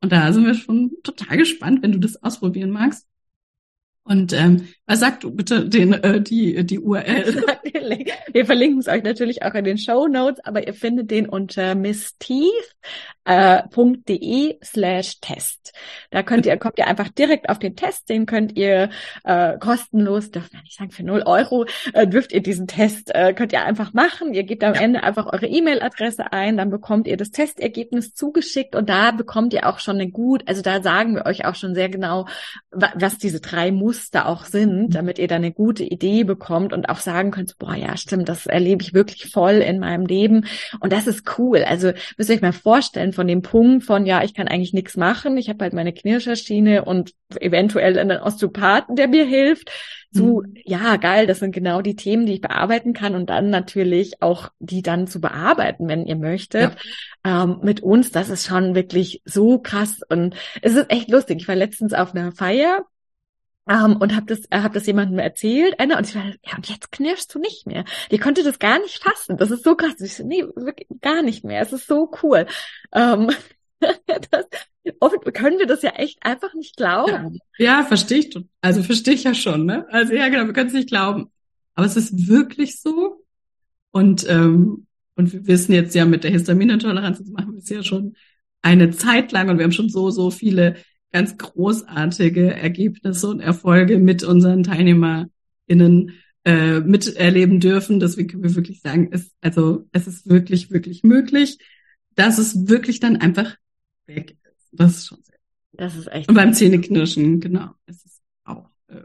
Und 0.01 0.11
da 0.11 0.31
sind 0.31 0.45
wir 0.45 0.53
schon 0.53 0.91
total 1.03 1.37
gespannt, 1.37 1.81
wenn 1.81 1.91
du 1.91 1.99
das 1.99 2.21
ausprobieren 2.21 2.69
magst. 2.69 3.07
Und 4.07 4.31
ähm, 4.31 4.67
was 4.85 5.01
sagt 5.01 5.25
du 5.25 5.31
bitte 5.31 5.67
den, 5.67 5.91
äh, 5.91 6.21
die, 6.21 6.65
die 6.65 6.79
URL? 6.79 7.43
Wir 8.31 8.45
verlinken 8.45 8.79
es 8.79 8.87
euch 8.87 9.03
natürlich 9.03 9.43
auch 9.43 9.53
in 9.53 9.65
den 9.65 9.77
Show 9.77 10.07
Notes, 10.07 10.39
aber 10.45 10.65
ihr 10.65 10.73
findet 10.73 11.11
den 11.11 11.27
unter 11.27 11.75
missteeth.de 11.75 12.51
äh, 13.25 14.57
slash 14.63 15.19
Test. 15.19 15.73
Da 16.09 16.23
könnt 16.23 16.45
ihr, 16.45 16.55
kommt 16.57 16.77
ihr 16.77 16.87
einfach 16.87 17.09
direkt 17.09 17.49
auf 17.49 17.59
den 17.59 17.75
Test, 17.75 18.09
den 18.09 18.25
könnt 18.25 18.57
ihr 18.57 18.89
äh, 19.25 19.57
kostenlos, 19.57 20.31
darf 20.31 20.53
man 20.53 20.63
nicht 20.63 20.77
sagen, 20.77 20.91
für 20.91 21.03
null 21.03 21.23
Euro 21.25 21.65
äh, 21.93 22.07
dürft 22.07 22.31
ihr 22.31 22.41
diesen 22.41 22.67
Test, 22.67 23.13
äh, 23.13 23.33
könnt 23.33 23.51
ihr 23.51 23.63
einfach 23.63 23.93
machen. 23.93 24.33
Ihr 24.33 24.43
gebt 24.43 24.63
am 24.63 24.75
ja. 24.75 24.81
Ende 24.81 25.03
einfach 25.03 25.25
eure 25.25 25.47
E-Mail-Adresse 25.47 26.31
ein, 26.31 26.55
dann 26.55 26.69
bekommt 26.69 27.07
ihr 27.07 27.17
das 27.17 27.31
Testergebnis 27.31 28.13
zugeschickt 28.13 28.75
und 28.75 28.89
da 28.89 29.11
bekommt 29.11 29.53
ihr 29.53 29.67
auch 29.67 29.79
schon 29.79 29.95
eine 29.95 30.09
gut, 30.09 30.43
also 30.47 30.61
da 30.61 30.81
sagen 30.81 31.15
wir 31.15 31.25
euch 31.25 31.43
auch 31.45 31.55
schon 31.55 31.75
sehr 31.75 31.89
genau, 31.89 32.27
was 32.71 33.17
diese 33.17 33.41
drei 33.41 33.71
Muster 33.71 33.96
auch 34.13 34.45
sind, 34.45 34.95
damit 34.95 35.19
ihr 35.19 35.27
da 35.27 35.35
eine 35.35 35.51
gute 35.51 35.83
Idee 35.83 36.23
bekommt 36.23 36.73
und 36.73 36.89
auch 36.89 36.99
sagen 36.99 37.31
könnt, 37.31 37.57
boah, 37.57 37.75
ja, 37.75 37.97
stimmt, 37.97 38.29
das 38.29 38.45
erlebe 38.45 38.81
ich 38.81 38.93
wirklich 38.93 39.31
voll 39.31 39.55
in 39.55 39.79
meinem 39.79 40.05
Leben. 40.05 40.45
Und 40.79 40.93
das 40.93 41.07
ist 41.07 41.37
cool. 41.37 41.63
Also 41.63 41.91
müsst 42.17 42.29
ihr 42.29 42.35
euch 42.35 42.41
mal 42.41 42.53
vorstellen, 42.53 43.13
von 43.13 43.27
dem 43.27 43.41
Punkt 43.41 43.85
von, 43.85 44.05
ja, 44.05 44.23
ich 44.23 44.33
kann 44.33 44.47
eigentlich 44.47 44.73
nichts 44.73 44.97
machen, 44.97 45.37
ich 45.37 45.49
habe 45.49 45.63
halt 45.63 45.73
meine 45.73 45.93
Knirscherschiene 45.93 46.85
und 46.85 47.13
eventuell 47.39 47.97
einen 47.97 48.19
Osteopathen, 48.19 48.95
der 48.95 49.07
mir 49.07 49.25
hilft, 49.25 49.71
zu, 50.13 50.43
mhm. 50.45 50.53
ja, 50.63 50.95
geil, 50.95 51.27
das 51.27 51.39
sind 51.39 51.51
genau 51.51 51.81
die 51.81 51.95
Themen, 51.95 52.25
die 52.25 52.33
ich 52.33 52.41
bearbeiten 52.41 52.93
kann 52.93 53.15
und 53.15 53.29
dann 53.29 53.49
natürlich 53.49 54.21
auch 54.21 54.49
die 54.59 54.81
dann 54.81 55.07
zu 55.07 55.19
bearbeiten, 55.19 55.87
wenn 55.87 56.05
ihr 56.05 56.15
möchtet. 56.15 56.75
Ja. 57.25 57.43
Ähm, 57.43 57.59
mit 57.61 57.81
uns, 57.81 58.11
das 58.11 58.29
ist 58.29 58.47
schon 58.47 58.73
wirklich 58.73 59.21
so 59.25 59.59
krass 59.59 59.99
und 60.07 60.35
es 60.61 60.75
ist 60.75 60.89
echt 60.89 61.09
lustig. 61.09 61.37
Ich 61.41 61.47
war 61.47 61.55
letztens 61.55 61.93
auf 61.93 62.15
einer 62.15 62.31
Feier 62.31 62.85
um, 63.67 63.91
ähm, 63.91 63.97
und 63.97 64.15
habe 64.15 64.25
das, 64.27 64.45
äh, 64.49 64.61
hab 64.61 64.73
das 64.73 64.85
jemandem 64.87 65.19
erzählt, 65.19 65.79
einer, 65.79 65.97
und 65.97 66.07
ich 66.07 66.15
war, 66.15 66.25
ja, 66.25 66.55
und 66.55 66.69
jetzt 66.69 66.91
knirschst 66.91 67.33
du 67.33 67.39
nicht 67.39 67.67
mehr. 67.67 67.85
Die 68.11 68.17
konnte 68.17 68.43
das 68.43 68.59
gar 68.59 68.79
nicht 68.79 69.03
fassen. 69.03 69.37
Das 69.37 69.51
ist 69.51 69.63
so 69.63 69.75
krass. 69.75 69.99
Ich 69.99 70.15
so, 70.15 70.25
nee, 70.25 70.43
wirklich 70.55 70.87
gar 71.01 71.21
nicht 71.21 71.43
mehr. 71.43 71.61
Es 71.61 71.73
ist 71.73 71.87
so 71.87 72.11
cool. 72.23 72.45
Um, 72.91 73.29
das, 73.81 74.45
oft 74.99 75.33
können 75.33 75.59
wir 75.59 75.67
das 75.67 75.81
ja 75.81 75.91
echt 75.91 76.23
einfach 76.25 76.53
nicht 76.53 76.77
glauben. 76.77 77.39
Ja, 77.57 77.79
ja 77.79 77.83
verstehe 77.83 78.19
ich. 78.19 78.39
Also 78.61 78.83
verstehe 78.83 79.13
ich 79.13 79.23
ja 79.23 79.33
schon, 79.33 79.65
ne? 79.65 79.85
Also 79.89 80.13
ja, 80.13 80.29
genau, 80.29 80.45
wir 80.45 80.53
können 80.53 80.67
es 80.67 80.73
nicht 80.73 80.89
glauben. 80.89 81.31
Aber 81.75 81.85
es 81.85 81.97
ist 81.97 82.27
wirklich 82.27 82.79
so. 82.79 83.23
Und, 83.91 84.27
ähm, 84.29 84.87
und 85.15 85.33
wir 85.33 85.47
wissen 85.47 85.73
jetzt 85.73 85.95
ja 85.95 86.05
mit 86.05 86.23
der 86.23 86.31
Histaminintoleranz, 86.31 87.19
das 87.19 87.27
machen 87.29 87.53
wir 87.53 87.59
es 87.59 87.69
ja 87.69 87.83
schon 87.83 88.15
eine 88.61 88.91
Zeit 88.91 89.31
lang 89.31 89.49
und 89.49 89.57
wir 89.57 89.63
haben 89.63 89.71
schon 89.71 89.89
so, 89.89 90.09
so 90.09 90.29
viele 90.29 90.75
ganz 91.17 91.35
großartige 91.35 92.53
Ergebnisse 92.53 93.27
und 93.27 93.39
Erfolge 93.39 93.97
mit 93.97 94.23
unseren 94.23 94.61
TeilnehmerInnen 94.61 96.11
äh, 96.45 96.79
miterleben 96.81 97.59
dürfen. 97.59 97.99
Deswegen 97.99 98.27
können 98.27 98.43
wir 98.43 98.53
wirklich 98.53 98.81
sagen, 98.81 99.09
es, 99.11 99.31
also 99.41 99.87
es 99.93 100.05
ist 100.05 100.29
wirklich, 100.29 100.69
wirklich 100.69 101.03
möglich, 101.03 101.57
dass 102.13 102.37
es 102.37 102.67
wirklich 102.67 102.99
dann 102.99 103.17
einfach 103.17 103.55
weg 104.05 104.37
ist. 104.43 104.69
Das 104.73 104.97
ist 104.97 105.07
schon 105.07 105.23
sehr 105.23 105.37
cool. 105.39 105.77
Das 105.79 105.95
ist 105.95 106.07
echt. 106.11 106.29
Und 106.29 106.35
beim 106.35 106.53
Zähneknirschen, 106.53 107.39
genau. 107.39 107.71
Es 107.87 108.05
ist 108.05 108.21
auch, 108.43 108.69
äh, 108.87 109.01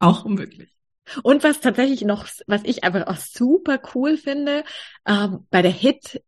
auch 0.00 0.24
unmöglich. 0.24 0.76
Und 1.22 1.44
was 1.44 1.60
tatsächlich 1.60 2.02
noch, 2.02 2.26
was 2.48 2.62
ich 2.64 2.82
einfach 2.82 3.06
auch 3.06 3.16
super 3.16 3.80
cool 3.94 4.16
finde, 4.16 4.64
ähm, 5.06 5.46
bei 5.50 5.62
der 5.62 5.70
HIT 5.70 6.20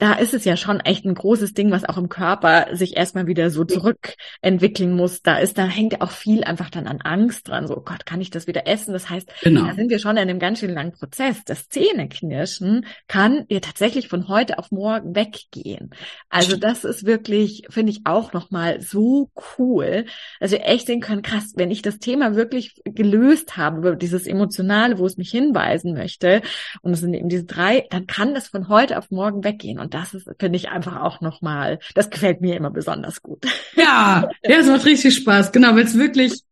da 0.00 0.14
ist 0.14 0.32
es 0.32 0.46
ja 0.46 0.56
schon 0.56 0.80
echt 0.80 1.04
ein 1.04 1.14
großes 1.14 1.52
Ding, 1.52 1.70
was 1.70 1.84
auch 1.84 1.98
im 1.98 2.08
Körper 2.08 2.68
sich 2.72 2.96
erstmal 2.96 3.26
wieder 3.26 3.50
so 3.50 3.64
zurückentwickeln 3.64 4.96
muss. 4.96 5.20
Da 5.20 5.36
ist, 5.36 5.58
da 5.58 5.66
hängt 5.66 5.92
ja 5.92 6.00
auch 6.00 6.10
viel 6.10 6.42
einfach 6.42 6.70
dann 6.70 6.86
an 6.86 7.02
Angst 7.02 7.48
dran. 7.48 7.66
So, 7.66 7.76
oh 7.76 7.82
Gott, 7.82 8.06
kann 8.06 8.22
ich 8.22 8.30
das 8.30 8.46
wieder 8.46 8.66
essen? 8.66 8.94
Das 8.94 9.10
heißt, 9.10 9.30
genau. 9.42 9.66
da 9.66 9.74
sind 9.74 9.90
wir 9.90 9.98
schon 9.98 10.16
in 10.16 10.22
einem 10.22 10.38
ganz 10.38 10.60
schön 10.60 10.72
langen 10.72 10.92
Prozess. 10.92 11.44
Das 11.44 11.68
Zähneknirschen 11.68 12.86
kann 13.08 13.44
ihr 13.48 13.60
tatsächlich 13.60 14.08
von 14.08 14.28
heute 14.28 14.58
auf 14.58 14.70
morgen 14.70 15.14
weggehen. 15.14 15.90
Also 16.30 16.56
das 16.56 16.84
ist 16.84 17.04
wirklich, 17.04 17.64
finde 17.68 17.92
ich 17.92 18.00
auch 18.04 18.32
nochmal 18.32 18.80
so 18.80 19.30
cool, 19.58 20.06
dass 20.40 20.50
wir 20.50 20.64
echt 20.64 20.86
sehen 20.86 21.00
können, 21.00 21.20
krass, 21.20 21.52
wenn 21.56 21.70
ich 21.70 21.82
das 21.82 21.98
Thema 21.98 22.36
wirklich 22.36 22.80
gelöst 22.86 23.58
habe, 23.58 23.78
über 23.78 23.96
dieses 23.96 24.26
Emotionale, 24.26 24.98
wo 24.98 25.04
es 25.04 25.18
mich 25.18 25.30
hinweisen 25.30 25.92
möchte, 25.92 26.40
und 26.80 26.92
es 26.92 27.00
sind 27.00 27.12
eben 27.12 27.28
diese 27.28 27.44
drei, 27.44 27.86
dann 27.90 28.06
kann 28.06 28.32
das 28.32 28.48
von 28.48 28.68
heute 28.68 28.96
auf 28.96 29.10
morgen 29.10 29.44
weggehen. 29.44 29.78
Und 29.78 29.89
das 29.90 30.14
ist, 30.14 30.28
finde 30.38 30.56
ich, 30.56 30.68
einfach 30.68 31.00
auch 31.00 31.20
nochmal, 31.20 31.78
das 31.94 32.10
gefällt 32.10 32.40
mir 32.40 32.56
immer 32.56 32.70
besonders 32.70 33.22
gut. 33.22 33.44
Ja, 33.76 34.28
ja, 34.44 34.56
es 34.58 34.66
macht 34.66 34.84
richtig 34.84 35.14
Spaß. 35.16 35.52
Genau, 35.52 35.74
weil 35.74 35.84
es 35.84 35.96
wirklich 35.98 36.42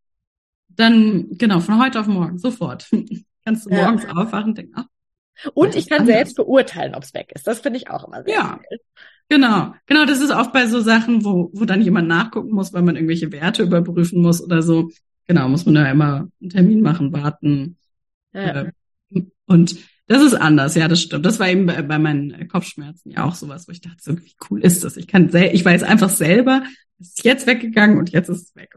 dann, 0.69 1.29
genau, 1.33 1.61
von 1.61 1.83
heute 1.83 2.01
auf 2.01 2.07
morgen, 2.07 2.39
sofort. 2.39 2.89
Kannst 3.45 3.67
du 3.67 3.71
morgens 3.71 4.05
ja. 4.05 4.11
aufwachen 4.11 4.51
und 4.51 4.59
denken, 4.59 4.73
ach, 4.77 4.85
und 5.55 5.77
ich 5.77 5.89
kann 5.89 6.01
anders. 6.01 6.17
selbst 6.17 6.37
beurteilen, 6.37 6.95
ob 6.95 7.03
es 7.03 7.15
weg 7.15 7.33
ist. 7.35 7.47
Das 7.47 7.61
finde 7.61 7.79
ich 7.79 7.91
auch 7.91 8.07
immer 8.07 8.25
sehr 8.25 8.35
Ja, 8.35 8.61
cool. 8.71 8.79
genau. 9.29 9.75
Genau, 9.87 10.05
das 10.05 10.21
ist 10.21 10.31
oft 10.31 10.53
bei 10.53 10.67
so 10.67 10.81
Sachen, 10.81 11.25
wo, 11.25 11.51
wo 11.53 11.65
dann 11.65 11.83
jemand 11.83 12.09
nachgucken 12.09 12.51
muss, 12.51 12.73
weil 12.73 12.83
man 12.83 12.97
irgendwelche 12.97 13.31
Werte 13.33 13.63
überprüfen 13.63 14.21
muss 14.21 14.43
oder 14.43 14.63
so. 14.63 14.91
Genau, 15.27 15.49
muss 15.49 15.65
man 15.67 15.77
da 15.77 15.91
immer 15.91 16.29
einen 16.41 16.51
Termin 16.51 16.81
machen, 16.81 17.13
warten. 17.13 17.77
Ja. 18.33 18.63
Äh, 18.63 18.73
und 19.47 19.77
das 20.09 20.23
ist 20.23 20.35
anders, 20.35 20.75
ja, 20.75 20.89
das 20.89 21.03
stimmt. 21.03 21.27
Das 21.27 21.39
war 21.39 21.49
eben 21.49 21.67
bei, 21.67 21.83
bei 21.83 21.99
meinen 21.99 22.49
Kopfschmerzen 22.49 23.11
ja 23.11 23.25
auch 23.25 23.35
sowas, 23.35 23.69
wo 23.69 23.73
ich 23.73 23.83
dachte, 23.83 23.99
so, 24.01 24.19
wie 24.19 24.35
cool 24.51 24.65
ist 24.65 24.83
das? 24.83 24.97
Ich 24.97 25.07
kann, 25.07 25.31
ich 25.35 25.65
weiß 25.65 25.83
einfach 25.83 26.09
selber, 26.09 26.63
es 26.99 27.09
ist 27.09 27.25
jetzt 27.25 27.47
weggegangen 27.47 27.99
und 27.99 28.11
jetzt 28.11 28.29
ist 28.29 28.49
es 28.49 28.57
weg. 28.57 28.75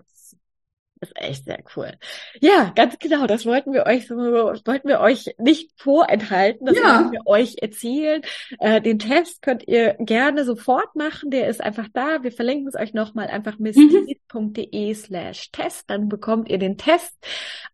Das 1.02 1.10
ist 1.10 1.20
echt 1.20 1.46
sehr 1.46 1.64
cool. 1.76 1.94
Ja, 2.42 2.72
ganz 2.76 3.00
genau. 3.00 3.26
Das 3.26 3.48
wollten 3.48 3.74
wir 3.74 3.88
euch 3.88 4.08
so, 4.08 4.16
wollten 4.16 4.88
wir 4.88 5.00
euch 5.00 5.34
nicht 5.40 5.72
vorenthalten. 5.76 6.68
Das 6.68 6.78
ja. 6.78 7.00
wollten 7.00 7.12
wir 7.14 7.26
euch 7.26 7.56
erzählen. 7.60 8.22
Äh, 8.60 8.82
den 8.82 9.00
Test 9.00 9.42
könnt 9.42 9.68
ihr 9.68 9.96
gerne 9.98 10.46
sofort 10.46 10.96
machen. 10.96 11.32
Der 11.32 11.48
ist 11.48 11.60
einfach 11.60 11.88
da. 11.92 12.22
Wir 12.22 12.32
verlinken 12.32 12.68
es 12.68 12.76
euch 12.76 12.94
nochmal 12.94 13.30
einfach 13.30 13.58
missdies.de 13.58 14.90
mhm. 14.90 14.94
slash 14.94 15.50
Test. 15.52 15.90
Dann 15.90 16.08
bekommt 16.08 16.50
ihr 16.50 16.60
den 16.60 16.78
Test. 16.78 17.18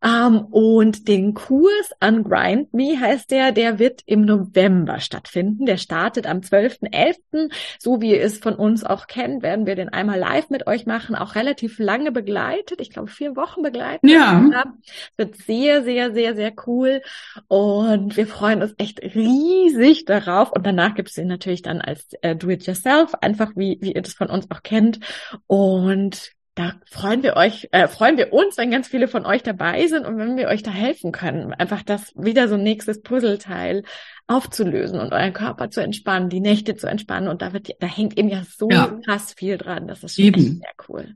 Ähm, 0.01 0.45
und 0.45 1.09
den 1.09 1.34
Kurs 1.34 1.91
an 1.99 2.23
Grind 2.23 2.73
Me 2.73 2.97
heißt 2.97 3.30
der, 3.30 3.51
der 3.51 3.78
wird 3.78 4.03
im 4.05 4.21
November 4.21 5.01
stattfinden. 5.01 5.65
Der 5.65 5.75
startet 5.75 6.28
am 6.28 6.39
12.11. 6.39 7.51
So 7.78 7.99
wie 7.99 8.11
ihr 8.11 8.21
es 8.21 8.38
von 8.38 8.55
uns 8.55 8.86
auch 8.86 9.07
kennt, 9.07 9.43
werden 9.43 9.65
wir 9.65 9.75
den 9.75 9.89
einmal 9.89 10.17
live 10.17 10.49
mit 10.49 10.65
euch 10.65 10.86
machen. 10.86 11.13
Auch 11.13 11.36
relativ 11.36 11.78
lange 11.78 12.13
begleitet. 12.13 12.80
Ich 12.80 12.91
glaube, 12.91 13.16
vier 13.18 13.36
Wochen 13.36 13.61
begleitet 13.61 14.09
ja. 14.09 14.74
Wird 15.18 15.36
sehr, 15.38 15.84
sehr, 15.84 16.13
sehr, 16.13 16.36
sehr 16.36 16.53
cool. 16.65 17.01
Und 17.47 18.15
wir 18.15 18.28
freuen 18.28 18.61
uns 18.61 18.74
echt 18.78 19.01
riesig 19.01 20.05
darauf. 20.05 20.51
Und 20.51 20.65
danach 20.65 20.95
gibt 20.95 21.09
es 21.09 21.18
ihn 21.18 21.28
natürlich 21.28 21.61
dann 21.61 21.82
als 21.82 22.13
äh, 22.22 22.36
Do-it-yourself, 22.36 23.13
einfach 23.15 23.51
wie, 23.55 23.78
wie 23.82 23.93
ihr 23.93 24.01
das 24.01 24.13
von 24.13 24.30
uns 24.30 24.49
auch 24.51 24.63
kennt. 24.63 24.99
Und 25.47 26.32
da 26.57 26.74
freuen 26.89 27.22
wir 27.22 27.36
euch, 27.36 27.70
äh, 27.72 27.88
freuen 27.88 28.18
wir 28.18 28.34
uns, 28.34 28.57
wenn 28.57 28.72
ganz 28.72 28.88
viele 28.88 29.07
von 29.07 29.28
euch 29.28 29.43
dabei 29.43 29.86
sind 29.86 30.07
und 30.07 30.18
wenn 30.18 30.38
wir 30.38 30.47
euch 30.47 30.63
da 30.63 30.72
helfen 30.72 31.11
können, 31.11 31.53
einfach 31.53 31.84
das 31.84 32.11
wieder 32.15 32.47
so 32.47 32.55
ein 32.55 32.63
nächstes 32.63 33.03
Puzzleteil 33.03 33.84
aufzulösen 34.26 34.99
und 34.99 35.13
euren 35.13 35.34
Körper 35.34 35.70
zu 35.70 35.82
entspannen, 35.82 36.30
die 36.30 36.39
Nächte 36.39 36.76
zu 36.76 36.88
entspannen 36.88 37.30
und 37.30 37.43
da 37.43 37.53
wird, 37.53 37.70
da 37.80 37.86
hängt 37.86 38.18
eben 38.18 38.30
ja 38.30 38.41
so 38.43 38.70
ja. 38.72 38.97
krass 39.05 39.34
viel 39.34 39.59
dran. 39.59 39.88
Das 39.88 40.03
ist 40.03 40.15
schon 40.15 40.34
sehr 40.34 40.74
cool. 40.89 41.15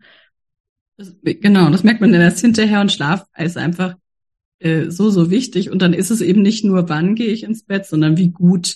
Das, 1.02 1.16
genau, 1.24 1.72
das 1.72 1.84
merkt 1.84 2.00
man 2.00 2.12
dann 2.12 2.22
erst 2.22 2.42
hinterher 2.42 2.80
und 2.80 2.92
Schlaf 2.92 3.26
ist 3.36 3.58
einfach 3.58 3.96
äh, 4.60 4.92
so, 4.92 5.10
so 5.10 5.32
wichtig. 5.32 5.72
Und 5.72 5.82
dann 5.82 5.94
ist 5.94 6.12
es 6.12 6.22
eben 6.22 6.44
nicht 6.44 6.64
nur, 6.64 6.90
wann 6.90 7.16
gehe 7.16 7.30
ich 7.30 7.42
ins 7.42 7.64
Bett, 7.64 7.88
sondern 7.88 8.18
wie 8.18 8.30
gut, 8.30 8.76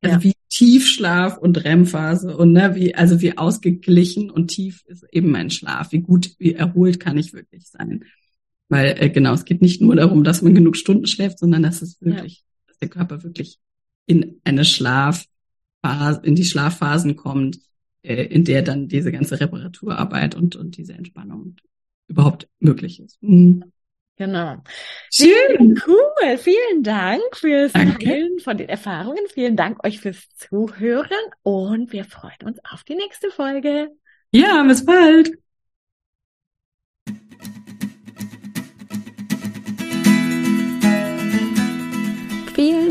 also 0.00 0.16
ja. 0.16 0.22
wie 0.22 0.34
Tiefschlaf 0.50 1.36
und 1.36 1.64
REM-Phase 1.64 2.36
und 2.36 2.52
ne, 2.52 2.76
wie, 2.76 2.94
also 2.94 3.20
wie 3.20 3.36
ausgeglichen 3.36 4.30
und 4.30 4.48
tief 4.48 4.84
ist 4.86 5.04
eben 5.10 5.32
mein 5.32 5.50
Schlaf, 5.50 5.90
wie 5.90 6.00
gut, 6.00 6.36
wie 6.38 6.54
erholt 6.54 7.00
kann 7.00 7.18
ich 7.18 7.32
wirklich 7.32 7.66
sein. 7.66 8.04
Weil, 8.68 8.94
äh, 8.96 9.10
genau, 9.10 9.34
es 9.34 9.44
geht 9.44 9.60
nicht 9.60 9.80
nur 9.80 9.96
darum, 9.96 10.22
dass 10.22 10.42
man 10.42 10.54
genug 10.54 10.76
Stunden 10.76 11.06
schläft, 11.08 11.40
sondern 11.40 11.64
dass 11.64 11.82
es 11.82 12.00
wirklich, 12.00 12.36
ja. 12.36 12.64
dass 12.68 12.78
der 12.78 12.88
Körper 12.88 13.24
wirklich 13.24 13.58
in 14.06 14.40
eine 14.44 14.64
Schlafphase, 14.64 16.20
in 16.22 16.36
die 16.36 16.44
Schlafphasen 16.44 17.16
kommt, 17.16 17.58
in 18.04 18.44
der 18.44 18.62
dann 18.62 18.88
diese 18.88 19.10
ganze 19.10 19.40
Reparaturarbeit 19.40 20.34
und, 20.34 20.56
und 20.56 20.76
diese 20.76 20.92
Entspannung 20.92 21.56
überhaupt 22.06 22.48
möglich 22.60 23.00
ist. 23.00 23.22
Mhm. 23.22 23.64
Genau. 24.16 24.62
Schön. 25.10 25.80
Cool. 25.84 26.38
Vielen 26.38 26.84
Dank 26.84 27.22
fürs 27.32 27.72
Danke. 27.72 28.04
Teilen 28.04 28.38
von 28.38 28.56
den 28.56 28.68
Erfahrungen. 28.68 29.26
Vielen 29.32 29.56
Dank 29.56 29.84
euch 29.84 30.00
fürs 30.00 30.28
Zuhören 30.36 31.08
und 31.42 31.92
wir 31.92 32.04
freuen 32.04 32.36
uns 32.44 32.58
auf 32.70 32.84
die 32.84 32.94
nächste 32.94 33.30
Folge. 33.30 33.90
Ja, 34.30 34.62
bis 34.62 34.84
bald. 34.84 35.32